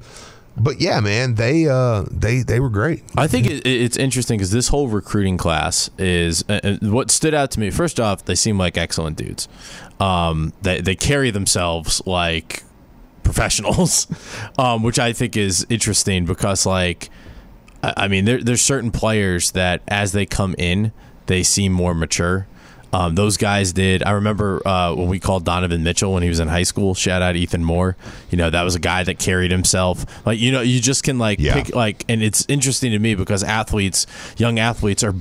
but 0.59 0.81
yeah, 0.81 0.99
man, 0.99 1.35
they 1.35 1.67
uh 1.67 2.05
they 2.09 2.41
they 2.41 2.59
were 2.59 2.69
great. 2.69 3.03
I 3.15 3.27
think 3.27 3.47
it, 3.47 3.65
it's 3.65 3.97
interesting 3.97 4.37
because 4.37 4.51
this 4.51 4.69
whole 4.69 4.87
recruiting 4.87 5.37
class 5.37 5.89
is 5.97 6.43
uh, 6.49 6.59
uh, 6.63 6.77
what 6.81 7.11
stood 7.11 7.33
out 7.33 7.51
to 7.51 7.59
me. 7.59 7.69
First 7.69 7.99
off, 7.99 8.25
they 8.25 8.35
seem 8.35 8.57
like 8.57 8.77
excellent 8.77 9.17
dudes. 9.17 9.47
Um, 9.99 10.53
they 10.61 10.81
they 10.81 10.95
carry 10.95 11.29
themselves 11.31 12.01
like 12.05 12.63
professionals, 13.23 14.07
um, 14.59 14.83
which 14.83 14.99
I 14.99 15.13
think 15.13 15.37
is 15.37 15.65
interesting 15.69 16.25
because 16.25 16.65
like 16.65 17.09
I 17.83 17.93
I 17.97 18.07
mean, 18.07 18.25
there, 18.25 18.43
there's 18.43 18.61
certain 18.61 18.91
players 18.91 19.51
that 19.51 19.81
as 19.87 20.11
they 20.11 20.25
come 20.25 20.55
in, 20.57 20.91
they 21.27 21.43
seem 21.43 21.71
more 21.71 21.93
mature. 21.93 22.47
Um, 22.93 23.15
those 23.15 23.37
guys 23.37 23.73
did. 23.73 24.01
I 24.03 24.11
remember 24.11 24.65
uh, 24.67 24.93
when 24.95 25.07
we 25.07 25.19
called 25.19 25.43
Donovan 25.45 25.83
Mitchell 25.83 26.13
when 26.13 26.23
he 26.23 26.29
was 26.29 26.39
in 26.39 26.47
high 26.47 26.63
school. 26.63 26.93
Shout 26.95 27.21
out 27.21 27.35
Ethan 27.35 27.63
Moore. 27.63 27.97
You 28.31 28.37
know 28.37 28.49
that 28.49 28.63
was 28.63 28.75
a 28.75 28.79
guy 28.79 29.03
that 29.03 29.19
carried 29.19 29.51
himself. 29.51 30.05
Like 30.25 30.39
you 30.39 30.51
know, 30.51 30.61
you 30.61 30.79
just 30.79 31.03
can 31.03 31.17
like 31.19 31.39
Yeah. 31.39 31.53
pick 31.55 31.75
like, 31.75 32.05
and 32.07 32.23
it's 32.23 32.45
interesting 32.47 32.91
to 32.91 32.99
me 32.99 33.15
because 33.15 33.43
athletes, 33.43 34.07
young 34.37 34.57
athletes, 34.59 35.03
are 35.03 35.15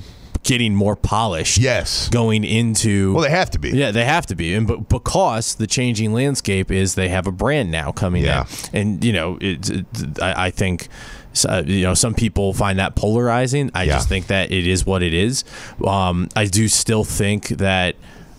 getting 0.45 0.77
more 0.77 0.95
polished. 0.95 1.59
Yes. 1.59 2.09
going 2.09 2.45
into 2.45 3.13
Well, 3.15 3.23
they 3.25 3.31
have 3.31 3.51
to 3.51 3.59
be. 3.59 3.71
yeah, 3.71 3.91
they 3.91 4.05
have 4.05 4.27
to 4.27 4.37
be, 4.37 4.55
and 4.55 4.65
but 4.67 4.89
because 4.89 5.57
the 5.57 5.67
changing 5.67 6.13
landscape 6.13 6.71
is 6.71 6.95
they 6.95 7.09
have 7.09 7.27
a 7.27 7.33
brand 7.33 7.73
now 7.73 7.91
coming 7.91 8.23
Yeah. 8.25 8.45
in, 8.73 8.79
and 8.81 9.05
you 9.05 9.13
know, 9.13 9.39
it, 9.41 9.69
it, 9.71 9.87
I, 10.23 10.47
I 10.47 10.51
think. 10.51 10.87
Uh, 11.45 11.63
you 11.67 11.83
know, 11.83 11.95
some 11.95 12.15
people 12.15 12.53
find 12.55 12.79
that 12.79 12.95
polarizing. 12.95 13.71
I 13.75 13.85
Yeah. 13.85 13.95
just 13.95 14.09
think 14.09 14.29
that 14.29 14.51
it 14.51 14.67
is 14.67 14.87
what 14.87 15.03
it 15.03 15.13
is. 15.13 15.45
Um, 15.87 16.29
I 16.35 16.47
do 16.47 16.69
still 16.69 17.05
think 17.05 17.49
that 17.49 17.97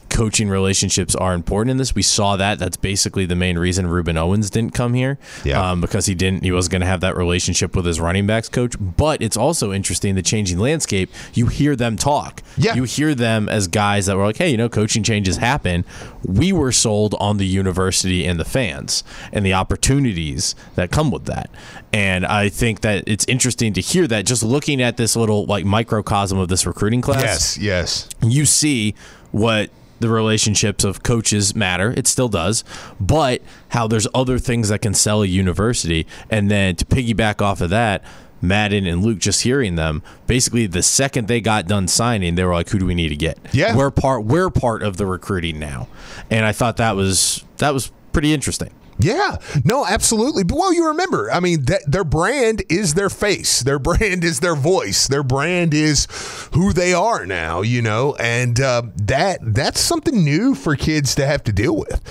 coaching 0.09 0.49
relationships 0.49 1.15
are 1.15 1.33
important 1.33 1.71
in 1.71 1.77
this. 1.77 1.95
We 1.95 2.01
saw 2.01 2.35
that. 2.37 2.59
That's 2.59 2.77
basically 2.77 3.25
the 3.25 3.35
main 3.35 3.57
reason 3.57 3.85
Rueben 3.85 4.17
Owens 4.17 4.49
didn't 4.49 4.73
come 4.73 4.93
here. 4.93 5.17
Yeah. 5.43 5.71
Um, 5.71 5.81
because 5.81 6.05
he 6.05 6.15
didn't, 6.15 6.43
he 6.43 6.51
wasn't 6.51 6.71
going 6.73 6.81
to 6.81 6.87
have 6.87 7.01
that 7.01 7.15
relationship 7.17 7.75
with 7.75 7.85
his 7.85 7.99
running 7.99 8.27
backs 8.27 8.49
coach. 8.49 8.75
But 8.79 9.21
it's 9.21 9.37
also 9.37 9.71
interesting 9.71 10.15
the 10.15 10.21
changing 10.21 10.59
landscape. 10.59 11.11
You 11.33 11.47
hear 11.47 11.75
them 11.75 11.97
talk. 11.97 12.41
Yeah. 12.57 12.75
You 12.75 12.83
hear 12.83 13.13
them 13.15 13.49
as 13.49 13.67
guys 13.67 14.05
that 14.07 14.17
were 14.17 14.25
like, 14.25 14.37
hey, 14.37 14.49
you 14.49 14.57
know, 14.57 14.69
coaching 14.69 15.03
changes 15.03 15.37
happen. 15.37 15.85
We 16.23 16.51
were 16.51 16.71
sold 16.71 17.15
on 17.19 17.37
the 17.37 17.45
university 17.45 18.25
and 18.25 18.39
the 18.39 18.45
fans 18.45 19.03
and 19.31 19.45
the 19.45 19.53
opportunities 19.53 20.55
that 20.75 20.91
come 20.91 21.11
with 21.11 21.25
that. 21.25 21.49
And 21.93 22.25
I 22.25 22.49
think 22.49 22.81
that 22.81 23.03
it's 23.07 23.25
interesting 23.25 23.73
to 23.73 23.81
hear 23.81 24.07
that 24.07 24.25
just 24.25 24.43
looking 24.43 24.81
at 24.81 24.97
this 24.97 25.15
little 25.15 25.45
like 25.45 25.65
microcosm 25.65 26.37
of 26.37 26.47
this 26.47 26.65
recruiting 26.65 27.01
class 27.01 27.57
Yes, 27.57 27.57
yes. 27.57 28.09
you 28.21 28.45
see 28.45 28.95
what 29.31 29.69
the 29.99 30.09
relationships 30.09 30.83
of 30.83 31.03
coaches 31.03 31.55
matter. 31.55 31.93
It 31.95 32.07
still 32.07 32.29
does, 32.29 32.63
but 32.99 33.41
how 33.69 33.87
there's 33.87 34.07
other 34.13 34.39
things 34.39 34.69
that 34.69 34.81
can 34.81 34.93
sell 34.93 35.23
a 35.23 35.25
university. 35.25 36.07
And 36.29 36.49
then 36.51 36.75
to 36.75 36.85
piggyback 36.85 37.41
off 37.41 37.61
of 37.61 37.69
that, 37.71 38.03
Madden 38.41 38.85
and 38.85 39.03
Luke 39.03 39.17
just 39.17 39.41
hearing 39.41 39.75
them, 39.75 40.03
basically 40.27 40.67
the 40.67 40.83
second 40.83 41.27
they 41.27 41.41
got 41.41 41.67
done 41.67 41.87
signing, 41.87 42.35
they 42.35 42.43
were 42.43 42.53
like, 42.53 42.69
"Who 42.69 42.79
do 42.79 42.85
we 42.85 42.93
need 42.93 43.09
to 43.09 43.15
get? 43.15 43.39
Yeah. 43.51 43.75
we're 43.75 43.89
part 43.91 44.25
we're 44.25 44.49
part 44.51 44.83
of 44.83 44.97
the 44.97 45.05
recruiting 45.05 45.57
now." 45.59 45.87
And 46.29 46.45
I 46.45 46.51
thought 46.51 46.77
that 46.77 46.95
was 46.95 47.43
that 47.57 47.73
was 47.73 47.91
pretty 48.11 48.33
interesting. 48.33 48.69
Yeah, 48.99 49.37
no, 49.63 49.85
absolutely. 49.85 50.43
But 50.43 50.57
well, 50.57 50.73
you 50.73 50.87
remember, 50.87 51.31
I 51.31 51.39
mean, 51.39 51.65
that 51.65 51.83
their 51.85 52.03
brand 52.03 52.63
is 52.69 52.93
their 52.95 53.09
face. 53.09 53.61
Their 53.61 53.79
brand 53.87 54.23
is 54.23 54.39
their 54.39 54.55
voice. 54.55 55.07
Their 55.07 55.23
brand 55.23 55.73
is 55.73 56.07
who 56.53 56.73
they 56.73 56.93
are 56.93 57.25
now. 57.25 57.61
You 57.61 57.81
know, 57.81 58.15
and 58.19 58.59
uh, 58.59 58.83
that 58.95 59.39
that's 59.41 59.79
something 59.79 60.23
new 60.23 60.55
for 60.55 60.75
kids 60.75 61.15
to 61.15 61.25
have 61.25 61.43
to 61.45 61.51
deal 61.51 61.75
with. 61.75 62.01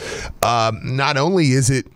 Um, 0.45 0.97
not 0.97 1.17
only 1.17 1.53
is 1.53 1.71
it 1.71 1.87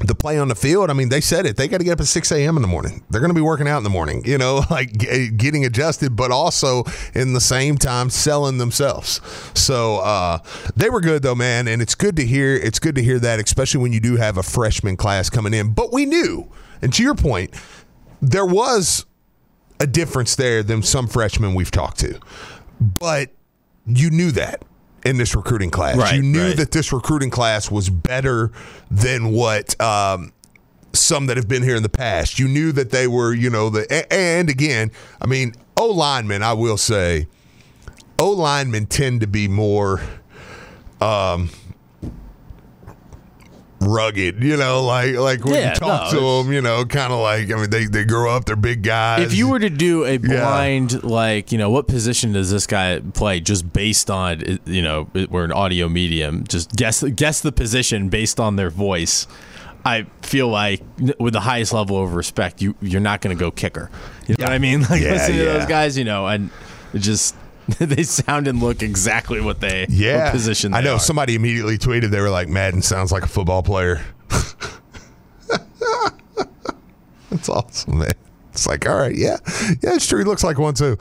the 0.00 0.14
play 0.14 0.38
on 0.38 0.48
the 0.48 0.54
field. 0.54 0.90
I 0.90 0.92
mean, 0.92 1.08
they 1.08 1.20
said 1.20 1.46
it. 1.46 1.56
They 1.56 1.68
got 1.68 1.78
to 1.78 1.84
get 1.84 1.92
up 1.92 2.00
at 2.00 2.06
6 2.06 2.32
a.m. 2.32 2.56
in 2.56 2.62
the 2.62 2.68
morning. 2.68 3.04
They're 3.10 3.20
going 3.20 3.30
to 3.30 3.34
be 3.34 3.40
working 3.40 3.68
out 3.68 3.78
in 3.78 3.84
the 3.84 3.90
morning, 3.90 4.22
you 4.24 4.38
know, 4.38 4.62
like 4.70 4.92
getting 4.96 5.64
adjusted, 5.64 6.16
but 6.16 6.30
also 6.30 6.84
in 7.14 7.32
the 7.32 7.40
same 7.40 7.76
time 7.76 8.10
selling 8.10 8.58
themselves. 8.58 9.20
So 9.54 9.98
uh, 9.98 10.38
they 10.76 10.90
were 10.90 11.00
good 11.00 11.22
though, 11.22 11.34
man. 11.34 11.68
And 11.68 11.82
it's 11.82 11.94
good 11.94 12.16
to 12.16 12.24
hear. 12.24 12.54
It's 12.54 12.78
good 12.78 12.94
to 12.94 13.02
hear 13.02 13.18
that, 13.18 13.40
especially 13.40 13.82
when 13.82 13.92
you 13.92 14.00
do 14.00 14.16
have 14.16 14.38
a 14.38 14.42
freshman 14.42 14.96
class 14.96 15.30
coming 15.30 15.54
in. 15.54 15.72
But 15.72 15.92
we 15.92 16.06
knew, 16.06 16.50
and 16.82 16.92
to 16.94 17.02
your 17.02 17.14
point, 17.14 17.54
there 18.20 18.46
was 18.46 19.06
a 19.80 19.86
difference 19.86 20.36
there 20.36 20.62
than 20.62 20.82
some 20.82 21.06
freshmen 21.06 21.54
we've 21.54 21.70
talked 21.70 22.00
to. 22.00 22.18
But 22.80 23.30
you 23.86 24.10
knew 24.10 24.30
that 24.32 24.62
in 25.08 25.16
this 25.16 25.34
recruiting 25.34 25.70
class. 25.70 25.96
Right, 25.96 26.16
you 26.16 26.22
knew 26.22 26.48
right. 26.48 26.56
that 26.56 26.70
this 26.70 26.92
recruiting 26.92 27.30
class 27.30 27.70
was 27.70 27.88
better 27.88 28.52
than 28.90 29.32
what 29.32 29.80
um, 29.80 30.32
some 30.92 31.26
that 31.26 31.38
have 31.38 31.48
been 31.48 31.62
here 31.62 31.76
in 31.76 31.82
the 31.82 31.88
past. 31.88 32.38
You 32.38 32.46
knew 32.46 32.72
that 32.72 32.90
they 32.90 33.08
were, 33.08 33.32
you 33.32 33.48
know, 33.48 33.70
the 33.70 34.12
and 34.12 34.50
again, 34.50 34.90
I 35.20 35.26
mean, 35.26 35.54
O 35.78 35.86
linemen, 35.86 36.42
I 36.42 36.52
will 36.52 36.76
say, 36.76 37.26
O 38.18 38.30
linemen 38.30 38.84
tend 38.86 39.22
to 39.22 39.26
be 39.26 39.48
more 39.48 40.02
rugged, 43.88 44.42
you 44.42 44.56
know, 44.56 44.82
like 44.84 45.14
like 45.14 45.44
when 45.44 45.54
Yeah, 45.54 45.70
you 45.74 45.74
talk 45.76 46.12
no, 46.12 46.18
to 46.20 46.44
them, 46.44 46.52
you 46.52 46.60
know, 46.60 46.84
kind 46.84 47.12
of 47.12 47.20
like 47.20 47.50
I 47.50 47.54
mean, 47.56 47.70
they 47.70 47.86
they 47.86 48.04
grow 48.04 48.30
up, 48.30 48.44
they're 48.44 48.56
big 48.56 48.82
guys. 48.82 49.24
If 49.26 49.34
you 49.34 49.48
were 49.48 49.58
to 49.58 49.70
do 49.70 50.04
a 50.04 50.18
blind, 50.18 51.02
like, 51.04 51.50
you 51.52 51.58
know, 51.58 51.70
what 51.70 51.88
position 51.88 52.32
does 52.32 52.50
this 52.50 52.66
guy 52.66 53.00
play 53.14 53.40
just 53.40 53.72
based 53.72 54.10
on, 54.10 54.58
you 54.66 54.82
know, 54.82 55.08
we're 55.30 55.44
an 55.44 55.52
audio 55.52 55.88
medium, 55.88 56.44
just 56.46 56.72
guess 56.76 57.02
guess 57.02 57.40
the 57.40 57.52
position 57.52 58.08
based 58.08 58.38
on 58.38 58.56
their 58.56 58.70
voice. 58.70 59.26
I 59.84 60.06
feel 60.22 60.48
like 60.48 60.82
with 61.18 61.32
the 61.32 61.40
highest 61.40 61.72
level 61.72 62.02
of 62.02 62.14
respect, 62.14 62.60
you 62.60 62.74
you're 62.82 63.00
not 63.00 63.20
going 63.22 63.34
to 63.36 63.40
go 63.40 63.50
kicker. 63.50 63.90
You 64.26 64.34
know 64.38 64.44
what 64.44 64.52
I 64.52 64.58
mean? 64.58 64.82
Like 64.90 65.00
Yeah, 65.00 65.28
yeah. 65.28 65.44
those 65.44 65.66
guys, 65.66 65.96
you 65.96 66.04
know, 66.04 66.26
and 66.26 66.50
just 66.94 67.34
they 67.78 68.02
sound 68.02 68.48
and 68.48 68.60
look 68.60 68.82
exactly 68.82 69.40
what 69.40 69.60
they 69.60 69.86
yeah, 69.90 70.30
position. 70.30 70.72
I 70.72 70.80
know 70.80 70.94
are. 70.94 71.00
somebody 71.00 71.34
immediately 71.34 71.76
tweeted 71.76 72.10
they 72.10 72.20
were 72.20 72.30
like, 72.30 72.48
Madden 72.48 72.80
sounds 72.80 73.12
like 73.12 73.24
a 73.24 73.28
football 73.28 73.62
player. 73.62 74.02
That's 77.30 77.48
awesome, 77.48 77.98
man. 77.98 78.12
It's 78.52 78.66
like, 78.66 78.88
all 78.88 78.96
right, 78.96 79.14
yeah, 79.14 79.36
yeah, 79.82 79.94
it's 79.94 80.08
true. 80.08 80.18
He 80.18 80.24
looks 80.24 80.42
like 80.42 80.58
one 80.58 80.74
too. 80.74 80.96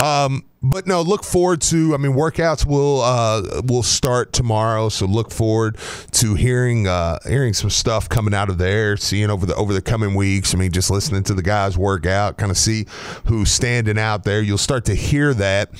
Um, 0.00 0.44
but 0.62 0.86
no, 0.86 1.02
look 1.02 1.22
forward 1.22 1.60
to. 1.62 1.94
I 1.94 1.98
mean, 1.98 2.12
workouts 2.12 2.66
will 2.66 3.02
uh, 3.02 3.62
will 3.64 3.84
start 3.84 4.32
tomorrow, 4.32 4.88
so 4.88 5.06
look 5.06 5.30
forward 5.30 5.76
to 6.12 6.34
hearing 6.34 6.88
uh, 6.88 7.18
hearing 7.28 7.52
some 7.52 7.70
stuff 7.70 8.08
coming 8.08 8.34
out 8.34 8.48
of 8.48 8.58
there, 8.58 8.96
seeing 8.96 9.30
over 9.30 9.46
the 9.46 9.54
over 9.54 9.72
the 9.72 9.82
coming 9.82 10.14
weeks. 10.14 10.54
I 10.54 10.58
mean, 10.58 10.72
just 10.72 10.90
listening 10.90 11.22
to 11.24 11.34
the 11.34 11.42
guys 11.42 11.78
work 11.78 12.06
out, 12.06 12.38
kind 12.38 12.50
of 12.50 12.56
see 12.56 12.86
who's 13.26 13.52
standing 13.52 13.98
out 13.98 14.24
there. 14.24 14.42
You'll 14.42 14.58
start 14.58 14.84
to 14.86 14.94
hear 14.94 15.32
that 15.34 15.70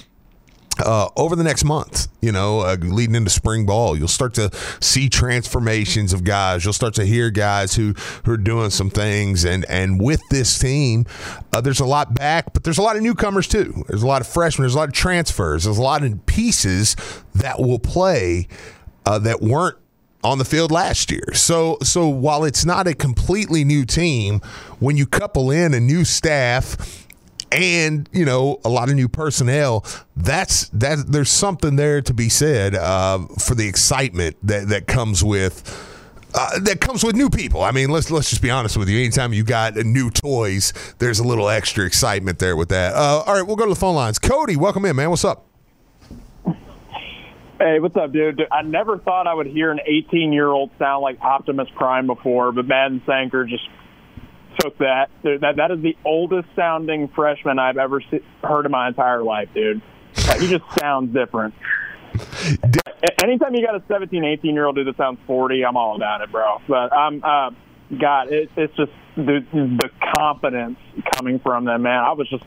uh, 0.78 1.08
over 1.16 1.36
the 1.36 1.44
next 1.44 1.64
month, 1.64 2.08
you 2.20 2.32
know, 2.32 2.60
uh, 2.60 2.76
leading 2.80 3.14
into 3.14 3.30
spring 3.30 3.66
ball, 3.66 3.96
you'll 3.96 4.08
start 4.08 4.34
to 4.34 4.50
see 4.80 5.08
transformations 5.08 6.12
of 6.12 6.24
guys. 6.24 6.64
You'll 6.64 6.72
start 6.72 6.94
to 6.94 7.04
hear 7.04 7.30
guys 7.30 7.74
who, 7.74 7.94
who 8.24 8.32
are 8.32 8.36
doing 8.36 8.70
some 8.70 8.90
things. 8.90 9.44
And, 9.44 9.64
and 9.68 10.00
with 10.00 10.20
this 10.30 10.58
team, 10.58 11.06
uh, 11.52 11.60
there's 11.60 11.80
a 11.80 11.86
lot 11.86 12.14
back, 12.14 12.52
but 12.52 12.64
there's 12.64 12.78
a 12.78 12.82
lot 12.82 12.96
of 12.96 13.02
newcomers 13.02 13.48
too. 13.48 13.84
There's 13.88 14.02
a 14.02 14.06
lot 14.06 14.20
of 14.20 14.26
freshmen. 14.26 14.64
There's 14.64 14.74
a 14.74 14.78
lot 14.78 14.88
of 14.88 14.94
transfers. 14.94 15.64
There's 15.64 15.78
a 15.78 15.82
lot 15.82 16.04
of 16.04 16.26
pieces 16.26 16.96
that 17.34 17.58
will 17.58 17.78
play 17.78 18.48
uh, 19.06 19.18
that 19.20 19.40
weren't 19.40 19.76
on 20.24 20.38
the 20.38 20.44
field 20.44 20.70
last 20.70 21.10
year. 21.10 21.32
So 21.34 21.78
so 21.82 22.08
while 22.08 22.44
it's 22.44 22.64
not 22.64 22.86
a 22.86 22.94
completely 22.94 23.64
new 23.64 23.84
team, 23.84 24.40
when 24.80 24.96
you 24.96 25.06
couple 25.06 25.50
in 25.50 25.74
a 25.74 25.80
new 25.80 26.04
staff 26.04 27.06
and 27.52 28.08
you 28.12 28.24
know 28.24 28.60
a 28.64 28.68
lot 28.68 28.88
of 28.88 28.94
new 28.94 29.08
personnel 29.08 29.84
that's 30.16 30.68
that 30.70 31.06
there's 31.08 31.30
something 31.30 31.76
there 31.76 32.00
to 32.02 32.12
be 32.12 32.28
said 32.28 32.74
uh, 32.74 33.18
for 33.38 33.54
the 33.54 33.66
excitement 33.66 34.36
that 34.42 34.68
that 34.68 34.86
comes 34.86 35.24
with 35.24 35.86
uh, 36.34 36.58
that 36.60 36.80
comes 36.80 37.02
with 37.02 37.16
new 37.16 37.30
people. 37.30 37.62
I 37.62 37.70
mean, 37.70 37.88
let's 37.88 38.10
let's 38.10 38.28
just 38.28 38.42
be 38.42 38.50
honest 38.50 38.76
with 38.76 38.88
you. 38.88 38.98
Anytime 38.98 39.32
you 39.32 39.44
got 39.44 39.76
new 39.76 40.10
toys, 40.10 40.72
there's 40.98 41.18
a 41.18 41.24
little 41.24 41.48
extra 41.48 41.86
excitement 41.86 42.38
there 42.38 42.56
with 42.56 42.68
that. 42.68 42.94
Uh, 42.94 43.22
all 43.26 43.34
right, 43.34 43.46
we'll 43.46 43.56
go 43.56 43.64
to 43.64 43.70
the 43.70 43.80
phone 43.80 43.94
lines. 43.94 44.18
Cody, 44.18 44.56
welcome 44.56 44.84
in, 44.84 44.94
man. 44.96 45.10
What's 45.10 45.24
up? 45.24 45.46
Hey, 47.58 47.80
what's 47.80 47.96
up, 47.96 48.12
dude? 48.12 48.46
I 48.52 48.62
never 48.62 48.98
thought 48.98 49.26
I 49.26 49.34
would 49.34 49.48
hear 49.48 49.72
an 49.72 49.80
18 49.84 50.32
year 50.32 50.48
old 50.48 50.70
sound 50.78 51.02
like 51.02 51.20
Optimus 51.20 51.68
Prime 51.74 52.06
before, 52.06 52.52
but 52.52 52.66
Madden 52.66 53.02
Sanker 53.04 53.44
just 53.44 53.68
took 54.60 54.78
that. 54.78 55.10
That 55.22 55.56
that 55.56 55.70
is 55.70 55.80
the 55.82 55.96
oldest 56.04 56.48
sounding 56.56 57.08
freshman 57.08 57.58
I've 57.58 57.78
ever 57.78 58.00
see, 58.10 58.20
heard 58.42 58.66
in 58.66 58.72
my 58.72 58.88
entire 58.88 59.22
life, 59.22 59.48
dude. 59.54 59.82
Like, 60.26 60.40
he 60.40 60.48
just 60.48 60.64
sounds 60.78 61.12
different. 61.12 61.54
Anytime 63.22 63.54
you 63.54 63.64
got 63.64 63.76
a 63.76 63.82
17, 63.86 64.24
18 64.24 64.54
year 64.54 64.66
old 64.66 64.76
dude 64.76 64.86
that 64.86 64.96
sounds 64.96 65.18
40, 65.26 65.64
I'm 65.64 65.76
all 65.76 65.94
about 65.96 66.20
it, 66.22 66.32
bro. 66.32 66.60
But 66.66 66.92
I'm, 66.92 67.22
uh, 67.22 67.50
God, 67.96 68.32
it, 68.32 68.50
it's 68.56 68.74
just 68.76 68.92
the 69.16 69.44
the 69.52 69.90
confidence 70.16 70.78
coming 71.14 71.38
from 71.40 71.64
them, 71.64 71.82
man. 71.82 71.98
I 71.98 72.12
was 72.12 72.28
just 72.28 72.44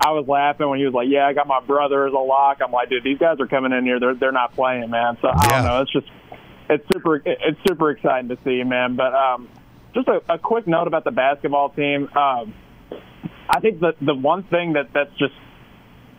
I 0.00 0.10
was 0.10 0.26
laughing 0.26 0.68
when 0.68 0.78
he 0.78 0.84
was 0.84 0.94
like, 0.94 1.08
"Yeah, 1.08 1.26
I 1.26 1.32
got 1.32 1.46
my 1.46 1.60
brother 1.60 2.06
as 2.06 2.12
a 2.12 2.18
lock." 2.18 2.58
I'm 2.64 2.72
like, 2.72 2.88
"Dude, 2.90 3.04
these 3.04 3.18
guys 3.18 3.38
are 3.40 3.46
coming 3.46 3.72
in 3.72 3.84
here. 3.84 4.00
They're 4.00 4.14
they're 4.14 4.32
not 4.32 4.54
playing, 4.54 4.90
man." 4.90 5.16
So 5.22 5.28
I 5.28 5.48
don't 5.48 5.64
know. 5.64 5.82
It's 5.82 5.92
just 5.92 6.06
it's 6.68 6.84
super 6.92 7.22
it's 7.24 7.58
super 7.68 7.90
exciting 7.90 8.28
to 8.28 8.38
see, 8.44 8.62
man. 8.64 8.96
But 8.96 9.14
um, 9.14 9.48
just 9.94 10.08
a, 10.08 10.20
a 10.34 10.38
quick 10.38 10.66
note 10.66 10.86
about 10.86 11.04
the 11.04 11.10
basketball 11.10 11.70
team. 11.70 12.08
Um, 12.16 12.54
I 13.48 13.60
think 13.60 13.80
the 13.80 13.92
the 14.00 14.14
one 14.14 14.44
thing 14.44 14.74
that 14.74 14.88
that's 14.92 15.10
just 15.18 15.34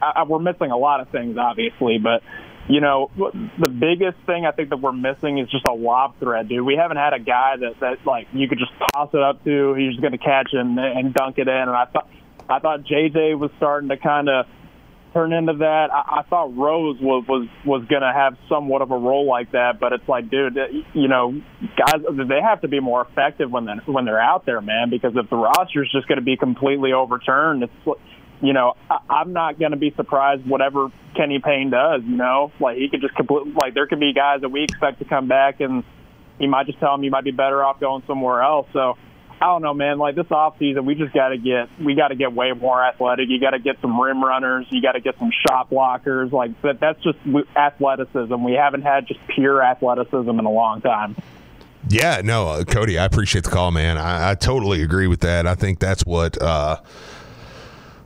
I, 0.02 0.24
we're 0.24 0.40
missing 0.40 0.72
a 0.72 0.78
lot 0.78 1.02
of 1.02 1.10
things, 1.10 1.38
obviously, 1.38 1.98
but 2.02 2.22
you 2.68 2.82
know 2.82 3.12
the 3.16 3.70
biggest 3.70 4.18
thing 4.26 4.46
I 4.46 4.52
think 4.52 4.70
that 4.70 4.78
we're 4.78 4.92
missing 4.92 5.38
is 5.38 5.50
just 5.50 5.66
a 5.68 5.74
lob 5.74 6.20
threat, 6.20 6.48
dude. 6.48 6.66
We 6.66 6.76
haven't 6.76 6.98
had 6.98 7.14
a 7.14 7.20
guy 7.20 7.56
that 7.60 7.80
that 7.82 8.06
like 8.06 8.28
you 8.34 8.48
could 8.48 8.60
just 8.60 8.72
toss 8.94 9.10
it 9.14 9.22
up 9.22 9.44
to. 9.44 9.74
He's 9.74 9.92
just 9.92 10.02
going 10.02 10.14
to 10.14 10.24
catch 10.24 10.50
and 10.54 10.80
and 10.80 11.14
dunk 11.14 11.38
it 11.38 11.48
in. 11.48 11.54
And 11.54 11.72
I 11.72 11.86
thought 11.86 12.10
I 12.50 12.60
thought 12.60 12.82
JJ 12.82 13.38
was 13.38 13.52
starting 13.58 13.90
to 13.90 13.98
kind 13.98 14.30
of 14.30 14.46
turn 15.16 15.32
into 15.32 15.54
that. 15.54 15.88
I, 15.92 16.20
I 16.20 16.22
thought 16.30 16.56
Rose 16.56 17.00
was 17.00 17.26
was 17.28 17.48
was 17.66 17.86
going 17.88 18.02
to 18.02 18.12
have 18.14 18.38
somewhat 18.50 18.82
of 18.82 18.92
a 18.92 18.98
role 18.98 19.26
like 19.26 19.54
that, 19.54 19.80
but 19.80 19.94
it's 19.94 20.08
like, 20.08 20.30
dude, 20.30 20.58
you 20.94 21.08
know, 21.08 21.42
guys, 21.78 22.02
they 22.28 22.42
have 22.42 22.62
to 22.62 22.68
be 22.68 22.80
more 22.80 23.02
effective 23.02 23.50
when 23.50 23.66
they 23.66 23.74
when 23.92 24.06
they're 24.06 24.22
out 24.22 24.46
there, 24.46 24.62
man. 24.62 24.90
Because 24.90 25.14
if 25.16 25.30
the 25.30 25.38
roster's 25.38 25.90
just 25.92 26.08
going 26.08 26.20
to 26.20 26.26
be 26.26 26.36
completely 26.36 26.92
overturned, 26.92 27.64
it's 27.64 28.00
you 28.42 28.52
know, 28.52 28.76
I, 28.90 28.98
I'm 29.10 29.32
not 29.32 29.58
going 29.58 29.72
to 29.72 29.78
be 29.78 29.94
surprised 29.96 30.46
whatever 30.46 30.90
Kenny 31.16 31.40
Payne 31.40 31.70
does. 31.70 32.02
You 32.04 32.18
know, 32.18 32.52
like 32.60 32.78
he 32.78 32.90
could 32.90 33.02
just 33.02 33.16
completely 33.16 33.54
like 33.54 33.74
there 33.74 33.88
could 33.88 34.02
be 34.02 34.14
guys 34.14 34.42
that 34.42 34.50
we 34.50 34.64
expect 34.64 35.00
to 35.00 35.06
come 35.06 35.28
back 35.28 35.62
and 35.62 35.84
he 36.38 36.48
might 36.48 36.66
just 36.66 36.80
tell 36.80 36.92
them 36.92 37.04
you 37.06 37.12
might 37.12 37.24
be 37.24 37.32
better 37.32 37.64
off 37.64 37.80
going 37.80 38.04
somewhere 38.06 38.42
else. 38.42 38.68
So 38.74 38.98
I 39.42 39.48
don't 39.48 39.62
know, 39.62 39.74
man. 39.74 39.98
Like 39.98 40.16
this 40.16 40.32
off 40.32 40.58
season, 40.60 40.86
we 40.86 40.96
just 40.96 41.14
got 41.14 41.30
to 41.30 41.38
get 41.38 41.68
we 41.80 41.94
got 41.94 42.08
to 42.08 42.16
get 42.16 42.34
way 42.34 42.54
more 42.54 42.84
athletic. 42.84 43.28
You 43.30 43.40
got 43.40 43.52
to 43.52 43.60
get 43.60 43.80
some 43.82 44.00
rim 44.00 44.24
runners. 44.24 44.66
You 44.70 44.82
got 44.82 44.94
to 44.94 45.02
get 45.02 45.18
some 45.20 45.32
shot 45.46 45.70
blockers. 45.70 46.32
Like 46.32 46.60
that. 46.62 46.80
That's 46.80 47.02
just 47.04 47.18
athleticism. 47.56 48.44
We 48.44 48.54
haven't 48.54 48.84
had 48.84 49.08
just 49.08 49.20
pure 49.28 49.62
athleticism 49.62 50.30
in 50.30 50.46
a 50.46 50.52
long 50.52 50.82
time. 50.82 51.16
Yeah, 51.88 52.22
no, 52.24 52.48
uh, 52.48 52.64
Cody, 52.64 52.98
I 52.98 53.06
appreciate 53.06 53.44
the 53.44 53.52
call, 53.52 53.70
man. 53.72 54.00
I, 54.00 54.32
I, 54.32 54.36
totally 54.36 54.82
agree 54.82 55.06
with 55.06 55.20
that. 55.20 55.46
I 55.46 55.54
think 55.54 55.80
that's 55.80 56.04
what. 56.04 56.42
Uh, 56.42 56.78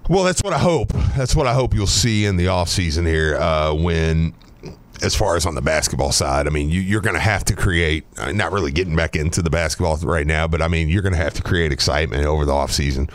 well, 0.09 0.23
that's 0.23 0.43
what 0.43 0.53
I 0.53 0.57
hope. 0.57 0.89
That's 1.15 1.35
what 1.35 1.47
I 1.47 1.53
hope 1.53 1.73
you'll 1.73 1.87
see 1.87 2.25
in 2.25 2.35
the 2.35 2.47
off 2.47 2.67
season 2.67 3.05
here 3.05 3.37
uh, 3.37 3.73
when 3.73 4.33
as 5.01 5.15
far 5.15 5.35
as 5.35 5.45
on 5.45 5.55
the 5.55 5.61
basketball 5.61 6.11
side, 6.11 6.47
I 6.47 6.49
mean, 6.49 6.69
you, 6.69 6.97
are 6.97 7.01
going 7.01 7.15
to 7.15 7.21
have 7.21 7.45
to 7.45 7.55
create, 7.55 8.05
uh, 8.17 8.31
not 8.31 8.51
really 8.51 8.71
getting 8.71 8.95
back 8.95 9.15
into 9.15 9.41
the 9.41 9.49
basketball 9.49 9.97
right 9.97 10.27
now, 10.27 10.47
but 10.47 10.61
I 10.61 10.67
mean, 10.67 10.89
you're 10.89 11.01
going 11.01 11.13
to 11.13 11.21
have 11.21 11.33
to 11.35 11.41
create 11.41 11.71
excitement 11.71 12.25
over 12.25 12.45
the 12.45 12.51
offseason. 12.51 13.09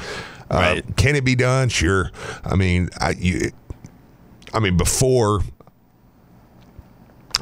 Uh. 0.50 0.80
Can 0.96 1.16
it 1.16 1.24
be 1.24 1.34
done? 1.34 1.68
Sure. 1.68 2.10
I 2.44 2.54
mean, 2.54 2.90
I, 3.00 3.10
you, 3.10 3.50
I 4.52 4.60
mean, 4.60 4.76
before 4.76 5.42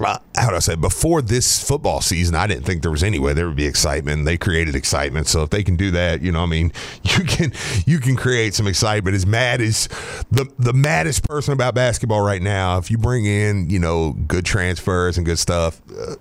uh, 0.01 0.19
how 0.37 0.49
do 0.49 0.57
I 0.57 0.61
say 0.61 0.75
before 0.75 1.21
this 1.21 1.63
football 1.63 2.01
season, 2.01 2.35
I 2.35 2.47
didn't 2.47 2.65
think 2.65 2.83
there 2.83 2.91
was 2.91 3.03
any 3.03 3.19
way 3.19 3.35
there 3.35 3.47
would 3.47 3.57
be 3.57 3.67
excitement. 3.67 4.25
They 4.25 4.39
created 4.39 4.75
excitement, 4.75 5.27
so 5.27 5.43
if 5.43 5.51
they 5.51 5.63
can 5.63 5.77
do 5.77 5.91
that, 5.91 6.23
you 6.23 6.33
know, 6.33 6.43
I 6.43 6.47
mean, 6.47 6.73
you 7.03 7.25
can 7.25 7.53
you 7.87 7.99
can 7.99 8.17
create 8.17 8.55
some 8.55 8.67
excitement. 8.67 9.15
As 9.15 9.27
mad 9.27 9.61
as 9.61 9.89
the 10.31 10.51
the 10.59 10.73
maddest 10.73 11.29
person 11.29 11.53
about 11.53 11.75
basketball 11.75 12.23
right 12.23 12.41
now, 12.41 12.79
if 12.79 12.91
you 12.91 12.97
bring 12.99 13.27
in 13.27 13.69
you 13.69 13.79
know 13.79 14.13
good 14.27 14.47
transfers 14.47 15.17
and 15.19 15.27
good 15.27 15.39
stuff, 15.39 15.81
uh, 15.99 16.17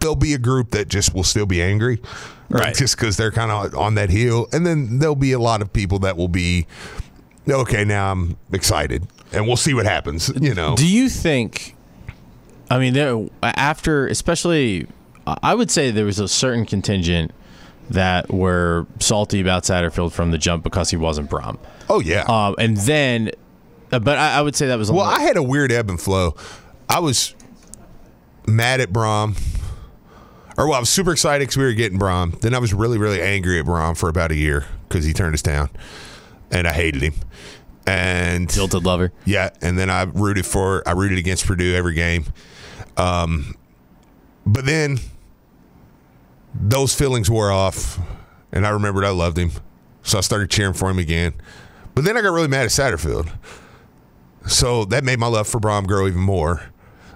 there'll 0.00 0.16
be 0.16 0.34
a 0.34 0.38
group 0.38 0.70
that 0.70 0.88
just 0.88 1.14
will 1.14 1.24
still 1.24 1.46
be 1.46 1.62
angry, 1.62 2.00
right? 2.48 2.74
Just 2.76 2.96
because 2.96 3.16
they're 3.16 3.32
kind 3.32 3.50
of 3.50 3.74
on 3.78 3.96
that 3.96 4.10
hill, 4.10 4.48
and 4.52 4.66
then 4.66 4.98
there'll 4.98 5.14
be 5.14 5.32
a 5.32 5.38
lot 5.38 5.60
of 5.60 5.72
people 5.72 5.98
that 6.00 6.16
will 6.16 6.28
be 6.28 6.66
okay. 7.48 7.84
Now 7.84 8.12
I'm 8.12 8.38
excited, 8.50 9.06
and 9.30 9.46
we'll 9.46 9.56
see 9.58 9.74
what 9.74 9.84
happens. 9.84 10.30
You 10.40 10.54
know, 10.54 10.74
do 10.74 10.88
you 10.88 11.10
think? 11.10 11.73
I 12.70 12.78
mean, 12.78 12.94
there 12.94 13.26
after 13.42 14.06
especially, 14.06 14.86
I 15.26 15.54
would 15.54 15.70
say 15.70 15.90
there 15.90 16.04
was 16.04 16.18
a 16.18 16.28
certain 16.28 16.66
contingent 16.66 17.32
that 17.90 18.32
were 18.32 18.86
salty 19.00 19.40
about 19.40 19.64
Satterfield 19.64 20.12
from 20.12 20.30
the 20.30 20.38
jump 20.38 20.64
because 20.64 20.90
he 20.90 20.96
wasn't 20.96 21.30
Brohm. 21.30 21.58
Oh 21.88 22.00
yeah, 22.00 22.24
um, 22.28 22.54
and 22.58 22.76
then, 22.78 23.30
uh, 23.92 23.98
but 23.98 24.16
I, 24.18 24.38
I, 24.38 24.42
would 24.42 24.56
say 24.56 24.66
that 24.68 24.78
was 24.78 24.90
a 24.90 24.94
well. 24.94 25.04
I 25.04 25.20
had 25.20 25.36
a 25.36 25.42
weird 25.42 25.70
ebb 25.70 25.90
and 25.90 26.00
flow. 26.00 26.34
I 26.88 27.00
was 27.00 27.34
mad 28.46 28.80
at 28.80 28.90
Brohm. 28.90 29.38
Or 30.56 30.68
well, 30.68 30.76
I 30.76 30.80
was 30.80 30.88
super 30.88 31.10
excited 31.10 31.40
because 31.40 31.56
we 31.56 31.64
were 31.64 31.72
getting 31.72 31.98
Brohm. 31.98 32.40
Then 32.40 32.54
I 32.54 32.58
was 32.58 32.72
really, 32.72 32.96
really 32.96 33.20
angry 33.20 33.58
at 33.58 33.64
Brohm 33.64 33.96
for 33.96 34.08
about 34.08 34.30
a 34.30 34.36
year 34.36 34.66
because 34.88 35.04
he 35.04 35.12
turned 35.12 35.34
us 35.34 35.42
down, 35.42 35.68
and 36.50 36.68
I 36.68 36.72
hated 36.72 37.02
him. 37.02 37.14
And 37.86 38.48
tilted 38.48 38.84
lover. 38.84 39.12
Yeah, 39.24 39.50
and 39.60 39.76
then 39.78 39.90
I 39.90 40.04
rooted 40.04 40.46
for 40.46 40.86
I 40.86 40.92
rooted 40.92 41.18
against 41.18 41.46
Purdue 41.46 41.74
every 41.74 41.94
game. 41.94 42.26
Um, 42.96 43.54
but 44.46 44.64
then 44.64 44.98
those 46.54 46.94
feelings 46.94 47.30
wore 47.30 47.50
off, 47.50 47.98
and 48.52 48.66
I 48.66 48.70
remembered 48.70 49.04
I 49.04 49.10
loved 49.10 49.38
him, 49.38 49.50
so 50.02 50.18
I 50.18 50.20
started 50.20 50.50
cheering 50.50 50.74
for 50.74 50.90
him 50.90 50.98
again. 50.98 51.34
But 51.94 52.04
then 52.04 52.16
I 52.16 52.22
got 52.22 52.30
really 52.32 52.48
mad 52.48 52.64
at 52.64 52.70
Satterfield, 52.70 53.30
so 54.46 54.84
that 54.86 55.04
made 55.04 55.18
my 55.18 55.26
love 55.26 55.48
for 55.48 55.60
Brohm 55.60 55.86
grow 55.86 56.06
even 56.06 56.20
more. 56.20 56.62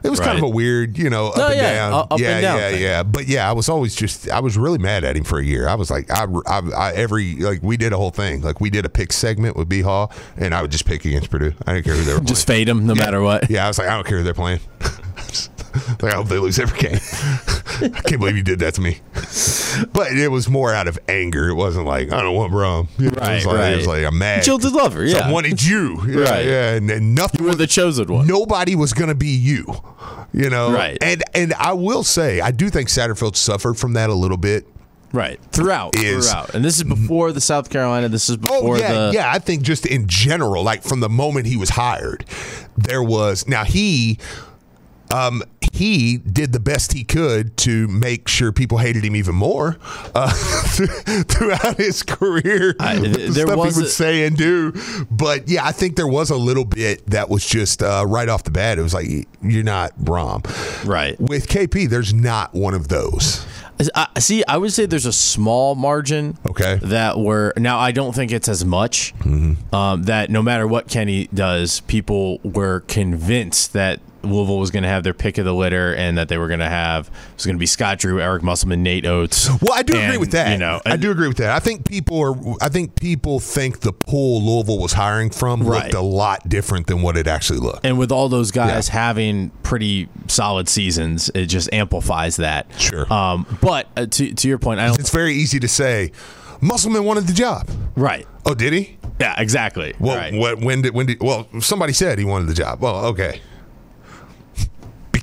It 0.02 0.10
was 0.10 0.20
right. 0.20 0.26
kind 0.26 0.38
of 0.38 0.44
a 0.44 0.48
weird, 0.48 0.96
you 0.96 1.10
know, 1.10 1.28
up 1.28 1.36
no, 1.36 1.46
and 1.48 1.56
yeah, 1.56 1.74
down. 1.74 1.92
Up 1.92 2.20
yeah, 2.20 2.30
and 2.30 2.42
down 2.42 2.58
yeah, 2.58 2.70
thing. 2.70 2.82
yeah. 2.82 3.02
But 3.02 3.26
yeah, 3.26 3.48
I 3.48 3.52
was 3.52 3.68
always 3.68 3.96
just, 3.96 4.30
I 4.30 4.40
was 4.40 4.56
really 4.56 4.78
mad 4.78 5.04
at 5.04 5.16
him 5.16 5.24
for 5.24 5.38
a 5.38 5.44
year. 5.44 5.68
I 5.68 5.74
was 5.74 5.90
like, 5.90 6.10
I, 6.10 6.26
I, 6.46 6.60
I 6.70 6.92
every, 6.92 7.34
like, 7.36 7.62
we 7.62 7.76
did 7.76 7.92
a 7.92 7.96
whole 7.96 8.10
thing. 8.10 8.40
Like, 8.40 8.60
we 8.60 8.70
did 8.70 8.84
a 8.84 8.88
pick 8.88 9.12
segment 9.12 9.56
with 9.56 9.68
B 9.68 9.80
Hall, 9.80 10.12
and 10.36 10.54
I 10.54 10.62
would 10.62 10.70
just 10.70 10.86
pick 10.86 11.04
against 11.04 11.30
Purdue. 11.30 11.52
I 11.66 11.74
didn't 11.74 11.84
care 11.84 11.94
who 11.94 12.04
they 12.04 12.14
were 12.14 12.20
Just 12.24 12.46
fade 12.46 12.68
them 12.68 12.86
no 12.86 12.94
yeah. 12.94 13.04
matter 13.04 13.22
what. 13.22 13.50
Yeah, 13.50 13.64
I 13.64 13.68
was 13.68 13.78
like, 13.78 13.88
I 13.88 13.94
don't 13.94 14.06
care 14.06 14.18
who 14.18 14.24
they're 14.24 14.34
playing. 14.34 14.60
like, 16.02 16.12
I 16.12 16.16
hope 16.16 16.28
they 16.28 16.38
lose 16.38 16.58
every 16.58 16.78
game. 16.78 16.98
I 17.94 18.00
can't 18.00 18.20
believe 18.20 18.36
you 18.36 18.42
did 18.42 18.58
that 18.60 18.74
to 18.74 18.80
me. 18.80 19.00
But 19.92 20.12
it 20.12 20.28
was 20.28 20.48
more 20.48 20.72
out 20.72 20.88
of 20.88 20.98
anger. 21.08 21.48
It 21.48 21.54
wasn't 21.54 21.86
like 21.86 22.12
I 22.12 22.22
don't 22.22 22.34
want. 22.34 22.52
You 22.98 23.10
know, 23.10 23.18
right, 23.20 23.34
was 23.34 23.46
like, 23.46 23.56
right. 23.56 23.72
It 23.72 23.76
was 23.76 23.86
like 23.86 24.04
I'm 24.04 24.18
mad. 24.18 24.42
Jilted 24.42 24.72
lover. 24.72 25.04
Yeah, 25.04 25.28
I 25.28 25.32
wanted 25.32 25.62
you. 25.62 25.98
Yeah, 26.08 26.20
right. 26.22 26.46
Yeah, 26.46 26.74
and, 26.74 26.90
and 26.90 27.14
nothing. 27.14 27.40
You 27.40 27.44
were 27.44 27.50
was, 27.50 27.58
the 27.58 27.66
chosen 27.66 28.10
one. 28.12 28.26
Nobody 28.26 28.74
was 28.74 28.92
going 28.94 29.08
to 29.08 29.14
be 29.14 29.28
you. 29.28 29.66
You 30.32 30.48
know. 30.48 30.72
Right. 30.72 30.96
And 31.02 31.22
and 31.34 31.52
I 31.54 31.74
will 31.74 32.02
say 32.02 32.40
I 32.40 32.50
do 32.50 32.70
think 32.70 32.88
Satterfield 32.88 33.36
suffered 33.36 33.74
from 33.74 33.92
that 33.92 34.08
a 34.10 34.14
little 34.14 34.36
bit. 34.36 34.66
Right 35.12 35.40
throughout, 35.52 35.96
Is- 35.96 36.30
throughout, 36.30 36.54
and 36.54 36.62
this 36.62 36.76
is 36.76 36.84
before 36.84 37.32
the 37.32 37.40
South 37.40 37.70
Carolina. 37.70 38.10
This 38.10 38.28
is 38.28 38.36
before 38.36 38.56
Oh 38.56 38.60
before 38.60 38.78
yeah, 38.78 38.92
the 38.92 39.10
yeah. 39.14 39.32
I 39.32 39.38
think 39.38 39.62
just 39.62 39.86
in 39.86 40.06
general, 40.06 40.62
like 40.62 40.82
from 40.82 41.00
the 41.00 41.08
moment 41.08 41.46
he 41.46 41.56
was 41.56 41.70
hired, 41.70 42.26
there 42.76 43.02
was 43.02 43.48
now 43.48 43.64
he, 43.64 44.18
um, 45.14 45.42
he 45.78 46.18
did 46.18 46.52
the 46.52 46.60
best 46.60 46.92
he 46.92 47.04
could 47.04 47.56
to 47.58 47.88
make 47.88 48.28
sure 48.28 48.52
people 48.52 48.78
hated 48.78 49.04
him 49.04 49.16
even 49.16 49.34
more 49.34 49.78
uh, 50.14 50.30
throughout 51.28 51.76
his 51.76 52.02
career. 52.02 52.74
I- 52.80 52.96
the 52.98 53.08
there 53.32 53.46
stuff 53.46 53.56
was 53.58 53.74
he 53.76 53.80
would 53.82 53.88
a- 53.88 53.90
say 53.90 54.26
and 54.26 54.36
do. 54.36 54.72
But 55.10 55.48
yeah, 55.48 55.64
I 55.66 55.72
think 55.72 55.96
there 55.96 56.06
was 56.06 56.30
a 56.30 56.36
little 56.36 56.64
bit 56.64 57.06
that 57.06 57.28
was 57.28 57.46
just 57.46 57.82
uh, 57.82 58.04
right 58.06 58.28
off 58.28 58.44
the 58.44 58.50
bat. 58.50 58.78
It 58.78 58.82
was 58.82 58.94
like 58.94 59.06
you're 59.42 59.62
not 59.64 59.92
Brohm, 59.98 60.44
Right. 60.86 61.18
With 61.20 61.48
KP, 61.48 61.88
there's 61.88 62.12
not 62.14 62.54
one 62.54 62.74
of 62.74 62.88
those. 62.88 63.46
I, 63.94 64.08
see, 64.18 64.42
I 64.48 64.56
would 64.56 64.72
say 64.72 64.86
there's 64.86 65.06
a 65.06 65.12
small 65.12 65.76
margin. 65.76 66.36
Okay. 66.50 66.80
That 66.82 67.16
were 67.18 67.52
now 67.56 67.78
I 67.78 67.92
don't 67.92 68.12
think 68.12 68.32
it's 68.32 68.48
as 68.48 68.64
much. 68.64 69.14
Um, 69.72 70.02
that 70.04 70.30
no 70.30 70.42
matter 70.42 70.66
what 70.66 70.88
Kenny 70.88 71.28
does, 71.32 71.78
people 71.80 72.40
were 72.42 72.80
convinced 72.88 73.72
that 73.74 74.00
Louisville 74.22 74.58
was 74.58 74.70
going 74.70 74.82
to 74.82 74.88
have 74.88 75.04
their 75.04 75.14
pick 75.14 75.38
of 75.38 75.44
the 75.44 75.54
litter 75.54 75.94
and 75.94 76.18
that 76.18 76.28
they 76.28 76.36
were 76.38 76.48
going 76.48 76.60
to 76.60 76.68
have 76.68 77.10
was 77.36 77.46
going 77.46 77.56
to 77.56 77.58
be 77.60 77.66
Scott 77.66 77.98
Drew, 77.98 78.20
Eric 78.20 78.42
Musselman, 78.42 78.82
Nate 78.82 79.06
Oats. 79.06 79.48
Well, 79.62 79.72
I 79.74 79.82
do 79.82 79.98
agree 79.98 80.16
with 80.18 80.32
that. 80.32 80.52
You 80.52 80.58
know, 80.58 80.80
I 80.86 80.96
do 80.96 81.10
agree 81.10 81.28
with 81.28 81.36
that. 81.38 81.50
I 81.50 81.58
think 81.60 81.88
people 81.88 82.20
are. 82.20 82.56
I 82.62 82.68
think 82.68 82.98
people 82.98 83.40
think 83.40 83.80
the 83.80 83.92
pool 83.92 84.42
Louisville 84.42 84.78
was 84.78 84.92
hiring 84.92 85.30
from 85.30 85.62
Right. 85.62 85.84
looked 85.84 85.94
a 85.94 86.00
lot 86.00 86.48
different 86.48 86.86
than 86.86 87.02
what 87.02 87.16
it 87.16 87.26
actually 87.26 87.58
looked. 87.60 87.84
And 87.86 87.98
with 87.98 88.10
all 88.12 88.28
those 88.28 88.50
guys 88.50 88.88
Yeah. 88.88 88.94
having 88.94 89.50
pretty 89.62 90.08
solid 90.28 90.68
seasons, 90.68 91.30
it 91.34 91.46
just 91.46 91.72
amplifies 91.72 92.36
that. 92.36 92.66
Sure. 92.78 93.12
Um, 93.12 93.46
but 93.60 93.88
uh, 93.96 94.06
to 94.06 94.32
to 94.34 94.48
your 94.48 94.58
point, 94.58 94.80
I 94.80 94.86
don't. 94.86 94.98
It's 95.00 95.10
very 95.10 95.34
easy 95.34 95.58
to 95.60 95.68
say, 95.68 96.12
Musselman 96.60 97.04
wanted 97.04 97.26
the 97.26 97.32
job. 97.34 97.68
Right. 97.96 98.26
Oh, 98.46 98.54
did 98.54 98.72
he? 98.72 98.96
Yeah. 99.20 99.34
Exactly. 99.40 99.94
Well, 99.98 100.16
right. 100.16 100.32
what? 100.34 100.60
When 100.60 100.82
did? 100.82 100.94
When 100.94 101.06
did? 101.06 101.20
Well, 101.20 101.48
somebody 101.60 101.92
said 101.92 102.18
he 102.18 102.24
wanted 102.24 102.48
the 102.48 102.54
job. 102.54 102.80
Well, 102.80 103.06
okay. 103.06 103.40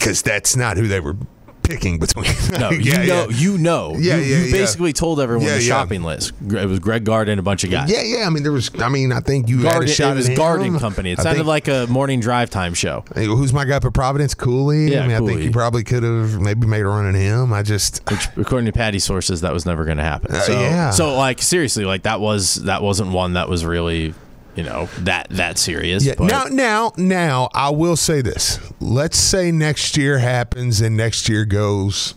Because 0.06 0.22
that's 0.22 0.56
not 0.56 0.78
who 0.78 0.88
they 0.88 1.00
were 1.00 1.16
picking 1.64 1.98
between. 1.98 2.26
No, 2.60 2.70
yeah, 2.72 3.02
you 3.02 3.08
know, 3.08 3.28
yeah. 3.30 3.38
you 3.38 3.58
know, 3.58 3.96
Yeah, 3.98 4.18
you, 4.18 4.22
yeah, 4.22 4.38
you 4.38 4.44
yeah. 4.46 4.52
basically 4.52 4.94
told 4.94 5.20
everyone 5.20 5.46
Yeah, 5.48 5.56
the 5.56 5.64
yeah. 5.64 5.68
shopping 5.68 6.04
list. 6.04 6.32
It 6.48 6.68
was 6.68 6.78
Greg 6.80 7.04
Gard 7.04 7.28
and 7.28 7.40
a 7.40 7.44
bunch 7.44 7.64
of 7.64 7.72
guys. 7.72 7.92
Yeah, 7.92 8.04
yeah. 8.04 8.28
I 8.28 8.30
mean, 8.30 8.44
there 8.44 8.52
was. 8.52 8.70
I 8.80 8.88
mean, 8.88 9.12
I 9.12 9.20
think 9.20 9.50
you 9.50 9.60
had 9.64 9.82
a 9.84 9.88
shot 9.88 10.12
it 10.14 10.16
was. 10.18 10.30
Garden 10.30 10.78
Company. 10.80 11.12
It 11.14 11.20
I 11.20 11.24
sounded 11.24 11.40
think- 11.40 11.48
like 11.48 11.68
a 11.68 11.88
morning 11.90 12.20
drive 12.20 12.50
time 12.52 12.76
show. 12.76 13.04
Hey, 13.16 13.26
who's 13.26 13.52
my 13.52 13.66
guy 13.66 13.80
for 13.80 13.90
Providence? 13.90 14.36
Cooley. 14.36 14.92
Yeah, 14.94 15.04
I 15.04 15.08
mean, 15.08 15.16
I 15.16 15.18
think 15.20 15.32
Cooley. 15.32 15.44
you 15.46 15.52
probably 15.52 15.84
could 15.84 16.04
have 16.04 16.40
maybe 16.40 16.68
made 16.68 16.82
a 16.82 16.88
run 16.88 17.08
at 17.08 17.16
him. 17.16 17.52
I 17.52 17.64
just. 17.64 18.08
Which, 18.12 18.28
according 18.38 18.68
to 18.68 18.72
Patty 18.72 19.00
sources, 19.00 19.42
that 19.42 19.52
was 19.52 19.66
never 19.66 19.86
going 19.86 19.98
to 19.98 20.04
happen. 20.04 20.34
Uh, 20.36 20.46
yeah. 20.48 20.92
so 20.92 21.16
like 21.18 21.42
seriously, 21.42 21.84
like 21.84 22.04
that 22.04 22.20
was 22.22 22.56
that 22.66 22.84
wasn't 22.84 23.12
one 23.12 23.34
that 23.34 23.50
was 23.50 23.66
really, 23.66 24.14
you 24.56 24.64
know, 24.64 24.88
that 25.00 25.28
that 25.32 25.58
serious. 25.58 26.06
Yeah. 26.06 26.16
but- 26.18 26.28
Now, 26.28 26.44
now, 26.46 26.92
now, 26.98 27.50
I 27.54 27.70
will 27.70 27.96
say 27.96 28.22
this. 28.22 28.60
Let's 28.80 29.18
say 29.18 29.52
next 29.52 29.98
year 29.98 30.20
happens 30.20 30.82
and 30.82 30.96
next 30.98 31.28
year 31.30 31.46
goes, 31.46 32.16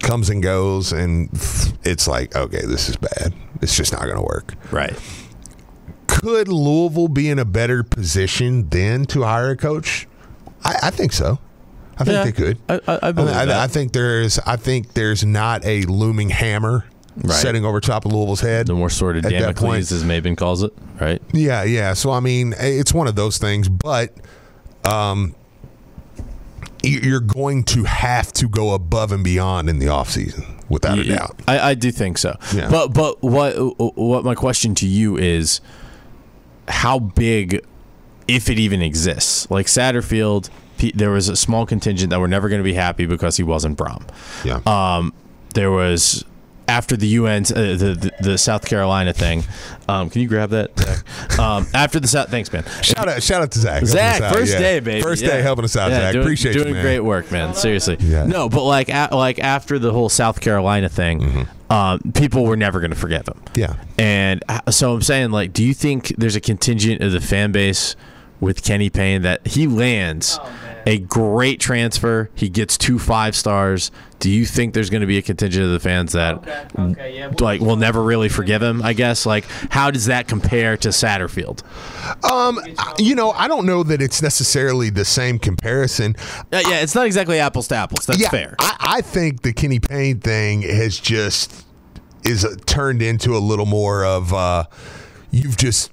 comes 0.00 0.28
and 0.30 0.42
goes, 0.42 0.92
and 0.92 1.28
it's 1.84 2.06
like, 2.06 2.34
okay, 2.36 2.62
this 2.66 2.88
is 2.88 2.96
bad. 2.96 3.32
It's 3.60 3.76
just 3.76 3.92
not 3.92 4.02
going 4.02 4.16
to 4.16 4.22
work. 4.22 4.54
right. 4.70 4.94
Could 6.06 6.46
Louisville 6.48 7.08
be 7.08 7.30
in 7.30 7.38
a 7.38 7.44
better 7.44 7.82
position 7.82 8.68
then 8.68 9.06
to 9.06 9.22
hire 9.22 9.50
a 9.50 9.56
coach? 9.56 10.06
I, 10.64 10.76
I 10.84 10.90
think 10.90 11.12
so. 11.12 11.38
I 11.98 12.04
think 12.04 12.14
Yeah, 12.14 12.24
they 12.24 12.32
could. 12.32 12.58
I, 12.68 12.74
I, 12.86 12.98
I. 13.10 13.64
I 13.64 13.66
think 13.66 13.92
there's. 13.92 14.38
I 14.40 14.56
think 14.56 14.92
there's 14.94 15.24
not 15.24 15.64
a 15.64 15.82
looming 15.82 16.30
hammer 16.30 16.84
Right. 17.14 17.34
setting 17.34 17.64
over 17.64 17.78
top 17.78 18.06
of 18.06 18.12
Louisville's 18.12 18.40
head. 18.40 18.66
the 18.66 18.74
more 18.74 18.88
sort 18.88 19.18
of 19.18 19.26
at 19.26 19.32
that 19.32 19.56
point. 19.56 19.86
Damocles, 19.86 19.92
as 19.92 20.02
Maven 20.04 20.34
calls 20.36 20.62
it, 20.62 20.72
right? 20.98 21.20
Yeah, 21.32 21.62
yeah. 21.62 21.92
So 21.92 22.10
I 22.10 22.20
mean, 22.20 22.54
it's 22.58 22.94
one 22.94 23.06
of 23.06 23.16
those 23.16 23.36
things, 23.36 23.68
but 23.68 24.14
um, 24.84 25.34
you're 26.82 27.20
going 27.20 27.64
to 27.64 27.84
have 27.84 28.32
to 28.34 28.48
go 28.48 28.72
above 28.72 29.12
and 29.12 29.22
beyond 29.22 29.68
in 29.68 29.78
the 29.78 29.86
offseason, 29.86 30.46
without 30.70 30.98
a 30.98 31.04
doubt. 31.04 31.38
I, 31.46 31.58
I 31.70 31.74
do 31.74 31.92
think 31.92 32.16
so. 32.18 32.36
Yeah. 32.54 32.70
But 32.70 32.88
but 32.88 33.22
what 33.22 33.52
what 33.96 34.24
my 34.24 34.34
question 34.34 34.74
to 34.76 34.86
you 34.86 35.16
is, 35.18 35.60
how 36.68 36.98
big, 36.98 37.62
if 38.26 38.48
it 38.48 38.58
even 38.58 38.80
exists, 38.80 39.50
like 39.50 39.66
Satterfield, 39.66 40.48
there 40.94 41.10
was 41.10 41.28
a 41.28 41.36
small 41.36 41.66
contingent 41.66 42.10
that 42.10 42.20
were 42.20 42.26
never 42.28 42.48
going 42.48 42.60
to 42.60 42.64
be 42.64 42.74
happy 42.74 43.06
because 43.06 43.36
he 43.36 43.42
wasn't 43.42 43.76
Brohm. 43.78 44.08
Yeah. 44.44 44.60
Um, 44.66 45.12
there 45.54 45.70
was 45.70 46.24
after 46.72 46.96
the 46.96 47.06
UN, 47.08 47.42
uh, 47.42 47.54
the, 47.54 47.76
the 48.00 48.12
the 48.30 48.38
South 48.38 48.64
Carolina 48.64 49.12
thing. 49.12 49.44
Um, 49.88 50.08
can 50.08 50.22
you 50.22 50.28
grab 50.28 50.50
that? 50.50 50.78
Zach? 50.78 50.98
Um, 51.38 51.66
after 51.74 51.98
the 51.98 52.08
South, 52.08 52.28
thanks, 52.30 52.52
man. 52.52 52.64
shout 52.82 53.08
out, 53.08 53.22
shout 53.22 53.42
out 53.42 53.50
to 53.52 53.58
Zach. 53.58 53.84
Zach, 53.84 54.16
us 54.16 54.20
out, 54.22 54.34
first 54.34 54.52
yeah. 54.52 54.58
day, 54.58 54.80
baby. 54.80 55.02
First 55.02 55.22
Yeah. 55.22 55.28
day 55.30 55.42
helping 55.42 55.64
us 55.64 55.76
out, 55.76 55.90
Yeah, 55.90 55.98
Zach. 55.98 56.12
Doing, 56.12 56.24
Appreciate 56.24 56.52
doing 56.52 56.68
you, 56.68 56.74
man. 56.74 56.82
great 56.82 57.00
work, 57.00 57.30
man. 57.32 57.54
Seriously. 57.54 57.96
Yeah. 58.00 58.26
No, 58.26 58.48
but 58.48 58.64
like 58.64 58.88
a, 58.88 59.08
like 59.12 59.38
after 59.38 59.78
the 59.78 59.92
whole 59.92 60.08
South 60.08 60.40
Carolina 60.40 60.88
thing, 60.88 61.48
um, 61.70 62.00
people 62.14 62.44
were 62.44 62.56
never 62.56 62.80
going 62.80 62.90
to 62.90 62.96
forget 62.96 63.24
them. 63.24 63.40
Mm-hmm. 63.46 63.60
Yeah. 63.60 63.74
And 63.98 64.44
uh, 64.48 64.70
so 64.70 64.94
I'm 64.94 65.02
saying, 65.02 65.30
like, 65.30 65.52
do 65.52 65.64
you 65.64 65.74
think 65.74 66.08
there's 66.18 66.36
a 66.36 66.40
contingent 66.40 67.02
of 67.02 67.12
the 67.12 67.20
fan 67.20 67.50
base 67.52 67.96
with 68.40 68.62
Kenny 68.62 68.90
Payne 68.90 69.22
that 69.22 69.46
he 69.46 69.66
lands 69.66 70.38
a 70.86 70.98
great 70.98 71.60
transfer, 71.60 72.30
he 72.34 72.48
gets 72.48 72.76
two 72.76 72.98
five 72.98 73.36
stars? 73.36 73.90
Do 74.18 74.30
you 74.30 74.46
think 74.46 74.72
there's 74.72 74.90
going 74.90 75.00
to 75.00 75.06
be 75.06 75.18
a 75.18 75.22
contingent 75.22 75.64
of 75.64 75.72
the 75.72 75.80
fans 75.80 76.12
that 76.12 77.40
like 77.40 77.60
will 77.60 77.76
never 77.76 78.02
really 78.02 78.28
forgive 78.28 78.62
him? 78.62 78.80
I 78.82 78.92
guess. 78.92 79.26
Like, 79.26 79.44
how 79.70 79.90
does 79.90 80.06
that 80.06 80.28
compare 80.28 80.76
to 80.78 80.88
Satterfield? 80.88 81.62
Um, 82.24 82.60
you 82.98 83.14
know, 83.14 83.32
I 83.32 83.48
don't 83.48 83.66
know 83.66 83.82
that 83.82 84.00
it's 84.00 84.22
necessarily 84.22 84.90
the 84.90 85.04
same 85.04 85.38
comparison. 85.38 86.14
Uh, 86.52 86.62
yeah, 86.68 86.80
it's 86.80 86.94
not 86.94 87.06
exactly 87.06 87.38
apples 87.38 87.68
to 87.68 87.74
apples. 87.74 88.06
That's 88.06 88.20
yeah, 88.20 88.30
fair. 88.30 88.56
I, 88.60 88.76
I 88.80 89.00
think 89.00 89.42
the 89.42 89.52
Kenny 89.52 89.80
Payne 89.80 90.20
thing 90.20 90.62
has 90.62 90.98
just 90.98 91.66
is 92.24 92.44
uh, 92.44 92.54
turned 92.66 93.02
into 93.02 93.36
a 93.36 93.38
little 93.38 93.66
more 93.66 94.04
of 94.04 94.32
uh, 94.32 94.64
you've 95.30 95.56
just 95.56 95.90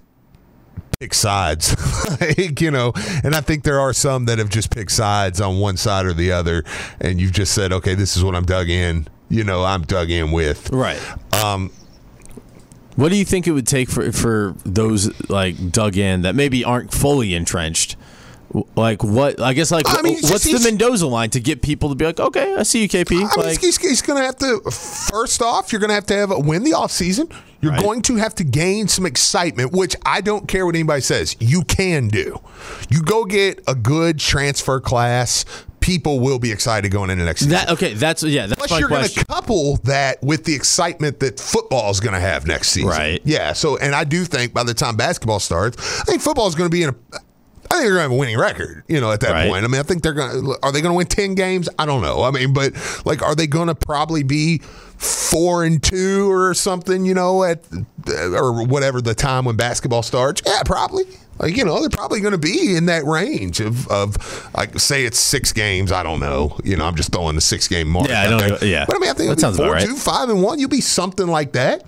picked 0.99 1.15
sides, 1.15 1.77
like, 2.19 2.59
you 2.59 2.69
know. 2.69 2.91
And 3.23 3.33
I 3.33 3.39
think 3.39 3.63
there 3.63 3.79
are 3.79 3.93
some 3.93 4.25
that 4.25 4.37
have 4.37 4.49
just 4.49 4.69
picked 4.69 4.91
sides 4.91 5.39
on 5.39 5.57
one 5.59 5.77
side 5.77 6.05
or 6.05 6.11
the 6.11 6.33
other, 6.33 6.65
and 6.99 7.21
you've 7.21 7.31
just 7.31 7.53
said, 7.53 7.71
okay, 7.71 7.95
this 7.95 8.17
is 8.17 8.23
what 8.23 8.35
I'm 8.35 8.43
dug 8.43 8.69
in. 8.69 9.07
You 9.29 9.45
know, 9.45 9.63
I'm 9.63 9.83
dug 9.83 10.09
in 10.09 10.33
with. 10.33 10.69
Right. 10.71 10.99
Um, 11.33 11.71
What 12.97 13.09
do 13.09 13.15
you 13.15 13.23
think 13.23 13.47
it 13.47 13.51
would 13.53 13.67
take 13.67 13.89
for 13.89 14.11
for 14.11 14.55
those 14.65 15.29
like 15.29 15.71
dug 15.71 15.95
in 15.95 16.23
that 16.23 16.35
maybe 16.35 16.65
aren't 16.65 16.93
fully 16.93 17.33
entrenched? 17.33 17.95
Like 18.75 19.03
what? 19.03 19.39
I 19.39 19.53
guess 19.53 19.71
like 19.71 19.85
I 19.87 20.01
mean, 20.01 20.17
what's 20.23 20.43
the 20.43 20.59
Mendoza 20.63 21.05
line 21.07 21.29
to 21.31 21.39
get 21.39 21.61
people 21.61 21.89
to 21.89 21.95
be 21.95 22.05
like, 22.05 22.19
okay, 22.19 22.55
I 22.55 22.63
see 22.63 22.81
you, 22.81 22.89
KP. 22.89 23.11
I 23.11 23.19
mean, 23.19 23.29
like, 23.37 23.61
he's, 23.61 23.77
he's 23.77 24.01
going 24.01 24.19
to 24.19 24.25
have 24.25 24.37
to. 24.37 24.59
First 24.71 25.41
off, 25.41 25.71
you're 25.71 25.79
going 25.79 25.89
to 25.89 25.95
have 25.95 26.07
to 26.07 26.15
have 26.15 26.31
a 26.31 26.39
win 26.39 26.63
the 26.63 26.71
offseason. 26.71 27.31
You're 27.61 27.73
Right. 27.73 27.81
going 27.83 28.01
to 28.03 28.15
have 28.15 28.33
to 28.35 28.43
gain 28.45 28.87
some 28.87 29.05
excitement, 29.05 29.73
which 29.73 29.93
I 30.05 30.21
don't 30.21 30.47
care 30.47 30.65
what 30.65 30.75
anybody 30.75 31.01
says. 31.01 31.35
You 31.41 31.63
can 31.63 32.07
do. 32.07 32.39
You 32.89 33.01
go 33.03 33.25
get 33.25 33.61
a 33.67 33.75
good 33.75 34.17
transfer 34.17 34.79
class. 34.79 35.43
People 35.81 36.19
will 36.19 36.39
be 36.39 36.51
excited 36.51 36.89
going 36.91 37.09
into 37.09 37.25
next 37.25 37.41
season. 37.41 37.51
that 37.51 37.69
okay? 37.69 37.93
That's 37.93 38.23
yeah. 38.23 38.47
That's 38.47 38.59
Plus, 38.67 38.79
you're 38.79 38.89
going 38.89 39.07
to 39.07 39.25
couple 39.25 39.77
that 39.83 40.21
with 40.23 40.43
the 40.45 40.53
excitement 40.55 41.19
that 41.19 41.39
football 41.39 41.89
is 41.91 41.99
going 41.99 42.13
to 42.13 42.19
have 42.19 42.47
next 42.47 42.69
season. 42.69 42.89
Right. 42.89 43.21
Yeah. 43.25 43.53
So, 43.53 43.77
and 43.77 43.93
I 43.93 44.03
do 44.05 44.23
think 44.25 44.53
by 44.53 44.63
the 44.63 44.73
time 44.73 44.95
basketball 44.95 45.39
starts, 45.39 45.77
I 46.01 46.03
think 46.05 46.21
football 46.21 46.47
is 46.47 46.55
going 46.55 46.69
to 46.69 46.73
be 46.75 46.83
in 46.83 46.89
a. 46.89 46.95
I 47.71 47.75
think 47.75 47.83
they're 47.83 47.89
going 47.93 47.97
to 47.97 48.01
have 48.01 48.11
a 48.11 48.15
winning 48.15 48.37
record, 48.39 48.83
you 48.87 48.99
know, 48.99 49.11
at 49.11 49.19
that 49.21 49.31
Right. 49.31 49.47
point. 49.49 49.63
I 49.63 49.67
mean, 49.67 49.79
I 49.79 49.83
think 49.83 50.01
they're 50.01 50.13
going 50.13 50.31
to. 50.43 50.57
Are 50.63 50.71
they 50.71 50.81
going 50.81 50.91
to 50.91 50.97
win 50.97 51.05
10 51.07 51.35
games? 51.35 51.69
I 51.77 51.85
don't 51.85 52.01
know. 52.01 52.23
I 52.23 52.31
mean, 52.31 52.51
but 52.53 52.73
like, 53.05 53.21
are 53.21 53.35
they 53.35 53.45
going 53.47 53.67
to 53.67 53.75
probably 53.75 54.23
be 54.23 54.57
four 54.97 55.63
and 55.63 55.81
two 55.81 56.31
or 56.31 56.53
something, 56.53 57.05
you 57.05 57.13
know, 57.13 57.43
at 57.43 57.63
uh, 58.07 58.31
or 58.31 58.65
whatever 58.65 59.01
the 59.01 59.13
time 59.13 59.45
when 59.45 59.55
basketball 59.55 60.01
starts? 60.03 60.41
Yeah, 60.45 60.63
probably. 60.65 61.03
Like, 61.37 61.55
you 61.55 61.63
know, 61.63 61.79
they're 61.79 61.89
probably 61.89 62.19
going 62.19 62.33
to 62.33 62.37
be 62.37 62.75
in 62.75 62.87
that 62.87 63.05
range 63.05 63.61
of, 63.61 63.87
of, 63.87 64.17
like, 64.57 64.77
say 64.77 65.05
it's 65.05 65.17
six 65.19 65.53
games. 65.53 65.89
I 65.89 66.03
don't 66.03 66.19
know. 66.19 66.57
You 66.65 66.75
know, 66.75 66.83
I'm 66.85 66.95
just 66.95 67.13
throwing 67.13 67.35
the 67.35 67.41
six 67.41 67.65
game 67.69 67.87
mark. 67.87 68.09
Yeah, 68.09 68.23
I 68.23 68.27
don't- 68.27 68.59
there. 68.59 68.65
yeah. 68.69 68.85
But 68.85 68.97
I 68.97 68.99
mean, 68.99 69.09
I 69.09 69.13
think 69.13 69.29
That 69.29 69.39
sounds 69.39 69.55
four, 69.55 69.71
right. 69.71 69.85
two, 69.85 69.95
five, 69.95 70.27
and 70.29 70.41
one. 70.43 70.59
You'll 70.59 70.67
be 70.69 70.81
something 70.81 71.27
like 71.27 71.53
that. 71.53 71.83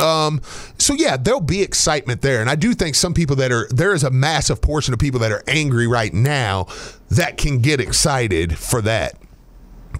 Um, 0.00 0.40
so 0.78 0.94
yeah, 0.94 1.16
there'll 1.16 1.40
be 1.40 1.62
excitement 1.62 2.22
there, 2.22 2.40
and 2.40 2.50
I 2.50 2.54
do 2.54 2.74
think 2.74 2.94
some 2.94 3.14
people 3.14 3.36
that 3.36 3.52
are 3.52 3.66
there 3.70 3.94
is 3.94 4.04
a 4.04 4.10
massive 4.10 4.60
portion 4.60 4.92
of 4.92 5.00
people 5.00 5.20
that 5.20 5.32
are 5.32 5.42
angry 5.46 5.86
right 5.86 6.12
now 6.12 6.66
that 7.10 7.38
can 7.38 7.60
get 7.60 7.80
excited 7.80 8.58
for 8.58 8.82
that. 8.82 9.14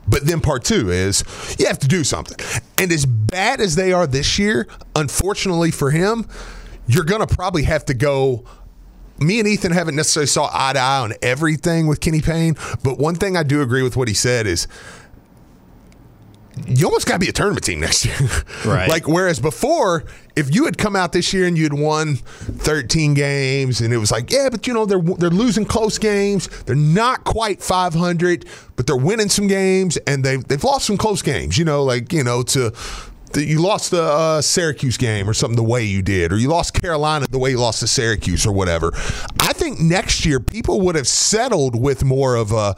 But 0.09 0.27
then 0.27 0.41
part 0.41 0.65
two 0.65 0.91
is 0.91 1.25
you 1.59 1.67
have 1.67 1.79
to 1.81 1.89
do 1.89 2.05
something, 2.05 2.39
and 2.79 2.93
as 2.93 3.07
bad 3.07 3.61
as 3.61 3.75
they 3.75 3.93
are 3.93 4.07
this 4.07 4.39
year, 4.39 4.69
unfortunately 4.95 5.71
for 5.71 5.91
him, 5.91 6.27
you're 6.87 7.05
gonna 7.05 7.27
probably 7.27 7.65
have 7.65 7.85
to 7.87 7.95
go. 7.95 8.45
Me 9.19 9.39
and 9.39 9.49
Ethan 9.49 9.73
haven't 9.73 9.97
necessarily 9.97 10.27
saw 10.27 10.51
eye 10.53 10.75
to 10.75 10.79
eye 10.79 10.99
on 10.99 11.15
everything 11.23 11.87
with 11.87 12.01
Kenny 12.01 12.21
Payne, 12.21 12.55
but 12.85 12.99
one 12.99 13.15
thing 13.15 13.35
I 13.35 13.45
do 13.45 13.63
agree 13.63 13.83
with 13.83 13.97
what 13.97 14.09
he 14.09 14.15
said 14.15 14.47
is 14.47 14.69
you 16.67 16.87
almost 16.87 17.07
got 17.07 17.15
to 17.15 17.19
be 17.19 17.29
a 17.29 17.33
tournament 17.33 17.65
team 17.65 17.81
next 17.81 18.05
year. 18.05 18.17
Right. 18.65 18.89
like, 18.89 19.07
whereas 19.07 19.39
before, 19.39 20.05
if 20.35 20.53
you 20.53 20.65
had 20.65 20.77
come 20.77 20.97
out 20.97 21.13
this 21.13 21.33
year 21.33 21.47
and 21.47 21.57
you'd 21.57 21.73
won 21.73 22.17
13 22.17 23.15
games 23.15 23.81
and 23.81 23.93
it 23.93 23.99
was 23.99 24.11
like, 24.11 24.31
yeah, 24.31 24.49
but 24.51 24.67
you 24.67 24.75
know, 24.75 24.87
they're, 24.87 25.01
they're 25.01 25.31
losing 25.31 25.65
close 25.65 25.99
games. 25.99 26.49
They're 26.65 26.75
not 26.75 27.23
quite 27.25 27.63
500, 27.63 28.45
but 28.75 28.87
they're 28.87 28.97
winning 28.97 29.29
some 29.29 29.47
games 29.47 29.99
and 29.99 30.25
they've, 30.25 30.43
they've 30.49 30.63
lost 30.65 30.87
some 30.87 30.97
close 30.97 31.23
games, 31.23 31.57
you 31.59 31.65
know, 31.65 31.85
like, 31.85 32.13
you 32.13 32.25
know, 32.25 32.43
to. 32.45 32.73
You 33.35 33.61
lost 33.61 33.91
the 33.91 34.03
uh, 34.03 34.41
Syracuse 34.41 34.97
game 34.97 35.29
or 35.29 35.35
something 35.35 35.57
the 35.57 35.63
way 35.63 35.85
you 35.85 36.01
did, 36.01 36.33
or 36.33 36.39
you 36.39 36.49
lost 36.49 36.73
Carolina 36.73 37.27
the 37.29 37.39
way 37.39 37.51
you 37.51 37.59
lost 37.59 37.81
to 37.81 37.87
Syracuse 37.87 38.47
or 38.47 38.53
whatever. 38.53 38.93
I 39.41 39.53
think 39.53 39.79
next 39.79 40.25
year 40.25 40.41
people 40.41 40.81
would 40.83 40.95
have 40.95 41.09
settled 41.09 41.79
with 41.79 42.03
more 42.03 42.35
of 42.37 42.53
a 42.53 42.77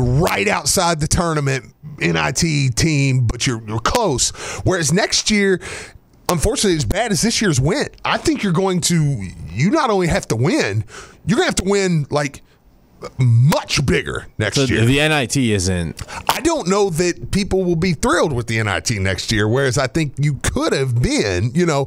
right 0.00 0.48
outside 0.48 1.00
the 1.00 1.08
tournament 1.08 1.74
NIT 1.98 2.76
team, 2.76 3.26
but 3.26 3.46
you're, 3.46 3.62
you're 3.66 3.80
close. 3.80 4.30
Whereas 4.64 4.92
next 4.92 5.30
year, 5.30 5.60
unfortunately, 6.28 6.76
as 6.76 6.84
bad 6.84 7.12
as 7.12 7.22
this 7.22 7.40
year's 7.40 7.60
went, 7.60 7.90
I 8.04 8.16
think 8.18 8.42
you're 8.42 8.52
going 8.52 8.80
to, 8.82 9.28
you 9.50 9.70
not 9.70 9.90
only 9.90 10.06
have 10.06 10.26
to 10.28 10.36
win, 10.36 10.84
you're 11.26 11.36
going 11.36 11.46
to 11.46 11.50
have 11.50 11.66
to 11.66 11.70
win 11.70 12.06
like 12.10 12.42
much 13.18 13.84
bigger 13.86 14.26
next 14.38 14.56
So 14.56 14.62
year. 14.64 14.84
the 14.84 14.96
NIT 14.96 15.36
isn't. 15.36 16.02
I 16.28 16.40
don't 16.40 16.68
know 16.68 16.90
that 16.90 17.30
people 17.30 17.64
will 17.64 17.76
be 17.76 17.92
thrilled 17.92 18.32
with 18.32 18.46
the 18.46 18.62
NIT 18.62 18.90
next 19.00 19.32
year, 19.32 19.48
whereas 19.48 19.78
I 19.78 19.86
think 19.86 20.14
you 20.18 20.34
could 20.42 20.72
have 20.72 21.00
been. 21.00 21.50
You 21.54 21.66
know, 21.66 21.86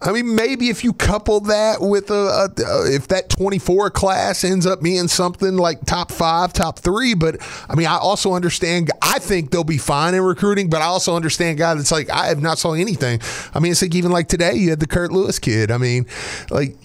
I 0.00 0.12
mean, 0.12 0.34
maybe 0.34 0.68
if 0.68 0.84
you 0.84 0.92
couple 0.92 1.40
that 1.40 1.80
with 1.80 2.10
a, 2.10 2.48
a 2.58 2.94
if 2.94 3.08
that 3.08 3.30
24 3.30 3.90
class 3.90 4.44
ends 4.44 4.66
up 4.66 4.82
being 4.82 5.08
something 5.08 5.56
like 5.56 5.84
top 5.86 6.10
five, 6.10 6.52
top 6.52 6.78
three. 6.78 7.14
But 7.14 7.36
I 7.68 7.74
mean, 7.74 7.86
I 7.86 7.96
also 7.96 8.34
understand. 8.34 8.90
I 9.02 9.18
think 9.18 9.50
they'll 9.50 9.64
be 9.64 9.78
fine 9.78 10.14
in 10.14 10.22
recruiting, 10.22 10.70
but 10.70 10.82
I 10.82 10.86
also 10.86 11.16
understand 11.16 11.58
guy 11.58 11.72
It's 11.78 11.92
like 11.92 12.10
I 12.10 12.26
have 12.26 12.42
not 12.42 12.58
saw 12.58 12.72
anything. 12.74 13.20
I 13.54 13.60
mean, 13.60 13.72
it's 13.72 13.82
like 13.82 13.94
even 13.94 14.12
like 14.12 14.28
today 14.28 14.54
you 14.54 14.70
had 14.70 14.80
the 14.80 14.86
Curt 14.86 15.12
Lewis 15.12 15.38
kid. 15.38 15.70
I 15.70 15.78
mean, 15.78 16.06
like 16.50 16.76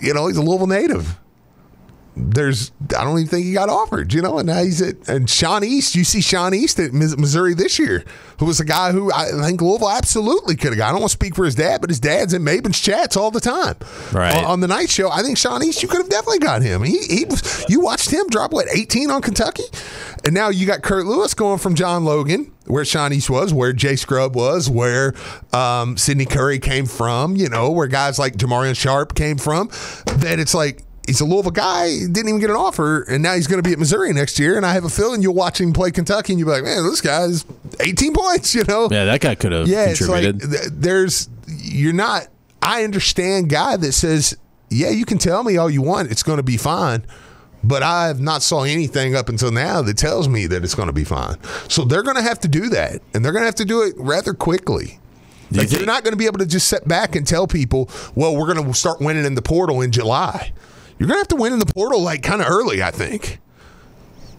you 0.00 0.12
know, 0.14 0.26
he's 0.26 0.36
a 0.36 0.42
Louisville 0.42 0.66
native 0.66 1.18
there's 2.16 2.72
I 2.96 3.04
don't 3.04 3.18
even 3.18 3.28
think 3.28 3.44
he 3.44 3.52
got 3.52 3.68
offered, 3.68 4.14
you 4.14 4.22
know, 4.22 4.38
and 4.38 4.46
now 4.46 4.62
he's 4.62 4.80
at 4.80 5.06
and 5.08 5.28
Sean 5.28 5.62
East. 5.62 5.94
You 5.94 6.02
see 6.02 6.22
Sean 6.22 6.54
East 6.54 6.78
at 6.78 6.92
Missouri 6.94 7.52
this 7.52 7.78
year, 7.78 8.04
who 8.38 8.46
was 8.46 8.58
a 8.58 8.64
guy 8.64 8.92
who 8.92 9.12
I 9.12 9.28
think 9.42 9.60
Louisville 9.60 9.90
absolutely 9.90 10.56
could 10.56 10.68
have 10.70 10.78
got. 10.78 10.88
I 10.88 10.92
don't 10.92 11.00
want 11.00 11.10
to 11.10 11.16
speak 11.16 11.34
for 11.34 11.44
his 11.44 11.54
dad, 11.54 11.82
but 11.82 11.90
his 11.90 12.00
dad's 12.00 12.32
in 12.32 12.42
Maven's 12.42 12.80
chats 12.80 13.16
all 13.16 13.30
the 13.30 13.40
time, 13.40 13.76
Right. 14.12 14.34
On, 14.34 14.44
on 14.44 14.60
the 14.60 14.68
night 14.68 14.88
show, 14.88 15.10
I 15.10 15.22
think 15.22 15.36
Sean 15.36 15.62
East, 15.62 15.82
you 15.82 15.88
could 15.88 15.98
have 15.98 16.08
definitely 16.08 16.38
got 16.38 16.62
him. 16.62 16.82
He 16.82 16.98
he 17.06 17.24
was 17.26 17.64
you 17.68 17.80
watched 17.80 18.10
him 18.10 18.26
drop 18.28 18.52
what 18.52 18.66
18 18.74 19.10
on 19.10 19.20
Kentucky, 19.20 19.64
and 20.24 20.32
now 20.34 20.48
you 20.48 20.66
got 20.66 20.82
Curt 20.82 21.04
Lewis 21.04 21.34
going 21.34 21.58
from 21.58 21.74
John 21.74 22.04
Logan. 22.04 22.52
Where 22.68 22.84
Sean 22.84 23.12
East 23.12 23.30
was, 23.30 23.54
where 23.54 23.72
Jay 23.72 23.94
Scrubb 23.94 24.34
was, 24.34 24.68
where 24.68 25.14
um, 25.52 25.96
Sydney 25.96 26.24
Curry 26.24 26.58
came 26.58 26.86
from, 26.86 27.36
you 27.36 27.48
know, 27.48 27.70
where 27.70 27.86
guys 27.86 28.18
like 28.18 28.34
Jamarion 28.34 28.76
Sharp 28.76 29.14
came 29.14 29.38
from, 29.38 29.68
that 30.16 30.40
it's 30.40 30.52
like 30.52 30.82
he's 31.06 31.20
a 31.20 31.24
Louisville 31.24 31.50
guy, 31.52 31.88
didn't 32.00 32.28
even 32.28 32.40
get 32.40 32.50
an 32.50 32.56
offer, 32.56 33.02
and 33.02 33.22
now 33.22 33.34
he's 33.34 33.46
going 33.46 33.62
to 33.62 33.66
be 33.68 33.72
at 33.72 33.78
Missouri 33.78 34.12
next 34.12 34.38
year. 34.38 34.56
And 34.56 34.66
I 34.66 34.72
have 34.74 34.84
a 34.84 34.88
feeling 34.88 35.22
you'll 35.22 35.34
watch 35.34 35.60
him 35.60 35.72
play 35.72 35.90
Kentucky, 35.90 36.32
and 36.32 36.40
you'll 36.40 36.48
be 36.48 36.52
like, 36.52 36.64
man, 36.64 36.82
this 36.84 37.00
guy's 37.00 37.44
18 37.80 38.12
points, 38.14 38.54
you 38.56 38.64
know? 38.64 38.88
Yeah, 38.90 39.04
that 39.06 39.20
guy 39.20 39.34
could 39.34 39.52
have 39.52 39.68
Yeah, 39.68 39.86
it's 39.86 40.06
like 40.08 40.24
contributed. 40.24 40.82
there's, 40.82 41.28
you're 41.48 41.92
not, 41.92 42.28
I 42.62 42.84
understand 42.84 43.48
guy 43.50 43.76
that 43.76 43.92
says, 43.92 44.36
yeah, 44.70 44.90
you 44.90 45.04
can 45.04 45.18
tell 45.18 45.44
me 45.44 45.56
all 45.56 45.70
you 45.70 45.82
want, 45.82 46.10
it's 46.10 46.22
going 46.24 46.38
to 46.38 46.42
be 46.42 46.56
fine. 46.56 47.04
But 47.64 47.82
I 47.82 48.06
have 48.08 48.20
not 48.20 48.42
saw 48.42 48.62
anything 48.62 49.16
up 49.16 49.28
until 49.28 49.50
now 49.50 49.82
that 49.82 49.96
tells 49.96 50.28
me 50.28 50.46
that 50.46 50.62
it's 50.62 50.74
going 50.74 50.86
to 50.88 50.92
be 50.92 51.02
fine. 51.04 51.36
So 51.68 51.84
they're 51.84 52.02
going 52.04 52.16
to 52.16 52.22
have 52.22 52.38
to 52.40 52.48
do 52.48 52.68
that, 52.68 53.02
and 53.14 53.24
they're 53.24 53.32
going 53.32 53.42
to 53.42 53.46
have 53.46 53.56
to 53.56 53.64
do 53.64 53.82
it 53.82 53.94
rather 53.96 54.34
quickly. 54.34 55.00
You 55.50 55.58
Like, 55.60 55.68
think- 55.68 55.80
you're 55.80 55.86
not 55.86 56.02
going 56.04 56.12
to 56.12 56.16
be 56.18 56.26
able 56.26 56.38
to 56.38 56.46
just 56.46 56.68
sit 56.68 56.86
back 56.86 57.16
and 57.16 57.26
tell 57.26 57.46
people, 57.46 57.88
well, 58.14 58.36
we're 58.36 58.52
going 58.52 58.64
to 58.66 58.74
start 58.74 59.00
winning 59.00 59.24
in 59.24 59.34
the 59.36 59.42
portal 59.42 59.80
in 59.80 59.90
July. 59.92 60.52
You're 60.98 61.08
going 61.08 61.16
to 61.16 61.20
have 61.20 61.28
to 61.28 61.36
win 61.36 61.52
in 61.52 61.58
the 61.58 61.66
portal 61.66 62.00
like 62.02 62.22
kind 62.22 62.40
of 62.40 62.48
early, 62.48 62.82
I 62.82 62.90
think. 62.90 63.40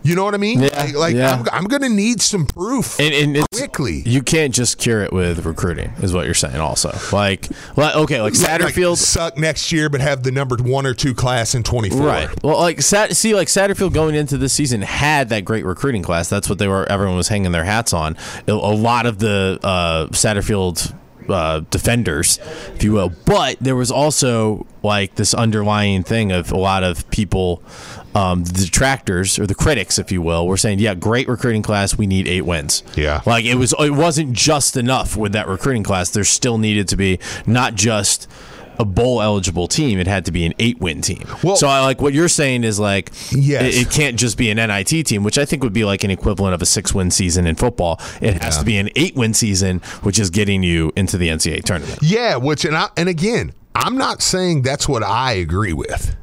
You 0.04 0.16
know 0.16 0.24
what 0.24 0.34
I 0.36 0.38
mean? 0.38 0.62
Yeah, 0.62 0.70
like, 0.74 0.96
like, 0.96 1.16
yeah. 1.16 1.34
I'm, 1.34 1.46
I'm 1.52 1.64
going 1.66 1.82
to 1.82 1.90
need 1.90 2.22
some 2.22 2.46
proof 2.46 2.98
and, 2.98 3.14
and 3.14 3.36
it's, 3.38 3.60
quickly. 3.60 4.04
You 4.06 4.22
can't 4.22 4.54
just 4.54 4.78
cure 4.78 5.02
it 5.02 5.12
with 5.12 5.46
recruiting, 5.46 5.90
is 5.98 6.14
what 6.14 6.24
you're 6.24 6.34
saying. 6.34 6.56
Also, 6.58 6.98
like, 7.12 7.50
like 7.76 7.94
okay, 7.94 8.22
like 8.22 8.34
Like- 8.34 8.50
like 8.50 8.62
Satterfield, 8.74 8.96
suck 8.98 9.38
next 9.38 9.72
year, 9.74 9.90
but 9.90 10.00
have 10.00 10.24
the 10.24 10.32
number 10.32 10.56
one 10.58 10.86
or 10.86 10.94
two 10.94 11.14
class 11.14 11.56
in 11.56 11.64
24. 11.64 12.00
Right. 12.06 12.44
Well, 12.44 12.58
like 12.58 12.82
Sat, 12.82 13.18
see, 13.18 13.36
like 13.36 13.50
Satterfield 13.50 13.92
going 13.92 14.16
into 14.16 14.38
this 14.38 14.54
season 14.54 14.82
had 14.82 15.28
that 15.30 15.44
great 15.44 15.66
recruiting 15.66 16.04
class. 16.04 16.30
That's 16.30 16.48
what 16.48 16.58
they 16.58 16.70
were. 16.70 16.90
Everyone 16.90 17.18
was 17.18 17.28
hanging 17.28 17.52
their 17.52 17.66
hats 17.66 17.92
on. 17.92 18.16
A, 18.48 18.52
a 18.52 18.54
lot 18.54 19.08
of 19.08 19.20
the 19.20 19.60
uh, 19.62 20.08
Satterfield 20.12 20.96
uh, 21.30 21.62
defenders, 21.70 22.40
if 22.76 22.84
you 22.84 22.94
will. 22.94 23.12
But 23.26 23.58
there 23.60 23.76
was 23.76 23.92
also 23.92 24.66
like 24.84 25.16
this 25.16 25.34
underlying 25.34 26.04
thing 26.04 26.32
of 26.32 26.52
a 26.52 26.58
lot 26.58 26.84
of 26.84 27.10
people. 27.10 27.62
Um, 28.16 28.46
the 28.46 28.54
detractors 28.66 29.38
or 29.38 29.46
the 29.46 29.54
critics, 29.54 30.00
if 30.00 30.12
you 30.12 30.24
will, 30.24 30.48
were 30.48 30.58
saying, 30.58 30.80
"Yeah, 30.80 30.96
great 30.96 31.28
recruiting 31.28 31.62
class. 31.62 31.98
We 31.98 32.08
need 32.08 32.28
eight 32.28 32.42
wins." 32.46 32.82
Yeah. 32.96 33.22
like 33.28 33.46
it 33.46 33.56
was. 33.56 33.76
It 33.78 33.92
wasn't 33.92 34.34
just 34.34 34.76
enough 34.76 35.16
with 35.16 35.34
that 35.34 35.48
recruiting 35.48 35.84
class. 35.84 36.10
There 36.10 36.24
still 36.24 36.58
needed 36.58 36.88
to 36.88 36.98
be 36.98 37.20
not 37.46 37.76
just 37.76 38.28
a 38.80 38.86
bowl 38.86 39.22
eligible 39.22 39.68
team. 39.68 40.00
It 40.00 40.08
had 40.08 40.26
to 40.26 40.32
be 40.32 40.46
an 40.46 40.54
eight 40.60 40.80
win 40.80 41.02
team. 41.02 41.24
Well- 41.44 41.56
so 41.58 41.68
I 41.68 41.82
like 41.82 42.02
what 42.02 42.14
you're 42.14 42.28
saying 42.30 42.64
is 42.64 42.80
like 42.80 43.12
Yes. 43.32 43.64
it, 43.76 43.88
it 43.88 43.90
can't 43.92 44.18
just 44.18 44.38
be 44.38 44.50
an 44.50 44.58
NIT 44.58 45.06
team, 45.06 45.24
which 45.24 45.38
I 45.38 45.46
think 45.46 45.64
would 45.64 45.74
be 45.74 45.86
like 45.86 46.04
an 46.04 46.12
equivalent 46.12 46.54
of 46.54 46.62
a 46.62 46.66
six 46.66 46.94
win 46.94 47.12
season 47.12 47.48
in 47.48 47.56
football. 47.56 48.00
It 48.22 48.42
has 48.44 48.58
to 48.60 48.66
be 48.66 48.78
an 48.78 48.90
eight 48.96 49.16
win 49.16 49.34
season, 49.34 49.80
which 50.04 50.20
is 50.20 50.30
getting 50.30 50.64
you 50.64 50.92
into 50.96 51.18
the 51.18 51.30
NCAA 51.30 51.64
tournament. 51.64 52.00
Yeah, 52.02 52.36
which 52.38 52.66
and 52.66 52.76
I, 52.76 52.90
and 52.98 53.10
again, 53.10 53.54
I'm 53.76 53.98
not 53.98 54.22
saying 54.22 54.64
that's 54.64 54.88
what 54.90 55.04
I 55.04 55.34
agree 55.34 55.74
with. 55.74 56.16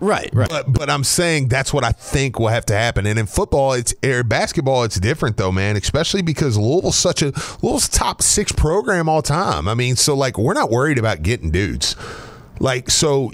Right, 0.00 0.30
right. 0.32 0.48
But 0.48 0.72
but 0.72 0.88
I'm 0.90 1.04
saying 1.04 1.48
that's 1.48 1.72
what 1.72 1.84
I 1.84 1.92
think 1.92 2.38
will 2.40 2.48
have 2.48 2.64
to 2.66 2.74
happen. 2.74 3.06
And 3.06 3.18
in 3.18 3.26
football, 3.26 3.74
it's 3.74 3.94
or 4.04 4.22
basketball, 4.24 4.82
it's 4.84 4.98
different 4.98 5.36
though, 5.36 5.52
man. 5.52 5.76
Especially 5.76 6.22
because 6.22 6.56
Louisville's 6.56 6.96
such 6.96 7.22
a 7.22 7.26
Louisville's 7.26 7.88
top 7.88 8.22
six 8.22 8.50
program 8.50 9.08
all 9.08 9.22
time. 9.22 9.68
I 9.68 9.74
mean, 9.74 9.96
so 9.96 10.16
like 10.16 10.38
we're 10.38 10.54
not 10.54 10.70
worried 10.70 10.98
about 10.98 11.22
getting 11.22 11.50
dudes. 11.50 11.96
Like 12.58 12.90
so. 12.90 13.30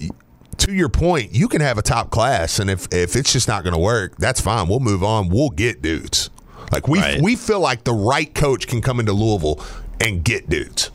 To 0.60 0.72
your 0.72 0.88
point, 0.88 1.34
you 1.34 1.48
can 1.48 1.60
have 1.60 1.76
a 1.76 1.82
top 1.82 2.10
class, 2.10 2.58
and 2.58 2.70
if 2.70 2.88
if 2.90 3.14
it's 3.14 3.30
just 3.30 3.46
not 3.46 3.62
going 3.62 3.74
to 3.74 3.78
work, 3.78 4.16
that's 4.16 4.40
fine. 4.40 4.68
We'll 4.68 4.80
move 4.80 5.04
on. 5.04 5.28
We'll 5.28 5.50
get 5.50 5.82
dudes. 5.82 6.30
Like 6.72 6.88
we 6.88 6.98
Right. 6.98 7.20
we 7.20 7.36
feel 7.36 7.60
like 7.60 7.84
the 7.84 7.92
right 7.92 8.34
coach 8.34 8.66
can 8.66 8.80
come 8.80 8.98
into 8.98 9.12
Louisville 9.12 9.62
and 10.00 10.24
get 10.24 10.48
dudes 10.48 10.90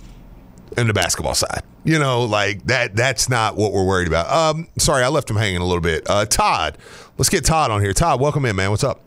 in 0.77 0.87
the 0.87 0.93
basketball 0.93 1.35
side. 1.35 1.63
You 1.83 1.99
know, 1.99 2.23
like 2.23 2.65
that. 2.67 2.95
That's 2.95 3.29
not 3.29 3.55
what 3.55 3.73
we're 3.73 3.85
worried 3.85 4.07
about. 4.07 4.29
Um, 4.29 4.67
sorry, 4.77 5.03
I 5.03 5.07
left 5.07 5.29
him 5.29 5.35
hanging 5.35 5.61
a 5.61 5.65
little 5.65 5.81
bit. 5.81 6.09
Uh, 6.09 6.25
Todd, 6.25 6.77
let's 7.17 7.29
get 7.29 7.43
Todd 7.45 7.71
on 7.71 7.81
here. 7.81 7.93
Todd, 7.93 8.21
welcome 8.21 8.45
in, 8.45 8.55
man. 8.55 8.69
What's 8.69 8.83
up? 8.83 9.01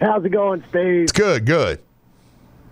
How's 0.00 0.24
it 0.24 0.30
going, 0.30 0.64
Steve? 0.68 1.02
It's 1.02 1.12
good, 1.12 1.46
good. 1.46 1.80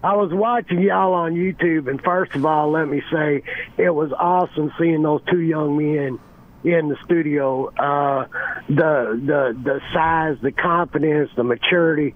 I 0.02 0.16
was 0.16 0.32
watching 0.32 0.80
y'all 0.80 1.12
on 1.12 1.34
YouTube, 1.34 1.88
and 1.88 2.00
first 2.02 2.34
of 2.34 2.46
all, 2.46 2.70
let 2.70 2.88
me 2.88 3.02
say 3.12 3.42
it 3.76 3.90
was 3.90 4.12
awesome 4.12 4.72
seeing 4.78 5.02
those 5.02 5.20
two 5.30 5.40
young 5.40 5.76
men 5.76 6.18
in 6.64 6.88
the 6.88 6.96
studio. 7.04 7.66
Uh, 7.66 8.26
the 8.68 9.20
the 9.24 9.58
the 9.62 9.80
size, 9.92 10.38
the 10.42 10.52
confidence, 10.52 11.30
the 11.36 11.44
maturity, 11.44 12.14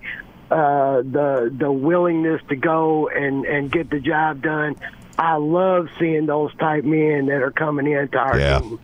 uh, 0.50 1.02
the 1.02 1.54
the 1.56 1.70
willingness 1.70 2.40
to 2.48 2.56
go 2.56 3.08
and 3.08 3.44
and 3.44 3.70
get 3.70 3.90
the 3.90 4.00
job 4.00 4.42
done. 4.42 4.76
I 5.18 5.36
love 5.36 5.88
seeing 5.98 6.26
those 6.26 6.54
type 6.56 6.84
men 6.84 7.26
that 7.26 7.42
are 7.42 7.50
coming 7.52 7.90
into 7.90 8.18
our 8.18 8.38
Yeah. 8.38 8.58
team. 8.60 8.78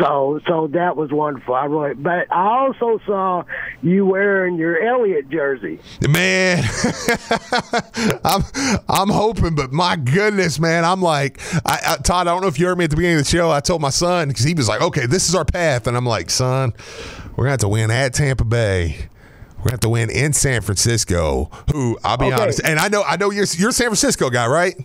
So, 0.00 0.38
so 0.46 0.68
that 0.74 0.96
was 0.96 1.10
wonderful. 1.10 1.54
I 1.54 1.64
really, 1.64 1.94
but 1.94 2.30
I 2.30 2.46
also 2.58 3.00
saw 3.04 3.42
you 3.82 4.06
wearing 4.06 4.54
your 4.56 4.80
Elliott 4.80 5.28
jersey. 5.28 5.80
Man, 6.08 6.62
I'm 8.24 8.42
I'm 8.88 9.08
hoping, 9.08 9.56
but 9.56 9.72
my 9.72 9.96
goodness, 9.96 10.60
man, 10.60 10.84
I'm 10.84 11.02
like, 11.02 11.40
I, 11.66 11.80
I, 11.84 11.96
Todd. 11.96 12.28
I 12.28 12.30
don't 12.30 12.42
know 12.42 12.46
if 12.48 12.60
you 12.60 12.66
heard 12.66 12.78
me 12.78 12.84
at 12.84 12.90
the 12.90 12.96
beginning 12.96 13.18
of 13.18 13.24
the 13.24 13.30
show. 13.30 13.50
I 13.50 13.58
told 13.58 13.82
my 13.82 13.90
son 13.90 14.28
because 14.28 14.44
he 14.44 14.54
was 14.54 14.68
like, 14.68 14.80
"Okay, 14.82 15.06
this 15.06 15.28
is 15.28 15.34
our 15.34 15.44
path," 15.44 15.88
and 15.88 15.96
I'm 15.96 16.06
like, 16.06 16.30
"Son, 16.30 16.74
we're 17.34 17.44
gonna 17.44 17.50
have 17.50 17.60
to 17.60 17.68
win 17.68 17.90
at 17.90 18.14
Tampa 18.14 18.44
Bay." 18.44 19.08
We're 19.56 19.64
gonna 19.64 19.72
have 19.72 19.80
to 19.80 19.88
win 19.88 20.10
in 20.10 20.32
San 20.32 20.60
Francisco. 20.60 21.50
Who 21.72 21.98
I'll 22.04 22.16
be 22.16 22.26
Okay. 22.26 22.40
honest, 22.40 22.60
and 22.64 22.78
I 22.78 22.86
know 22.86 23.02
I 23.02 23.16
know 23.16 23.30
you're 23.32 23.46
you're 23.56 23.70
a 23.70 23.72
San 23.72 23.88
Francisco 23.88 24.30
guy, 24.30 24.46
right? 24.46 24.76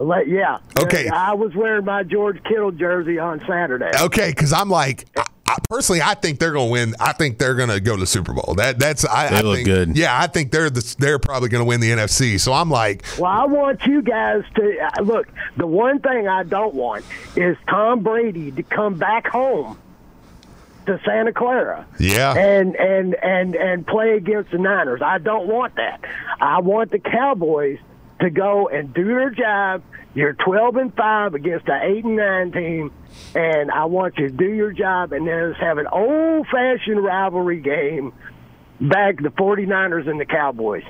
Like, 0.00 0.26
yeah. 0.26 0.58
Okay. 0.78 1.08
I 1.08 1.34
was 1.34 1.54
wearing 1.54 1.84
my 1.84 2.02
George 2.02 2.42
Kittle 2.44 2.70
jersey 2.72 3.18
on 3.18 3.38
Saturday. 3.46 3.90
Okay, 4.00 4.30
because 4.30 4.50
I'm 4.50 4.70
like, 4.70 5.04
I, 5.14 5.24
I, 5.46 5.56
personally, 5.68 6.00
I 6.00 6.14
think 6.14 6.38
they're 6.38 6.52
going 6.52 6.68
to 6.68 6.72
win. 6.72 6.94
I 6.98 7.12
think 7.12 7.38
they're 7.38 7.54
going 7.54 7.68
to 7.68 7.80
go 7.80 7.96
to 7.96 8.00
the 8.00 8.06
Super 8.06 8.32
Bowl. 8.32 8.54
That 8.56 8.78
that's 8.78 9.04
I, 9.04 9.28
They 9.28 9.36
I 9.36 9.40
look 9.42 9.56
think, 9.56 9.66
good. 9.66 9.96
Yeah, 9.98 10.18
I 10.18 10.26
think 10.26 10.52
they're 10.52 10.70
the, 10.70 10.96
they're 10.98 11.18
probably 11.18 11.50
going 11.50 11.60
to 11.60 11.66
win 11.66 11.80
the 11.80 11.90
NFC. 11.90 12.40
So 12.40 12.54
I'm 12.54 12.70
like, 12.70 13.04
Well, 13.18 13.30
I 13.30 13.44
want 13.44 13.84
you 13.84 14.00
guys 14.00 14.42
to 14.54 14.78
uh, 14.78 15.02
look. 15.02 15.28
The 15.58 15.66
one 15.66 15.98
thing 16.00 16.26
I 16.26 16.44
don't 16.44 16.74
want 16.74 17.04
is 17.36 17.58
Tom 17.68 18.02
Brady 18.02 18.52
to 18.52 18.62
come 18.62 18.94
back 18.94 19.26
home 19.26 19.78
to 20.86 20.98
Santa 21.04 21.32
Clara. 21.32 21.86
Yeah. 21.98 22.32
And 22.34 22.74
and 22.76 23.14
and 23.16 23.54
and 23.54 23.86
play 23.86 24.16
against 24.16 24.50
the 24.50 24.58
Niners. 24.58 25.02
I 25.02 25.18
don't 25.18 25.46
want 25.46 25.74
that. 25.76 26.02
I 26.40 26.60
want 26.60 26.90
the 26.90 26.98
Cowboys 27.00 27.78
to 28.20 28.30
go 28.30 28.68
and 28.68 28.92
do 28.94 29.04
their 29.04 29.30
job. 29.30 29.82
You're 30.14 30.32
12 30.34 30.76
and 30.76 30.94
5 30.94 31.34
against 31.34 31.68
an 31.68 31.80
8 31.82 32.04
and 32.04 32.16
9 32.16 32.52
team 32.52 32.92
and 33.34 33.70
I 33.70 33.84
want 33.84 34.18
you 34.18 34.28
to 34.28 34.34
do 34.34 34.52
your 34.52 34.72
job 34.72 35.12
and 35.12 35.26
then 35.26 35.48
let's 35.48 35.60
have 35.60 35.78
an 35.78 35.86
old-fashioned 35.86 37.02
rivalry 37.02 37.60
game 37.60 38.12
back 38.80 39.22
the 39.22 39.28
49ers 39.30 40.08
and 40.08 40.20
the 40.20 40.24
Cowboys. 40.24 40.84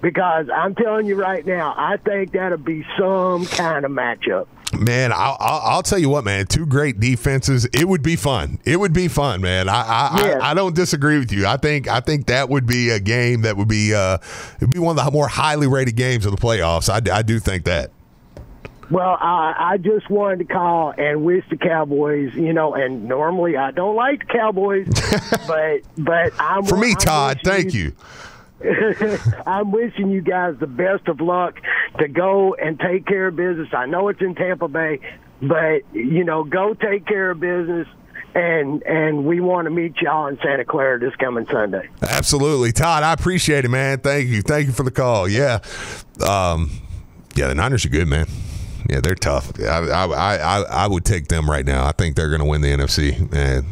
Because 0.00 0.46
I'm 0.54 0.74
telling 0.74 1.06
you 1.06 1.14
right 1.16 1.44
now, 1.46 1.74
I 1.76 1.96
think 1.96 2.32
that'll 2.32 2.58
be 2.58 2.84
some 2.98 3.46
kind 3.46 3.84
of 3.86 3.90
matchup. 3.90 4.46
Man, 4.78 5.12
I'll, 5.12 5.36
I'll, 5.40 5.60
I'll 5.64 5.82
tell 5.82 5.98
you 5.98 6.08
what, 6.10 6.24
man. 6.24 6.46
Two 6.46 6.66
great 6.66 7.00
defenses. 7.00 7.64
It 7.66 7.88
would 7.88 8.02
be 8.02 8.16
fun. 8.16 8.58
It 8.64 8.78
would 8.78 8.92
be 8.92 9.08
fun, 9.08 9.40
man. 9.40 9.68
I 9.68 9.82
I, 9.82 10.20
Yes. 10.24 10.40
I 10.42 10.50
I 10.50 10.54
don't 10.54 10.74
disagree 10.74 11.18
with 11.18 11.32
you. 11.32 11.46
I 11.46 11.56
think 11.56 11.88
I 11.88 12.00
think 12.00 12.26
that 12.26 12.48
would 12.50 12.66
be 12.66 12.90
a 12.90 13.00
game 13.00 13.42
that 13.42 13.56
would 13.56 13.68
be 13.68 13.94
uh 13.94 14.18
it'd 14.56 14.70
be 14.70 14.78
one 14.78 14.98
of 14.98 15.04
the 15.04 15.10
more 15.10 15.28
highly 15.28 15.68
rated 15.68 15.96
games 15.96 16.26
of 16.26 16.32
the 16.32 16.38
playoffs. 16.38 16.88
I, 16.90 17.16
I 17.16 17.22
do 17.22 17.38
think 17.38 17.64
that. 17.64 17.92
Well, 18.90 19.16
I, 19.20 19.54
I 19.72 19.76
just 19.78 20.10
wanted 20.10 20.40
to 20.40 20.52
call 20.52 20.92
and 20.96 21.24
wish 21.24 21.44
the 21.50 21.56
Cowboys, 21.56 22.34
you 22.34 22.52
know, 22.52 22.74
and 22.74 23.04
normally 23.08 23.56
I 23.56 23.70
don't 23.70 23.96
like 23.96 24.20
the 24.26 24.32
Cowboys, 24.32 24.88
but 25.46 25.80
but 25.96 26.32
I'm 26.38 26.64
For 26.64 26.76
me, 26.76 26.90
I'm 26.90 26.96
Todd, 26.96 27.40
wishing 27.44 27.70
thank 27.70 27.74
you. 27.74 27.92
I'm 29.46 29.72
wishing 29.72 30.10
you 30.10 30.20
guys 30.20 30.54
the 30.58 30.66
best 30.66 31.08
of 31.08 31.20
luck 31.20 31.60
to 31.98 32.08
go 32.08 32.54
and 32.54 32.78
take 32.78 33.06
care 33.06 33.28
of 33.28 33.36
business. 33.36 33.68
I 33.72 33.86
know 33.86 34.08
it's 34.08 34.20
in 34.20 34.34
Tampa 34.34 34.68
Bay, 34.68 35.00
but 35.42 35.82
you 35.92 36.24
know, 36.24 36.44
go 36.44 36.74
take 36.74 37.06
care 37.06 37.30
of 37.30 37.40
business. 37.40 37.88
And 38.36 38.82
and 38.82 39.24
we 39.26 39.38
want 39.38 39.66
to 39.66 39.70
meet 39.70 39.94
y'all 40.02 40.26
in 40.26 40.38
Santa 40.38 40.64
Clara 40.64 40.98
this 40.98 41.14
coming 41.16 41.46
Sunday. 41.52 41.88
Absolutely, 42.02 42.72
Todd. 42.72 43.04
I 43.04 43.12
appreciate 43.12 43.64
it, 43.64 43.68
man. 43.68 44.00
Thank 44.00 44.28
you. 44.28 44.42
Thank 44.42 44.66
you 44.66 44.72
for 44.72 44.82
the 44.82 44.90
call. 44.90 45.28
Yeah, 45.28 45.60
um, 46.26 46.68
yeah. 47.36 47.46
The 47.46 47.54
Niners 47.54 47.84
are 47.84 47.90
good, 47.90 48.08
man. 48.08 48.26
Yeah, 48.88 49.00
they're 49.00 49.14
tough. 49.14 49.58
I 49.60 49.64
I 49.64 50.36
I, 50.36 50.60
I, 50.62 50.86
would 50.86 51.04
take 51.04 51.28
them 51.28 51.50
right 51.50 51.64
now. 51.64 51.86
I 51.86 51.92
think 51.92 52.16
they're 52.16 52.28
going 52.28 52.40
to 52.40 52.46
win 52.46 52.60
the 52.60 52.68
NFC, 52.68 53.32
and 53.34 53.66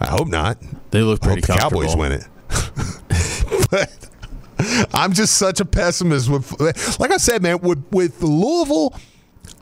I 0.00 0.08
hope 0.08 0.28
not. 0.28 0.58
They 0.90 1.02
look 1.02 1.24
I 1.24 1.28
hope 1.28 1.40
pretty 1.40 1.52
the 1.52 1.58
Cowboys 1.58 1.96
win 1.96 2.12
it. 2.12 2.24
but 3.70 4.88
I'm 4.92 5.12
just 5.12 5.36
such 5.36 5.60
a 5.60 5.64
pessimist 5.64 6.28
with, 6.28 6.60
like 6.98 7.12
I 7.12 7.16
said, 7.16 7.42
man. 7.42 7.58
With 7.60 7.84
with 7.90 8.22
Louisville, 8.22 8.94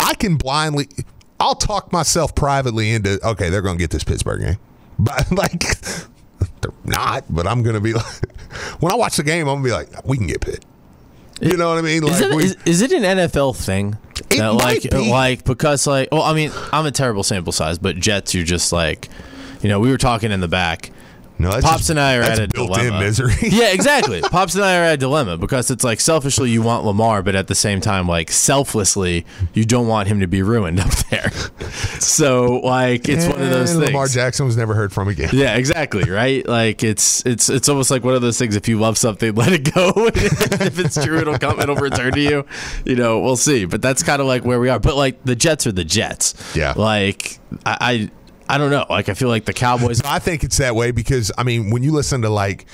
I 0.01 0.15
can 0.15 0.37
blindly. 0.37 0.89
I'll 1.39 1.55
talk 1.55 1.93
myself 1.93 2.35
privately 2.35 2.93
into 2.93 3.19
okay, 3.27 3.51
they're 3.51 3.63
going 3.63 3.77
to 3.77 3.83
get 3.83 3.91
this 3.91 4.05
Pittsburgh 4.05 4.41
game, 4.41 4.59
but 4.99 5.31
like 5.31 5.65
they're 6.61 6.73
not. 6.85 7.25
But 7.29 7.47
I'm 7.47 7.63
going 7.63 7.75
to 7.75 7.81
be 7.81 7.93
like, 7.93 8.05
when 8.81 8.93
I 8.93 8.97
watch 8.97 9.17
the 9.17 9.23
game, 9.23 9.49
I'm 9.49 9.63
going 9.63 9.65
to 9.65 9.69
be 9.69 9.73
like, 9.73 10.07
we 10.07 10.17
can 10.17 10.27
get 10.27 10.41
Pitt. 10.41 10.65
You 11.43 11.57
know 11.57 11.69
what 11.71 11.79
I 11.79 11.83
mean? 11.83 12.05
Is, 12.05 12.21
it, 12.21 12.35
we- 12.35 12.45
is, 12.45 12.57
is 12.65 12.83
it 12.83 12.93
an 12.93 13.03
NFL 13.03 13.57
thing? 13.57 13.97
It 14.31 14.39
that 14.39 14.55
like 14.55 14.83
be. 14.89 15.11
like 15.11 15.45
because 15.45 15.87
like 15.87 16.09
well 16.13 16.23
I 16.23 16.33
mean 16.35 16.53
I'm 16.73 16.87
a 16.87 16.91
terrible 16.93 17.23
sample 17.23 17.53
size 17.53 17.79
but 17.79 17.97
Jets 17.97 18.35
you're 18.35 18.45
just 18.45 18.73
like 18.73 19.09
you 19.61 19.69
know 19.69 19.81
we 19.81 19.91
were 19.91 19.99
talking 19.99 20.31
in 20.31 20.41
the 20.41 20.49
back 20.49 20.91
no, 21.43 21.51
that's 21.51 21.65
Pops 21.65 21.79
just- 21.79 21.91
and 21.91 22.01
I 22.01 22.17
are 22.17 22.23
at 22.23 22.39
a 22.39 22.47
dilemma. 22.47 23.01
misery. 23.01 23.35
yeah, 23.43 23.69
exactly. 23.73 24.21
Pops 24.23 24.55
and 24.55 24.65
I 24.65 24.79
are 24.79 24.85
at 24.85 24.95
a 24.95 24.97
dilemma 24.97 25.37
because 25.37 25.71
it's 25.71 25.85
like 25.85 26.01
selfishly 26.01 26.51
you 26.51 26.63
want 26.63 26.85
Lamar, 26.85 27.23
but 27.23 27.35
at 27.35 27.49
the 27.49 27.55
same 27.55 27.81
time, 27.81 28.07
like 28.09 28.31
selflessly, 28.31 29.27
you 29.53 29.65
don't 29.65 29.87
want 29.89 30.09
him 30.09 30.21
to 30.21 30.27
be 30.27 30.43
ruined 30.43 30.81
up 30.81 30.91
there. 31.11 31.31
So 32.03 32.57
like 32.59 33.09
it's 33.09 33.27
one 33.27 33.41
of 33.41 33.51
those 33.51 33.71
And 33.71 33.81
things. 33.81 33.93
Lamar 33.93 34.07
Jackson 34.09 34.45
was 34.45 34.57
never 34.57 34.75
heard 34.75 34.93
from 34.93 35.09
again. 35.09 35.31
Yeah, 35.33 35.55
exactly. 35.57 36.11
Right. 36.11 36.47
Like 36.47 36.83
it's 36.83 37.25
it's 37.25 37.49
it's 37.49 37.69
almost 37.69 37.91
like 37.91 38.05
one 38.05 38.15
of 38.15 38.23
those 38.23 38.39
things. 38.39 38.57
If 38.57 38.69
you 38.69 38.79
love 38.79 38.99
something, 38.99 39.35
let 39.37 39.53
it 39.53 39.73
go. 39.73 39.93
if 39.97 40.79
it's 40.79 41.03
true, 41.03 41.19
it'll 41.19 41.39
come. 41.39 41.61
It'll 41.61 41.77
return 41.77 42.13
to 42.13 42.21
you. 42.21 42.45
You 42.85 42.97
know, 42.97 43.21
we'll 43.21 43.37
see. 43.37 43.65
But 43.65 43.83
that's 43.83 44.03
kind 44.03 44.21
of 44.21 44.27
like 44.27 44.45
where 44.45 44.61
we 44.61 44.69
are. 44.69 44.79
But 44.79 44.97
like 44.97 45.23
the 45.25 45.35
Jets 45.37 45.67
are 45.67 45.73
the 45.73 45.85
Jets. 45.85 46.35
Yeah. 46.57 46.75
Like 46.77 47.39
I 47.65 47.77
I, 47.81 48.11
I 48.53 48.59
don't 48.59 48.71
know. 48.71 48.87
Like 48.91 49.09
I 49.09 49.15
feel 49.15 49.29
like 49.29 49.45
the 49.47 49.53
Cowboys. 49.53 50.01
I 50.05 50.19
think 50.19 50.45
it's 50.45 50.59
that 50.59 50.75
way 50.77 50.91
because 50.91 51.33
I 51.39 51.43
mean, 51.43 51.71
when 51.71 51.83
you 51.83 51.93
listen 51.93 52.23
to 52.23 52.29
like, 52.29 52.67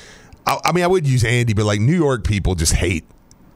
I, 0.46 0.58
I 0.64 0.72
mean, 0.72 0.84
I 0.84 0.86
would 0.88 1.06
use 1.06 1.24
Andy, 1.24 1.54
but 1.54 1.64
like 1.64 1.80
New 1.80 1.96
York 1.96 2.24
people 2.24 2.54
just 2.54 2.72
hate 2.74 3.04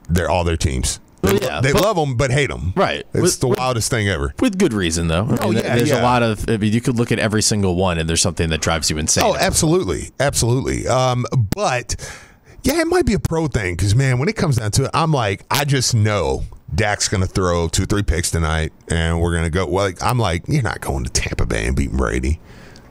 their 0.09 0.31
all 0.31 0.45
their 0.45 0.57
teams. 0.57 1.01
They, 1.23 1.39
yeah, 1.39 1.61
they 1.61 1.73
but- 1.73 1.83
love 1.83 1.95
them, 1.97 2.17
but 2.17 2.33
hate 2.33 2.51
them. 2.51 2.73
Right. 2.75 3.05
It's 3.15 3.23
With- 3.23 3.41
the 3.41 3.47
with- 3.49 3.59
wildest 3.61 3.91
thing 3.91 4.09
ever. 4.09 4.35
With 4.41 4.59
good 4.59 4.73
reason, 4.73 5.07
though. 5.07 5.27
I 5.31 5.39
Oh, 5.45 5.49
mean, 5.53 5.59
yeah, 5.63 5.77
there's 5.77 5.91
yeah. 5.91 6.01
a 6.01 6.03
lot 6.03 6.23
of. 6.25 6.45
I 6.49 6.57
mean, 6.57 6.73
you 6.73 6.81
could 6.81 6.97
look 6.97 7.13
at 7.13 7.21
every 7.21 7.43
single 7.43 7.77
one, 7.77 7.99
and 7.99 8.09
there's 8.09 8.21
something 8.21 8.51
that 8.51 8.61
drives 8.61 8.91
you 8.91 8.99
insane. 8.99 9.23
Oh, 9.25 9.37
absolutely, 9.37 10.11
absolutely. 10.19 10.89
Um, 10.89 11.25
but 11.55 11.95
yeah, 12.65 12.81
it 12.81 12.87
might 12.89 13.07
be 13.07 13.15
a 13.15 13.21
pro 13.21 13.47
thing 13.47 13.75
because 13.77 13.95
man, 13.95 14.19
when 14.19 14.29
it 14.29 14.35
comes 14.37 14.57
down 14.57 14.73
to 14.73 14.85
it, 14.85 14.91
I'm 14.95 15.13
like, 15.13 15.45
I 15.51 15.65
just 15.65 15.95
know 15.95 16.43
Dak's 16.75 17.09
going 17.09 17.21
to 17.21 17.27
throw 17.27 17.69
two, 17.69 17.85
three 17.85 18.03
picks 18.03 18.31
tonight, 18.31 18.73
and 18.89 19.21
we're 19.21 19.33
going 19.33 19.45
to 19.45 19.51
go. 19.51 19.67
Well, 19.67 19.87
like, 19.87 20.03
I'm 20.03 20.19
like, 20.19 20.45
you're 20.49 20.63
not 20.63 20.81
going 20.81 21.05
to 21.05 21.11
Tampa 21.11 21.47
Bay 21.47 21.67
and 21.67 21.77
beating 21.77 21.97
Brady. 21.97 22.41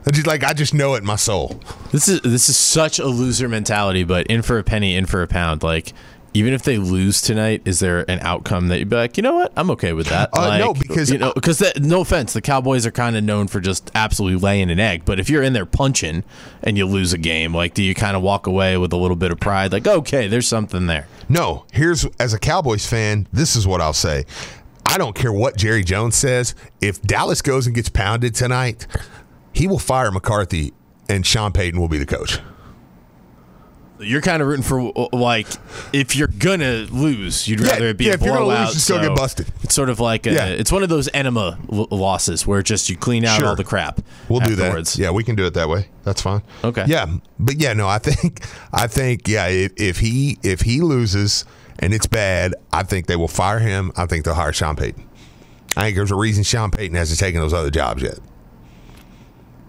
I 0.04 0.10
just 0.10 0.26
like 0.26 0.42
I 0.42 0.52
just 0.52 0.74
know 0.74 0.94
it 0.94 0.98
in 0.98 1.04
my 1.04 1.16
soul. 1.16 1.60
This 1.92 2.08
is 2.08 2.20
this 2.22 2.48
is 2.48 2.56
such 2.56 2.98
a 2.98 3.06
loser 3.06 3.48
mentality, 3.48 4.02
but 4.02 4.26
in 4.26 4.42
for 4.42 4.58
a 4.58 4.64
penny, 4.64 4.96
in 4.96 5.06
for 5.06 5.22
a 5.22 5.28
pound. 5.28 5.62
Like 5.62 5.92
even 6.34 6.54
if 6.54 6.62
they 6.62 6.78
lose 6.78 7.20
tonight, 7.20 7.62
is 7.64 7.78
there 7.80 8.08
an 8.10 8.18
outcome 8.20 8.68
that 8.68 8.78
you'd 8.78 8.88
be 8.88 8.96
like, 8.96 9.16
you 9.16 9.22
know 9.22 9.34
what, 9.34 9.52
I'm 9.56 9.70
okay 9.72 9.92
with 9.92 10.06
that? 10.08 10.30
Uh, 10.32 10.56
no, 10.58 10.72
because- 10.74 11.10
you 11.10 11.18
know, 11.18 11.32
because 11.34 11.62
no 11.78 12.00
offense, 12.00 12.32
the 12.32 12.40
Cowboys 12.40 12.86
are 12.86 12.90
kind 12.90 13.16
of 13.16 13.24
known 13.24 13.48
for 13.48 13.60
just 13.60 13.90
absolutely 13.94 14.38
laying 14.38 14.70
an 14.70 14.80
egg. 14.80 15.04
But 15.04 15.20
if 15.20 15.28
you're 15.28 15.42
in 15.42 15.52
there 15.52 15.66
punching 15.66 16.24
and 16.62 16.78
you 16.78 16.86
lose 16.86 17.12
a 17.12 17.18
game, 17.18 17.54
like, 17.54 17.74
do 17.74 17.82
you 17.82 17.94
kind 17.94 18.16
of 18.16 18.22
walk 18.22 18.46
away 18.46 18.76
with 18.78 18.92
a 18.92 18.96
little 18.96 19.16
bit 19.16 19.30
of 19.30 19.40
pride? 19.40 19.72
Like, 19.72 19.86
okay, 19.86 20.26
there's 20.26 20.48
something 20.48 20.86
there. 20.86 21.06
No, 21.28 21.64
here's 21.72 22.04
as 22.18 22.32
a 22.32 22.38
Cowboys 22.38 22.86
fan, 22.86 23.26
this 23.32 23.54
is 23.56 23.66
what 23.66 23.80
I'll 23.80 23.92
say. 23.92 24.24
I 24.86 24.98
don't 24.98 25.14
care 25.14 25.32
what 25.32 25.56
Jerry 25.56 25.84
Jones 25.84 26.16
says. 26.16 26.54
If 26.80 27.00
Dallas 27.02 27.40
goes 27.42 27.66
and 27.66 27.74
gets 27.74 27.88
pounded 27.88 28.34
tonight, 28.34 28.86
he 29.52 29.66
will 29.66 29.78
fire 29.78 30.10
McCarthy 30.10 30.72
and 31.08 31.26
Sean 31.26 31.52
Payton 31.52 31.78
will 31.80 31.88
be 31.88 31.98
the 31.98 32.06
coach. 32.06 32.38
You're 34.02 34.20
kind 34.20 34.42
of 34.42 34.48
rooting 34.48 34.62
for 34.62 34.92
like 35.12 35.46
if 35.92 36.14
you're 36.16 36.28
gonna 36.28 36.86
lose, 36.90 37.46
you'd 37.48 37.60
Yeah, 37.60 37.72
rather 37.72 37.88
it 37.88 37.96
be 37.98 38.04
yeah, 38.06 38.12
a 38.12 38.14
if 38.14 38.20
you're 38.22 38.34
gonna 38.34 38.46
lose, 38.46 38.56
blowout. 38.56 38.72
just 38.72 38.88
go 38.88 38.98
get 38.98 39.04
so 39.06 39.14
busted. 39.14 39.46
It's 39.62 39.74
sort 39.74 39.88
of 39.88 40.00
like 40.00 40.26
a, 40.26 40.32
Yeah. 40.32 40.46
it's 40.46 40.70
one 40.72 40.82
of 40.82 40.88
those 40.88 41.08
enema 41.14 41.58
l- 41.72 41.88
losses 41.90 42.46
where 42.46 42.62
just 42.62 42.88
you 42.90 42.96
clean 42.96 43.24
out 43.24 43.38
Sure. 43.38 43.48
all 43.48 43.56
the 43.56 43.64
crap. 43.64 44.00
We'll 44.28 44.40
do 44.40 44.54
that. 44.56 44.96
Yeah, 44.98 45.10
we 45.10 45.24
can 45.24 45.34
do 45.36 45.46
it 45.46 45.54
that 45.54 45.68
way. 45.68 45.86
That's 46.04 46.20
fine. 46.22 46.42
Okay. 46.64 46.84
Yeah, 46.86 47.06
but 47.38 47.56
yeah, 47.60 47.72
no, 47.72 47.88
I 47.88 47.98
think 47.98 48.44
I 48.72 48.86
think 48.86 49.28
yeah, 49.28 49.46
if, 49.46 49.72
if 49.76 49.98
he 49.98 50.38
if 50.42 50.62
he 50.62 50.80
loses 50.80 51.44
and 51.78 51.94
it's 51.94 52.06
bad, 52.06 52.54
I 52.72 52.82
think 52.82 53.06
they 53.06 53.16
will 53.16 53.28
fire 53.28 53.58
him. 53.58 53.92
I 53.96 54.06
think 54.06 54.24
they'll 54.24 54.34
hire 54.34 54.52
Sean 54.52 54.76
Payton. 54.76 55.08
I 55.76 55.84
think 55.84 55.96
there's 55.96 56.10
a 56.10 56.16
reason 56.16 56.42
Sean 56.44 56.70
Payton 56.70 56.94
hasn't 56.96 57.18
taken 57.18 57.40
those 57.40 57.54
other 57.54 57.70
jobs 57.70 58.02
yet. 58.02 58.18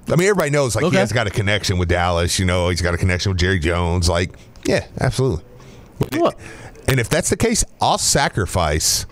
I 0.07 0.15
mean, 0.15 0.27
everybody 0.27 0.49
knows 0.49 0.75
like 0.75 0.83
Okay. 0.83 0.95
he 0.95 0.99
has 0.99 1.11
got 1.13 1.27
a 1.27 1.31
connection 1.31 1.77
with 1.77 1.87
Dallas. 1.89 2.37
You 2.39 2.45
know, 2.45 2.69
he's 2.69 2.81
got 2.81 2.93
a 2.93 2.97
connection 2.97 3.31
with 3.31 3.39
Jerry 3.39 3.59
Jones. 3.59 4.09
Like, 4.09 4.35
yeah, 4.65 4.85
absolutely. 4.99 5.43
Well, 6.19 6.33
And 6.87 6.99
if 6.99 7.07
that's 7.09 7.29
the 7.29 7.37
case, 7.37 7.63
I'll 7.79 7.97
sacrifice. 7.97 9.05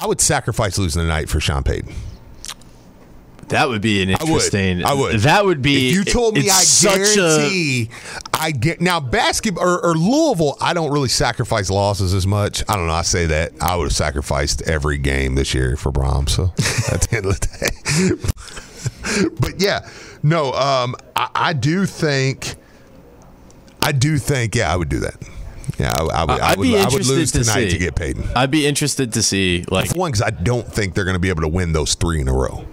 I 0.00 0.06
would 0.06 0.20
sacrifice 0.20 0.78
losing 0.78 1.02
the 1.02 1.08
night 1.08 1.28
for 1.28 1.38
Sean 1.40 1.62
Payton. 1.62 1.92
That 3.48 3.68
would 3.68 3.82
be 3.82 4.02
an 4.02 4.08
I 4.10 4.12
would. 4.12 4.28
interesting. 4.28 4.82
I 4.84 4.94
would. 4.94 5.20
That 5.20 5.44
would 5.44 5.60
be. 5.60 5.90
If 5.90 5.94
you 5.96 6.04
told 6.04 6.34
me 6.34 6.48
I 6.50 6.64
guarantee 6.80 7.90
I 8.32 8.50
get 8.50 8.80
now 8.80 8.98
basketball 8.98 9.62
or, 9.64 9.84
or 9.84 9.94
Louisville, 9.94 10.56
I 10.60 10.72
don't 10.72 10.90
really 10.90 11.10
sacrifice 11.10 11.68
losses 11.68 12.14
as 12.14 12.26
much. 12.26 12.64
I 12.66 12.76
don't 12.76 12.86
know. 12.86 12.94
I 12.94 13.02
say 13.02 13.26
that 13.26 13.52
I 13.60 13.76
would 13.76 13.84
have 13.84 13.92
sacrificed 13.92 14.62
every 14.62 14.96
game 14.96 15.34
this 15.34 15.52
year 15.52 15.76
for 15.76 15.92
Brohm's. 15.92 16.32
So 16.32 16.44
at 16.94 17.02
the 17.02 17.16
end 17.18 17.26
of 17.26 17.38
the 17.40 18.16
day, 18.22 18.30
but 19.40 19.60
yeah, 19.60 19.88
no. 20.22 20.52
Um, 20.52 20.94
I, 21.16 21.28
I 21.34 21.52
do 21.52 21.86
think. 21.86 22.56
I 23.80 23.92
do 23.92 24.18
think. 24.18 24.54
Yeah, 24.54 24.72
I 24.72 24.76
would 24.76 24.88
do 24.88 25.00
that. 25.00 25.16
Yeah, 25.78 25.90
I, 25.94 26.02
I 26.02 26.24
would. 26.24 26.40
I 26.40 26.48
I'd 26.50 26.58
would, 26.58 26.64
be 26.64 26.76
I 26.76 26.84
would 26.84 26.92
interested 26.92 27.14
lose 27.14 27.32
to 27.32 27.38
tonight 27.40 27.64
see. 27.64 27.70
to 27.70 27.78
get 27.78 27.94
Payton. 27.94 28.24
I'd 28.36 28.50
be 28.50 28.66
interested 28.66 29.12
to 29.14 29.22
see 29.22 29.64
like 29.70 29.90
For 29.90 29.98
one, 29.98 30.10
because 30.12 30.22
I 30.22 30.30
don't 30.30 30.66
think 30.66 30.94
they're 30.94 31.04
going 31.04 31.16
to 31.16 31.20
be 31.20 31.28
able 31.30 31.42
to 31.42 31.48
win 31.48 31.72
those 31.72 31.94
three 31.94 32.20
in 32.20 32.28
a 32.28 32.32
row. 32.32 32.64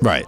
right. 0.00 0.26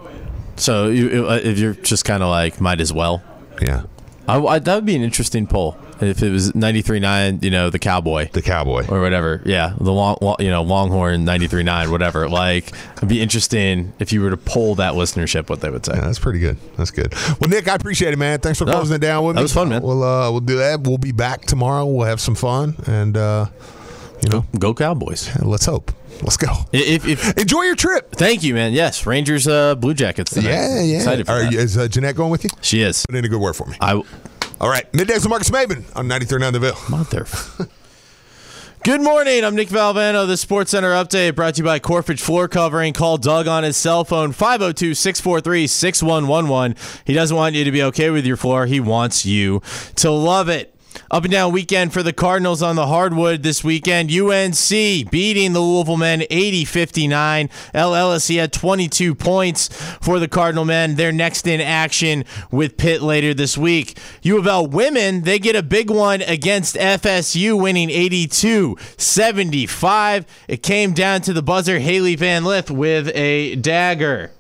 So 0.57 0.88
you, 0.88 1.28
if 1.32 1.59
you're 1.59 1.74
just 1.74 2.05
kind 2.05 2.22
of 2.22 2.28
like 2.28 2.61
might 2.61 2.80
as 2.80 2.92
well. 2.92 3.22
Yeah, 3.61 3.84
I, 4.28 4.38
I, 4.38 4.59
that 4.61 4.74
would 4.74 4.86
be 4.86 4.94
an 4.94 5.02
interesting 5.02 5.46
poll 5.48 5.76
if 6.01 6.22
it 6.22 6.30
was 6.30 6.53
93.9, 6.53 7.42
you 7.42 7.51
know, 7.51 7.70
the 7.70 7.78
Cowboy 7.78 8.28
the 8.32 8.42
Cowboy. 8.42 8.86
or 8.88 9.01
whatever. 9.01 9.42
Yeah, 9.45 9.74
the 9.78 9.92
long, 9.92 10.16
lo- 10.20 10.36
you 10.38 10.51
know, 10.51 10.62
Longhorn 10.62 11.24
93.9, 11.24 11.90
whatever. 11.90 12.28
Like, 12.28 12.72
it'd 12.97 13.09
be 13.09 13.20
interesting 13.20 13.92
if 13.99 14.12
you 14.12 14.20
were 14.22 14.30
to 14.30 14.36
poll 14.36 14.74
that 14.76 14.95
listenership, 14.95 15.49
what 15.49 15.61
they 15.61 15.70
would 15.70 15.84
say. 15.86 15.95
Yeah, 15.95 16.03
that's 16.03 16.18
pretty 16.18 16.38
good. 16.40 16.57
That's 16.76 16.90
good. 16.90 17.14
Well, 17.40 17.49
Nick, 17.49 17.68
I 17.68 17.74
appreciate 17.74 18.12
it, 18.12 18.18
man. 18.18 18.38
Thanks 18.40 18.59
for 18.59 18.64
closing 18.64 18.97
it 18.97 19.01
down 19.01 19.24
with 19.24 19.36
that 19.36 19.40
me. 19.40 19.42
That 19.42 19.45
was 19.45 19.53
fun, 19.55 19.68
man. 19.68 19.82
We'll 19.82 20.03
uh, 20.03 20.30
we'll 20.30 20.40
do 20.40 20.57
that. 20.59 20.82
We'll 20.82 20.99
be 20.99 21.12
back 21.12 21.42
tomorrow. 21.42 21.86
We'll 21.86 22.07
have 22.07 22.20
some 22.20 22.34
fun 22.34 22.76
and 22.86 23.16
uh, 23.16 23.47
You 24.22 24.30
know, 24.30 24.45
Go 24.59 24.74
Cowboys. 24.74 25.30
let's 25.40 25.66
hope. 25.66 25.92
Let's 26.22 26.36
go. 26.36 26.47
If, 26.72 27.07
if 27.09 27.36
Enjoy 27.38 27.62
your 27.62 27.74
trip. 27.74 28.12
thank 28.12 28.42
you, 28.45 28.55
man. 28.55 28.72
Yes, 28.72 29.05
Rangers, 29.05 29.49
uh, 29.49 29.74
Blue 29.74 29.95
Jackets. 29.95 30.32
Tonight. 30.32 30.51
Yeah, 30.51 30.80
yeah. 30.82 30.97
Excited 30.97 31.26
for 31.26 31.32
Are 31.32 31.42
that. 31.42 31.53
is 31.55 31.76
uh, 31.76 31.88
Jeanette 31.88 32.14
going 32.14 32.30
with 32.30 32.45
you? 32.45 32.51
She 32.62 32.82
is. 32.82 33.05
Put 33.07 33.16
in 33.16 33.24
a 33.24 33.28
good 33.28 33.40
word 33.40 33.55
for 33.55 33.66
me. 33.66 33.76
I 33.80 34.01
All 34.64 34.70
right. 34.70 34.90
Middays 34.92 35.16
with 35.16 35.28
Marcus 35.28 35.50
Maven 35.50 35.84
on 35.94 36.08
93.9 36.08 36.52
The 36.52 36.58
Ville. 36.58 36.78
mother. 36.88 37.26
Good 38.82 39.02
morning. 39.02 39.44
I'm 39.44 39.54
Nick 39.54 39.68
Valvano. 39.68 40.26
The 40.26 40.38
Sports 40.38 40.70
Center 40.70 40.92
update 40.92 41.34
brought 41.34 41.56
to 41.56 41.58
you 41.58 41.64
by 41.66 41.78
Corfage 41.78 42.20
Floor 42.22 42.48
Covering. 42.48 42.94
Call 42.94 43.18
Doug 43.18 43.46
on 43.46 43.62
his 43.62 43.76
cell 43.76 44.06
phone 44.06 44.32
502 44.32 44.94
643 44.94 45.66
6111. 45.66 46.76
He 47.04 47.12
doesn't 47.12 47.36
want 47.36 47.54
you 47.54 47.64
to 47.64 47.70
be 47.70 47.82
okay 47.82 48.08
with 48.08 48.24
your 48.24 48.38
floor, 48.38 48.64
he 48.64 48.80
wants 48.80 49.26
you 49.26 49.60
to 49.96 50.10
love 50.10 50.48
it. 50.48 50.74
Up 51.11 51.24
and 51.24 51.32
down 51.32 51.53
weekend 51.53 51.92
for 51.92 52.03
the 52.03 52.12
Cardinals 52.12 52.62
on 52.62 52.76
the 52.76 52.86
hardwood 52.86 53.42
this 53.42 53.62
weekend. 53.62 54.11
UNC 54.11 55.11
beating 55.11 55.53
the 55.53 55.61
Louisville 55.61 55.97
men 55.97 56.24
80 56.30 56.64
59. 56.64 57.51
El 57.72 57.95
Ellis 57.95 58.28
had 58.28 58.53
22 58.53 59.14
points 59.14 59.68
for 60.01 60.18
the 60.18 60.28
Cardinal 60.28 60.64
men. 60.64 60.97
They're 60.97 61.12
next 61.12 61.47
in 61.47 61.61
action 61.61 62.24
with 62.51 62.76
Pitt 62.76 63.03
later 63.03 63.34
this 63.34 63.57
week. 63.59 63.99
U 64.22 64.38
of 64.38 64.47
L 64.47 64.66
women, 64.66 65.22
they 65.22 65.38
get 65.38 65.57
a 65.57 65.62
big 65.62 65.90
one 65.90 66.22
against 66.22 66.76
FSU, 66.76 67.61
winning 67.61 67.90
82 67.90 68.76
75. 68.97 70.26
It 70.49 70.62
came 70.62 70.92
down 70.92 71.20
to 71.22 71.32
the 71.32 71.42
buzzer, 71.42 71.78
Hailey 71.78 72.16
Van 72.16 72.45
Lith 72.45 72.70
with 72.70 73.11
a 73.14 73.57
dagger. 73.57 74.32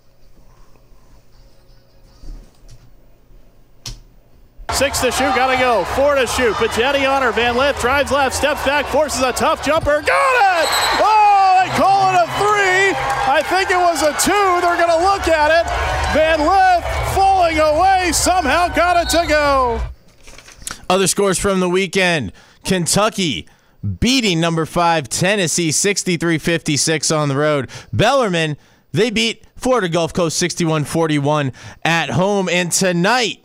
Six 4.74 4.98
to 5.02 5.12
shoot, 5.12 5.32
gotta 5.36 5.56
go. 5.56 5.84
Four 5.94 6.16
to 6.16 6.26
shoot. 6.26 6.52
Pagetti 6.54 7.08
on 7.08 7.22
her. 7.22 7.30
Van 7.30 7.56
Lith 7.56 7.80
drives 7.80 8.10
left, 8.10 8.34
steps 8.34 8.64
back, 8.64 8.84
forces 8.86 9.22
a 9.22 9.32
tough 9.32 9.64
jumper. 9.64 10.02
Got 10.02 10.62
it! 10.64 10.68
Oh, 10.98 11.60
they 11.62 11.70
call 11.78 12.10
it 12.10 12.16
a 12.18 12.26
three. 12.38 12.90
I 13.30 13.40
think 13.48 13.70
it 13.70 13.76
was 13.76 14.02
a 14.02 14.12
two. 14.20 14.32
They're 14.60 14.76
gonna 14.76 15.00
look 15.04 15.28
at 15.28 15.52
it. 15.52 15.70
Van 16.12 16.40
Lith 16.40 17.14
falling 17.14 17.60
away, 17.60 18.10
somehow 18.12 18.66
got 18.66 18.96
it 18.96 19.08
to 19.10 19.24
go. 19.28 19.80
Other 20.90 21.06
scores 21.06 21.38
from 21.38 21.60
the 21.60 21.68
weekend 21.68 22.32
Kentucky 22.64 23.46
beating 24.00 24.40
number 24.40 24.66
five 24.66 25.08
Tennessee 25.08 25.70
63 25.70 26.36
56 26.38 27.10
on 27.12 27.28
the 27.28 27.36
road. 27.36 27.70
Bellarmine, 27.92 28.56
they 28.90 29.10
beat 29.10 29.44
Florida 29.54 29.88
Gulf 29.88 30.12
Coast 30.12 30.36
61 30.36 30.82
41 30.82 31.52
at 31.84 32.10
home. 32.10 32.48
And 32.48 32.72
tonight, 32.72 33.43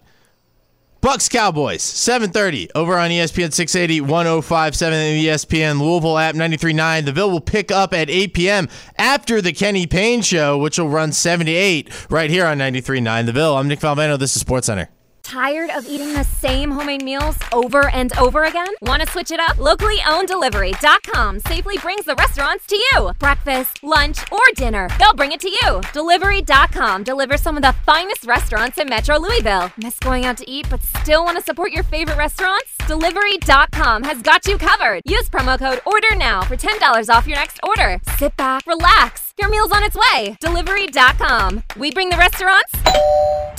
Bucs 1.01 1.29
Cowboys, 1.29 1.81
7:30 1.81 2.71
over 2.75 2.97
on 2.97 3.09
ESPN 3.09 3.53
680 3.53 4.01
1057 4.01 4.93
and 4.93 5.17
the 5.17 5.27
ESPN 5.27 5.79
Louisville 5.79 6.17
app 6.17 6.35
93.9. 6.35 7.05
The 7.05 7.13
Ville 7.13 7.31
will 7.31 7.39
pick 7.39 7.71
up 7.71 7.93
at 7.93 8.09
8 8.09 8.33
p.m. 8.33 8.67
after 8.97 9.41
the 9.41 9.53
Kenny 9.53 9.87
Payne 9.87 10.21
show, 10.21 10.57
which 10.57 10.77
will 10.77 10.89
run 10.89 11.13
7 11.13 11.45
to 11.45 11.51
8 11.53 12.11
right 12.11 12.29
here 12.29 12.45
on 12.45 12.57
93.9 12.57 13.25
The 13.25 13.31
Ville. 13.31 13.55
I'm 13.55 13.69
Nick 13.69 13.79
Valvano. 13.79 14.19
This 14.19 14.35
is 14.35 14.41
Sports 14.41 14.67
Center. 14.67 14.89
Tired 15.29 15.69
of 15.69 15.87
eating 15.87 16.13
the 16.13 16.23
same 16.23 16.71
homemade 16.71 17.03
meals 17.03 17.37
over 17.53 17.87
and 17.89 18.11
over 18.17 18.45
again? 18.45 18.73
Want 18.81 19.03
to 19.03 19.11
switch 19.11 19.29
it 19.29 19.39
up? 19.39 19.59
Locally 19.59 19.97
owned 20.07 20.27
delivery.com 20.27 21.41
safely 21.41 21.77
brings 21.77 22.05
the 22.05 22.15
restaurants 22.15 22.65
to 22.65 22.75
you. 22.75 23.11
Breakfast, 23.19 23.83
lunch, 23.83 24.17
or 24.31 24.41
dinner, 24.55 24.89
they'll 24.97 25.13
bring 25.13 25.31
it 25.31 25.39
to 25.41 25.49
you. 25.61 25.81
Delivery.com 25.93 27.03
delivers 27.03 27.43
some 27.43 27.57
of 27.57 27.61
the 27.61 27.75
finest 27.85 28.25
restaurants 28.25 28.79
in 28.79 28.89
Metro 28.89 29.19
Louisville. 29.19 29.71
Miss 29.77 29.99
going 29.99 30.25
out 30.25 30.35
to 30.37 30.49
eat 30.49 30.67
but 30.67 30.81
still 30.81 31.23
want 31.25 31.37
to 31.37 31.43
support 31.43 31.71
your 31.71 31.83
favorite 31.83 32.17
restaurants? 32.17 32.75
Delivery.com 32.87 34.01
has 34.05 34.23
got 34.23 34.47
you 34.47 34.57
covered. 34.57 35.03
Use 35.05 35.29
promo 35.29 35.59
code 35.59 35.79
ORDER 35.85 36.15
now 36.15 36.41
for 36.41 36.57
$10 36.57 37.07
off 37.15 37.27
your 37.27 37.37
next 37.37 37.59
order. 37.61 38.01
Sit 38.17 38.35
back, 38.35 38.65
relax. 38.65 39.35
Your 39.37 39.51
meal's 39.51 39.71
on 39.71 39.83
its 39.83 39.95
way. 39.95 40.37
Delivery.com. 40.41 41.61
We 41.77 41.91
bring 41.91 42.09
the 42.09 42.17
restaurants 42.17 42.71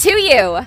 to 0.02 0.20
you. 0.20 0.66